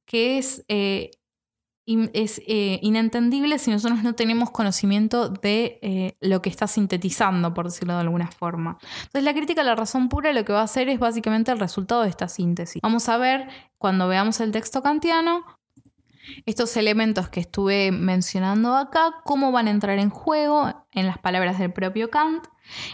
que 0.07 0.39
es, 0.39 0.65
eh, 0.69 1.11
es 1.87 2.41
eh, 2.47 2.79
inentendible 2.83 3.59
si 3.59 3.71
nosotros 3.71 4.03
no 4.03 4.15
tenemos 4.15 4.51
conocimiento 4.51 5.29
de 5.29 5.79
eh, 5.83 6.17
lo 6.21 6.41
que 6.41 6.49
está 6.49 6.67
sintetizando, 6.67 7.53
por 7.53 7.67
decirlo 7.67 7.95
de 7.95 8.01
alguna 8.01 8.31
forma. 8.31 8.79
Entonces 8.97 9.25
la 9.25 9.35
crítica 9.35 9.61
a 9.63 9.65
la 9.65 9.75
razón 9.75 10.09
pura 10.09 10.33
lo 10.33 10.45
que 10.45 10.53
va 10.53 10.61
a 10.61 10.65
hacer 10.65 10.89
es 10.89 10.99
básicamente 10.99 11.53
el 11.53 11.59
resultado 11.59 12.03
de 12.03 12.09
esta 12.09 12.29
síntesis. 12.29 12.81
Vamos 12.83 13.09
a 13.09 13.19
ver 13.19 13.49
cuando 13.77 14.09
veamos 14.09 14.41
el 14.41 14.53
texto 14.53 14.83
kantiano 14.83 15.45
estos 16.47 16.77
elementos 16.77 17.29
que 17.29 17.41
estuve 17.41 17.93
mencionando 17.93 18.77
acá, 18.77 19.17
cómo 19.25 19.53
van 19.53 19.69
a 19.69 19.71
entrar 19.71 19.99
en 19.99 20.11
juego 20.11 20.87
en 20.93 21.07
las 21.07 21.19
palabras 21.19 21.59
del 21.59 21.73
propio 21.73 22.11
Kant. 22.11 22.47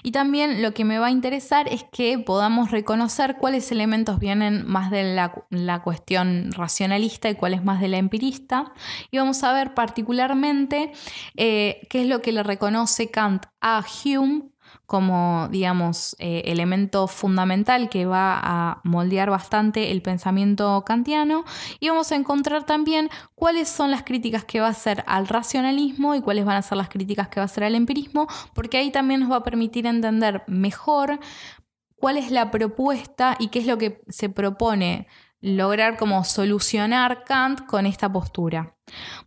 Y 0.02 0.10
también 0.10 0.62
lo 0.62 0.74
que 0.74 0.84
me 0.84 0.98
va 0.98 1.06
a 1.06 1.10
interesar 1.10 1.68
es 1.68 1.84
que 1.92 2.18
podamos 2.18 2.70
reconocer 2.70 3.36
cuáles 3.36 3.70
elementos 3.70 4.18
vienen 4.18 4.66
más 4.66 4.90
de 4.90 5.14
la, 5.14 5.82
cuestión 5.82 6.50
racionalista 6.52 7.30
y 7.30 7.36
cuáles 7.36 7.62
más 7.62 7.80
de 7.80 7.88
la 7.88 7.98
empirista. 7.98 8.72
Y 9.10 9.18
vamos 9.18 9.42
a 9.44 9.52
ver 9.52 9.74
particularmente 9.74 10.92
eh, 11.36 11.86
qué 11.88 12.02
es 12.02 12.08
lo 12.08 12.20
que 12.20 12.32
le 12.32 12.42
reconoce 12.42 13.10
Kant 13.10 13.46
a 13.60 13.84
Hume 14.04 14.50
como, 14.90 15.46
digamos, 15.52 16.16
eh, 16.18 16.42
elemento 16.46 17.06
fundamental 17.06 17.88
que 17.88 18.06
va 18.06 18.40
a 18.42 18.80
moldear 18.82 19.30
bastante 19.30 19.92
el 19.92 20.02
pensamiento 20.02 20.82
kantiano 20.84 21.44
y 21.78 21.90
vamos 21.90 22.10
a 22.10 22.16
encontrar 22.16 22.66
también 22.66 23.08
cuáles 23.36 23.68
son 23.68 23.92
las 23.92 24.02
críticas 24.02 24.44
que 24.44 24.58
va 24.58 24.66
a 24.66 24.70
hacer 24.70 25.04
al 25.06 25.28
racionalismo 25.28 26.16
y 26.16 26.20
cuáles 26.20 26.44
van 26.44 26.56
a 26.56 26.62
ser 26.62 26.76
las 26.76 26.88
críticas 26.88 27.28
que 27.28 27.38
va 27.38 27.42
a 27.42 27.44
hacer 27.44 27.62
al 27.62 27.76
empirismo, 27.76 28.26
porque 28.52 28.78
ahí 28.78 28.90
también 28.90 29.20
nos 29.20 29.30
va 29.30 29.36
a 29.36 29.42
permitir 29.44 29.86
entender 29.86 30.42
mejor 30.48 31.20
cuál 31.94 32.16
es 32.16 32.32
la 32.32 32.50
propuesta 32.50 33.36
y 33.38 33.46
qué 33.46 33.60
es 33.60 33.66
lo 33.66 33.78
que 33.78 34.02
se 34.08 34.28
propone 34.28 35.06
lograr 35.40 35.98
como 35.98 36.24
solucionar 36.24 37.22
Kant 37.22 37.64
con 37.66 37.86
esta 37.86 38.12
postura. 38.12 38.74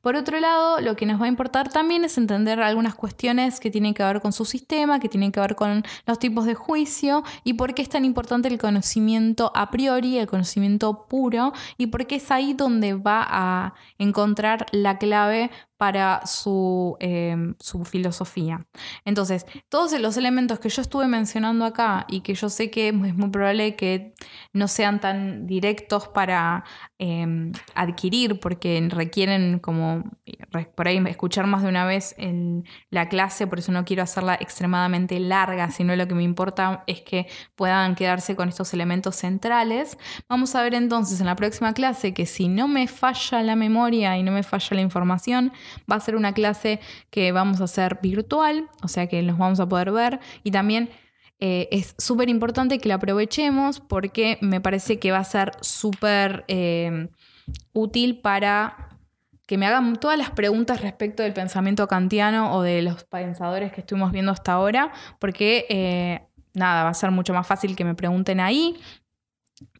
Por 0.01 0.15
otro 0.15 0.39
lado, 0.39 0.81
lo 0.81 0.95
que 0.95 1.05
nos 1.05 1.21
va 1.21 1.25
a 1.25 1.29
importar 1.29 1.69
también 1.69 2.03
es 2.03 2.17
entender 2.17 2.61
algunas 2.61 2.95
cuestiones 2.95 3.59
que 3.59 3.71
tienen 3.71 3.93
que 3.93 4.03
ver 4.03 4.21
con 4.21 4.33
su 4.33 4.45
sistema, 4.45 4.99
que 4.99 5.09
tienen 5.09 5.31
que 5.31 5.39
ver 5.39 5.55
con 5.55 5.83
los 6.05 6.19
tipos 6.19 6.45
de 6.45 6.55
juicio 6.55 7.23
y 7.43 7.53
por 7.53 7.73
qué 7.73 7.81
es 7.81 7.89
tan 7.89 8.05
importante 8.05 8.47
el 8.47 8.57
conocimiento 8.57 9.51
a 9.55 9.69
priori, 9.71 10.17
el 10.17 10.27
conocimiento 10.27 11.07
puro 11.07 11.53
y 11.77 11.87
por 11.87 12.07
qué 12.07 12.15
es 12.15 12.31
ahí 12.31 12.53
donde 12.53 12.93
va 12.93 13.25
a 13.27 13.73
encontrar 13.97 14.65
la 14.71 14.97
clave 14.97 15.49
para 15.83 16.25
su, 16.25 16.95
em, 17.01 17.55
su, 17.59 17.83
filosofía. 17.83 18.65
Entonces, 19.03 19.45
todos 19.67 19.99
los 19.99 20.15
elementos 20.15 20.59
que 20.59 20.69
yo 20.69 20.81
estuve 20.81 21.07
mencionando 21.07 21.65
acá 21.65 22.05
y 22.07 22.21
que 22.21 22.35
yo 22.35 22.47
sé 22.47 22.71
que 22.71 22.87
es 22.87 22.93
muy 22.93 23.29
probable 23.29 23.75
que 23.75 24.13
no 24.53 24.69
sean 24.69 25.01
tan 25.01 25.45
directos 25.45 26.07
para 26.07 26.63
em, 26.99 27.51
adquirir 27.75 28.39
porque 28.39 28.87
requieren 28.89 29.52
como 29.59 30.03
por 30.75 30.87
ahí 30.87 31.01
escuchar 31.07 31.47
más 31.47 31.63
de 31.63 31.69
una 31.69 31.85
vez 31.85 32.15
en 32.17 32.65
la 32.89 33.09
clase, 33.09 33.47
por 33.47 33.59
eso 33.59 33.71
no 33.71 33.85
quiero 33.85 34.03
hacerla 34.03 34.35
extremadamente 34.35 35.19
larga, 35.19 35.71
sino 35.71 35.95
lo 35.95 36.07
que 36.07 36.15
me 36.15 36.23
importa 36.23 36.83
es 36.87 37.01
que 37.01 37.27
puedan 37.55 37.95
quedarse 37.95 38.35
con 38.35 38.49
estos 38.49 38.73
elementos 38.73 39.15
centrales. 39.15 39.97
Vamos 40.29 40.55
a 40.55 40.63
ver 40.63 40.73
entonces 40.73 41.19
en 41.19 41.27
la 41.27 41.35
próxima 41.35 41.73
clase 41.73 42.13
que 42.13 42.25
si 42.25 42.47
no 42.47 42.67
me 42.67 42.87
falla 42.87 43.41
la 43.43 43.55
memoria 43.55 44.17
y 44.17 44.23
no 44.23 44.31
me 44.31 44.43
falla 44.43 44.75
la 44.75 44.81
información, 44.81 45.51
va 45.91 45.95
a 45.95 45.99
ser 45.99 46.15
una 46.15 46.33
clase 46.33 46.79
que 47.09 47.31
vamos 47.31 47.61
a 47.61 47.65
hacer 47.65 47.99
virtual, 48.01 48.69
o 48.81 48.87
sea 48.87 49.07
que 49.07 49.21
nos 49.21 49.37
vamos 49.37 49.59
a 49.59 49.67
poder 49.67 49.91
ver 49.91 50.19
y 50.43 50.51
también 50.51 50.89
eh, 51.39 51.67
es 51.71 51.95
súper 51.97 52.29
importante 52.29 52.79
que 52.79 52.87
la 52.87 52.95
aprovechemos 52.95 53.79
porque 53.81 54.37
me 54.41 54.61
parece 54.61 54.99
que 54.99 55.11
va 55.11 55.17
a 55.17 55.23
ser 55.23 55.51
súper 55.61 56.45
eh, 56.47 57.09
útil 57.73 58.21
para 58.21 58.92
que 59.45 59.57
me 59.57 59.65
hagan 59.65 59.95
todas 59.97 60.17
las 60.17 60.31
preguntas 60.31 60.81
respecto 60.81 61.23
del 61.23 61.33
pensamiento 61.33 61.87
kantiano 61.87 62.55
o 62.55 62.61
de 62.61 62.81
los 62.81 63.03
pensadores 63.03 63.71
que 63.73 63.81
estuvimos 63.81 64.11
viendo 64.11 64.31
hasta 64.31 64.53
ahora, 64.53 64.91
porque 65.19 65.65
eh, 65.69 66.21
nada, 66.53 66.83
va 66.83 66.89
a 66.89 66.93
ser 66.93 67.11
mucho 67.11 67.33
más 67.33 67.45
fácil 67.45 67.75
que 67.75 67.83
me 67.83 67.95
pregunten 67.95 68.39
ahí. 68.39 68.79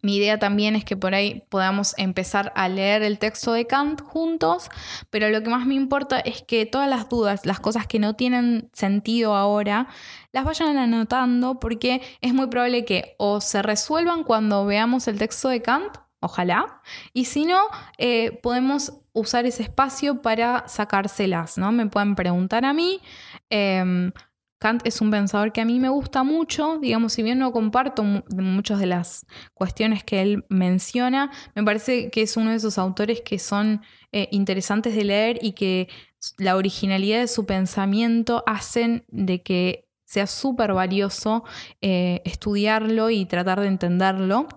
Mi 0.02 0.18
idea 0.18 0.38
también 0.38 0.76
es 0.76 0.86
que 0.86 0.96
por 0.98 1.16
ahí 1.16 1.46
podamos 1.50 1.94
empezar 1.98 2.52
a 2.56 2.68
leer 2.70 3.04
el 3.04 3.20
texto 3.20 3.54
de 3.54 3.66
Kant 3.66 4.02
juntos, 4.02 4.70
pero 5.10 5.30
lo 5.30 5.42
que 5.42 5.50
más 5.50 5.66
me 5.66 5.76
importa 5.76 6.20
es 6.20 6.44
que 6.44 6.66
todas 6.66 6.90
las 6.90 7.10
dudas, 7.10 7.46
las 7.46 7.60
cosas 7.60 7.88
que 7.88 8.00
no 8.00 8.16
tienen 8.16 8.70
sentido 8.74 9.36
ahora, 9.36 9.88
las 10.32 10.46
vayan 10.46 10.78
anotando 10.78 11.60
porque 11.60 12.02
es 12.22 12.34
muy 12.34 12.48
probable 12.48 12.86
que 12.86 13.16
o 13.18 13.42
se 13.42 13.62
resuelvan 13.62 14.24
cuando 14.24 14.66
veamos 14.66 15.08
el 15.08 15.18
texto 15.18 15.50
de 15.50 15.62
Kant 15.62 15.98
ojalá. 16.24 16.82
Y 17.14 17.26
si 17.26 17.46
no, 17.46 17.62
eh, 17.98 18.40
podemos 18.42 18.94
usar 19.14 19.46
ese 19.46 19.64
espacio 19.64 20.22
para 20.22 20.68
sacárselas, 20.68 21.58
¿no? 21.58 21.72
Me 21.72 21.86
pueden 21.88 22.16
preguntar 22.16 22.66
a 22.66 22.74
mí. 22.74 23.02
Em, 23.50 24.12
Kant 24.60 24.82
es 24.88 25.02
un 25.02 25.12
pensador 25.12 25.52
que 25.52 25.60
a 25.60 25.66
mí 25.66 25.80
me 25.80 25.90
gusta 25.90 26.24
mucho, 26.24 26.80
digamos, 26.80 27.12
si 27.12 27.22
bien 27.22 27.38
no 27.38 27.52
comparto 27.52 28.04
muchas 28.04 28.80
de 28.80 28.86
las 28.86 29.26
cuestiones 29.54 30.06
que 30.06 30.22
él 30.22 30.46
menciona, 30.48 31.32
me 31.54 31.64
parece 31.64 32.10
que 32.10 32.22
es 32.22 32.38
uno 32.38 32.52
de 32.52 32.56
esos 32.56 32.78
autores 32.78 33.20
que 33.22 33.40
son 33.40 33.82
eh, 34.14 34.30
interesantes 34.32 34.96
de 34.96 35.04
leer 35.04 35.40
y 35.42 35.52
que 35.52 35.90
la 36.38 36.56
originalidad 36.56 37.20
de 37.20 37.28
su 37.28 37.46
pensamiento 37.46 38.42
hacen 38.48 39.04
de 39.10 39.44
que 39.44 39.90
sea 40.06 40.28
súper 40.28 40.74
valioso 40.74 41.44
eh, 41.82 42.22
estudiarlo 42.24 43.10
y 43.10 43.26
tratar 43.26 43.60
de 43.60 43.68
entenderlo. 43.68 44.48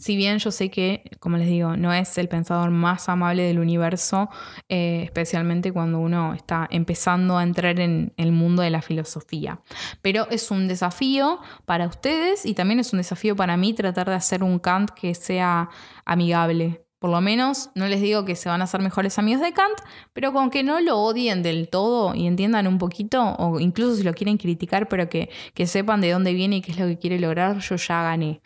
Si 0.00 0.14
bien 0.14 0.38
yo 0.38 0.52
sé 0.52 0.70
que, 0.70 1.02
como 1.18 1.38
les 1.38 1.48
digo, 1.48 1.76
no 1.76 1.92
es 1.92 2.18
el 2.18 2.28
pensador 2.28 2.70
más 2.70 3.08
amable 3.08 3.42
del 3.42 3.58
universo, 3.58 4.28
eh, 4.68 5.00
especialmente 5.02 5.72
cuando 5.72 5.98
uno 5.98 6.34
está 6.34 6.68
empezando 6.70 7.36
a 7.36 7.42
entrar 7.42 7.80
en 7.80 8.12
el 8.16 8.30
mundo 8.30 8.62
de 8.62 8.70
la 8.70 8.80
filosofía. 8.80 9.60
Pero 10.00 10.28
es 10.30 10.52
un 10.52 10.68
desafío 10.68 11.40
para 11.64 11.88
ustedes 11.88 12.46
y 12.46 12.54
también 12.54 12.78
es 12.78 12.92
un 12.92 12.98
desafío 12.98 13.34
para 13.34 13.56
mí 13.56 13.74
tratar 13.74 14.08
de 14.08 14.14
hacer 14.14 14.44
un 14.44 14.60
Kant 14.60 14.90
que 14.90 15.16
sea 15.16 15.68
amigable. 16.04 16.84
Por 17.00 17.10
lo 17.10 17.20
menos 17.20 17.70
no 17.74 17.88
les 17.88 18.00
digo 18.00 18.24
que 18.24 18.36
se 18.36 18.48
van 18.48 18.60
a 18.60 18.64
hacer 18.64 18.80
mejores 18.80 19.18
amigos 19.18 19.42
de 19.42 19.52
Kant, 19.52 19.80
pero 20.12 20.32
con 20.32 20.50
que 20.50 20.62
no 20.62 20.78
lo 20.78 20.96
odien 21.00 21.42
del 21.42 21.68
todo 21.68 22.14
y 22.14 22.28
entiendan 22.28 22.68
un 22.68 22.78
poquito, 22.78 23.34
o 23.36 23.58
incluso 23.58 23.96
si 23.96 24.04
lo 24.04 24.14
quieren 24.14 24.36
criticar, 24.36 24.86
pero 24.88 25.08
que, 25.08 25.28
que 25.54 25.66
sepan 25.66 26.00
de 26.00 26.12
dónde 26.12 26.34
viene 26.34 26.56
y 26.56 26.60
qué 26.60 26.70
es 26.70 26.78
lo 26.78 26.86
que 26.86 26.98
quiere 26.98 27.18
lograr, 27.18 27.58
yo 27.58 27.74
ya 27.74 28.02
gané. 28.04 28.40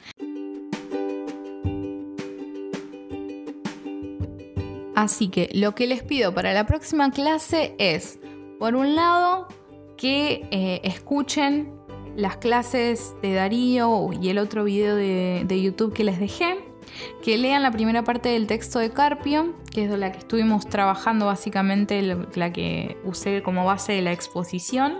Así 4.94 5.28
que 5.28 5.48
lo 5.54 5.74
que 5.74 5.86
les 5.86 6.02
pido 6.02 6.34
para 6.34 6.52
la 6.52 6.66
próxima 6.66 7.10
clase 7.10 7.74
es, 7.78 8.18
por 8.58 8.74
un 8.74 8.94
lado, 8.94 9.48
que 9.96 10.46
eh, 10.50 10.80
escuchen 10.84 11.72
las 12.16 12.36
clases 12.36 13.14
de 13.22 13.34
Darío 13.34 14.10
y 14.12 14.28
el 14.28 14.38
otro 14.38 14.64
video 14.64 14.96
de, 14.96 15.62
YouTube 15.62 15.94
que 15.94 16.04
les 16.04 16.20
dejé, 16.20 16.58
que 17.22 17.38
lean 17.38 17.62
la 17.62 17.70
primera 17.70 18.04
parte 18.04 18.28
del 18.28 18.46
texto 18.46 18.78
de 18.78 18.90
Carpio, 18.90 19.54
que 19.70 19.84
es 19.84 19.90
la 19.90 20.12
que 20.12 20.18
estuvimos 20.18 20.68
trabajando 20.68 21.26
básicamente, 21.26 22.02
la 22.02 22.52
que 22.52 22.98
usé 23.04 23.42
como 23.42 23.64
base 23.64 23.92
de 23.92 24.02
la 24.02 24.12
exposición, 24.12 24.98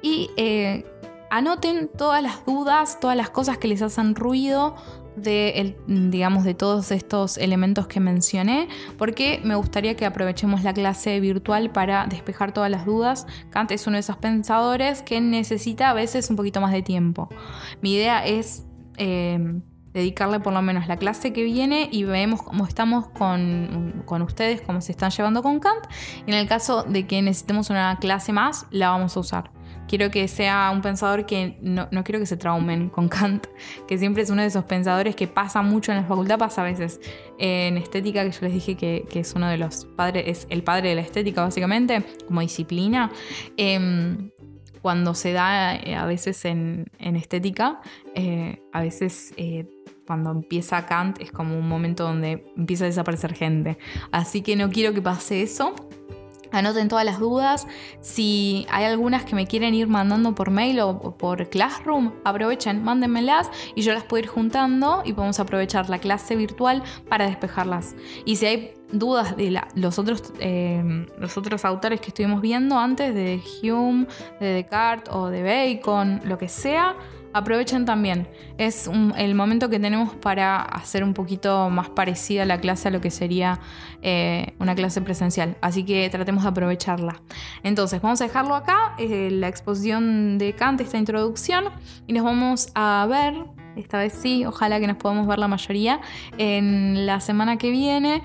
y 0.00 0.30
eh, 0.36 0.84
anoten 1.30 1.88
todas 1.96 2.22
las 2.22 2.44
dudas, 2.44 3.00
todas 3.00 3.16
las 3.16 3.30
cosas 3.30 3.58
que 3.58 3.68
les 3.68 3.82
hacen 3.82 4.14
ruido 4.14 4.76
de, 5.22 5.76
digamos, 5.86 6.44
de 6.44 6.54
todos 6.54 6.90
estos 6.90 7.38
elementos 7.38 7.86
que 7.86 8.00
mencioné, 8.00 8.68
porque 8.96 9.40
me 9.44 9.54
gustaría 9.54 9.96
que 9.96 10.06
aprovechemos 10.06 10.62
la 10.62 10.72
clase 10.72 11.18
virtual 11.20 11.70
para 11.70 12.06
despejar 12.06 12.52
todas 12.52 12.70
las 12.70 12.86
dudas. 12.86 13.26
Kant 13.50 13.70
es 13.72 13.86
uno 13.86 13.96
de 13.96 14.00
esos 14.00 14.16
pensadores 14.16 15.02
que 15.02 15.20
necesita 15.20 15.90
a 15.90 15.94
veces 15.94 16.30
un 16.30 16.36
poquito 16.36 16.60
más 16.60 16.72
de 16.72 16.82
tiempo. 16.82 17.28
Mi 17.82 17.94
idea 17.94 18.24
es... 18.24 18.64
Em, 18.96 19.62
dedicarle 19.92 20.38
por 20.38 20.52
lo 20.52 20.62
menos 20.62 20.86
la 20.86 20.96
clase 20.96 21.32
que 21.32 21.42
viene 21.42 21.88
y 21.90 22.04
vemos 22.04 22.42
cómo 22.42 22.66
estamos 22.66 23.08
con, 23.08 24.02
con, 24.04 24.22
ustedes, 24.22 24.60
cómo 24.60 24.80
se 24.80 24.92
están 24.92 25.10
llevando 25.10 25.42
con 25.42 25.58
Kant. 25.60 25.86
En 26.26 26.34
el 26.34 26.46
caso 26.46 26.84
de 26.84 27.06
que 27.06 27.20
necesitemos 27.22 27.70
una 27.70 27.98
clase 27.98 28.32
más, 28.32 28.66
la 28.70 28.90
vamos 28.90 29.16
a 29.16 29.20
usar. 29.20 29.57
Quiero 29.88 30.10
que 30.10 30.28
sea 30.28 30.70
un 30.72 30.82
pensador 30.82 31.26
que 31.26 31.56
no, 31.60 31.88
quiero 32.04 32.20
que 32.20 32.26
se 32.26 32.36
traumen 32.36 32.88
con 32.88 33.08
Kant, 33.08 33.46
que 33.88 33.98
siempre 33.98 34.22
es 34.22 34.30
uno 34.30 34.42
de 34.42 34.48
esos 34.48 34.64
pensadores 34.64 35.16
que 35.16 35.26
pasa 35.26 35.62
mucho 35.62 35.90
en 35.92 35.98
la 35.98 36.04
facultad, 36.04 36.38
pasa 36.38 36.62
a 36.62 36.64
veces 36.64 37.00
en 37.38 37.76
estética, 37.76 38.24
que 38.24 38.30
yo 38.30 38.38
les 38.42 38.52
dije 38.52 38.76
que, 38.76 39.06
es 39.12 39.34
uno 39.34 39.48
de 39.48 39.58
los 39.58 39.84
padres, 39.84 40.24
es 40.26 40.46
el 40.50 40.62
padre 40.62 40.90
de 40.90 40.94
la 40.94 41.00
estética 41.00 41.42
básicamente, 41.42 42.04
como 42.26 42.40
disciplina. 42.40 43.10
Em, 43.56 44.30
cuando 44.80 45.14
se 45.14 45.32
da 45.32 45.74
eh, 45.74 45.96
a 45.96 46.06
veces 46.06 46.44
en, 46.44 46.86
estética, 46.98 47.80
eh, 48.14 48.62
a 48.72 48.80
veces 48.80 49.34
eh, 49.36 49.66
cuando 50.06 50.30
empieza 50.30 50.86
Kant 50.86 51.20
es 51.20 51.30
como 51.30 51.58
un 51.58 51.68
momento 51.68 52.04
donde 52.04 52.44
empieza 52.56 52.84
a 52.84 52.86
desaparecer 52.86 53.34
gente. 53.34 53.76
Así 54.10 54.40
que 54.40 54.56
no 54.56 54.70
quiero 54.70 54.94
que 54.94 55.02
pase 55.02 55.42
eso. 55.42 55.74
Anoten 56.52 56.88
todas 56.88 57.04
las 57.04 57.18
dudas. 57.18 57.66
Si 58.00 58.66
hay 58.70 58.84
algunas 58.84 59.24
que 59.24 59.34
me 59.34 59.46
quieren 59.46 59.74
ir 59.74 59.88
mandando 59.88 60.34
por 60.34 60.50
mail 60.50 60.80
o 60.80 61.16
por 61.16 61.48
Classroom, 61.48 62.12
aprovechen, 62.24 62.82
mándenmelas 62.82 63.50
y 63.74 63.82
yo 63.82 63.92
las 63.92 64.04
puedo 64.04 64.22
ir 64.24 64.28
juntando 64.28 65.02
y 65.04 65.12
podemos 65.12 65.40
aprovechar 65.40 65.88
la 65.88 65.98
clase 65.98 66.36
virtual 66.36 66.82
para 67.08 67.26
despejarlas. 67.26 67.94
Y 68.24 68.36
si 68.36 68.46
hay 68.46 68.74
dudas 68.92 69.36
de 69.36 69.60
los, 69.74 69.98
otros, 69.98 70.32
eh, 70.40 71.06
los 71.18 71.36
otros 71.36 71.64
autores 71.64 72.00
que 72.00 72.08
estuvimos 72.08 72.40
viendo 72.40 72.78
antes, 72.78 73.14
de 73.14 73.42
Hume, 73.62 74.06
de 74.40 74.46
Descartes 74.46 75.12
o 75.14 75.28
de 75.28 75.42
Bacon, 75.42 76.20
lo 76.24 76.38
que 76.38 76.48
sea, 76.48 76.96
aprovechen 77.32 77.84
también. 77.84 78.28
Es 78.58 78.90
el 79.16 79.34
momento 79.34 79.68
que 79.68 79.78
tenemos 79.78 80.14
para 80.14 80.60
hacer 80.60 81.04
un 81.04 81.14
poquito 81.14 81.70
más 81.70 81.88
parecida 81.90 82.44
la 82.44 82.60
clase 82.60 82.88
a 82.88 82.90
lo 82.90 83.00
que 83.00 83.10
sería 83.10 83.60
eh, 84.02 84.54
una 84.58 84.74
clase 84.74 85.00
presencial. 85.00 85.56
Así 85.60 85.84
que 85.84 86.08
tratemos 86.10 86.42
de 86.42 86.50
aprovecharla. 86.50 87.20
Entonces, 87.62 88.00
vamos 88.00 88.20
a 88.20 88.24
dejarlo 88.24 88.54
acá, 88.54 88.94
eh, 88.98 89.30
la 89.30 89.48
exposición 89.48 90.38
de 90.38 90.54
Kant, 90.54 90.80
esta 90.80 90.98
introducción, 90.98 91.64
y 92.06 92.12
nos 92.12 92.24
vamos 92.24 92.68
a 92.74 93.06
ver. 93.08 93.34
Esta 93.76 93.98
vez 93.98 94.12
sí, 94.12 94.44
ojalá 94.44 94.80
que 94.80 94.88
nos 94.88 94.96
podamos 94.96 95.28
ver 95.28 95.38
la 95.38 95.46
mayoría 95.46 96.00
en 96.36 97.06
la 97.06 97.20
semana 97.20 97.58
que 97.58 97.70
viene 97.70 98.22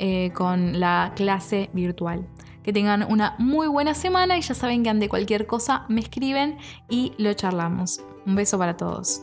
eh, 0.00 0.32
con 0.34 0.80
la 0.80 1.12
clase 1.14 1.70
virtual. 1.72 2.26
Que 2.62 2.72
tengan 2.72 3.04
una 3.10 3.34
muy 3.38 3.66
buena 3.66 3.94
semana 3.94 4.38
y 4.38 4.42
ya 4.42 4.54
saben 4.54 4.82
que 4.82 4.90
ante 4.90 5.08
cualquier 5.08 5.46
cosa 5.46 5.84
me 5.88 6.00
escriben 6.00 6.58
y 6.88 7.12
lo 7.18 7.32
charlamos. 7.34 8.00
Un 8.24 8.36
beso 8.36 8.58
para 8.58 8.76
todos. 8.76 9.22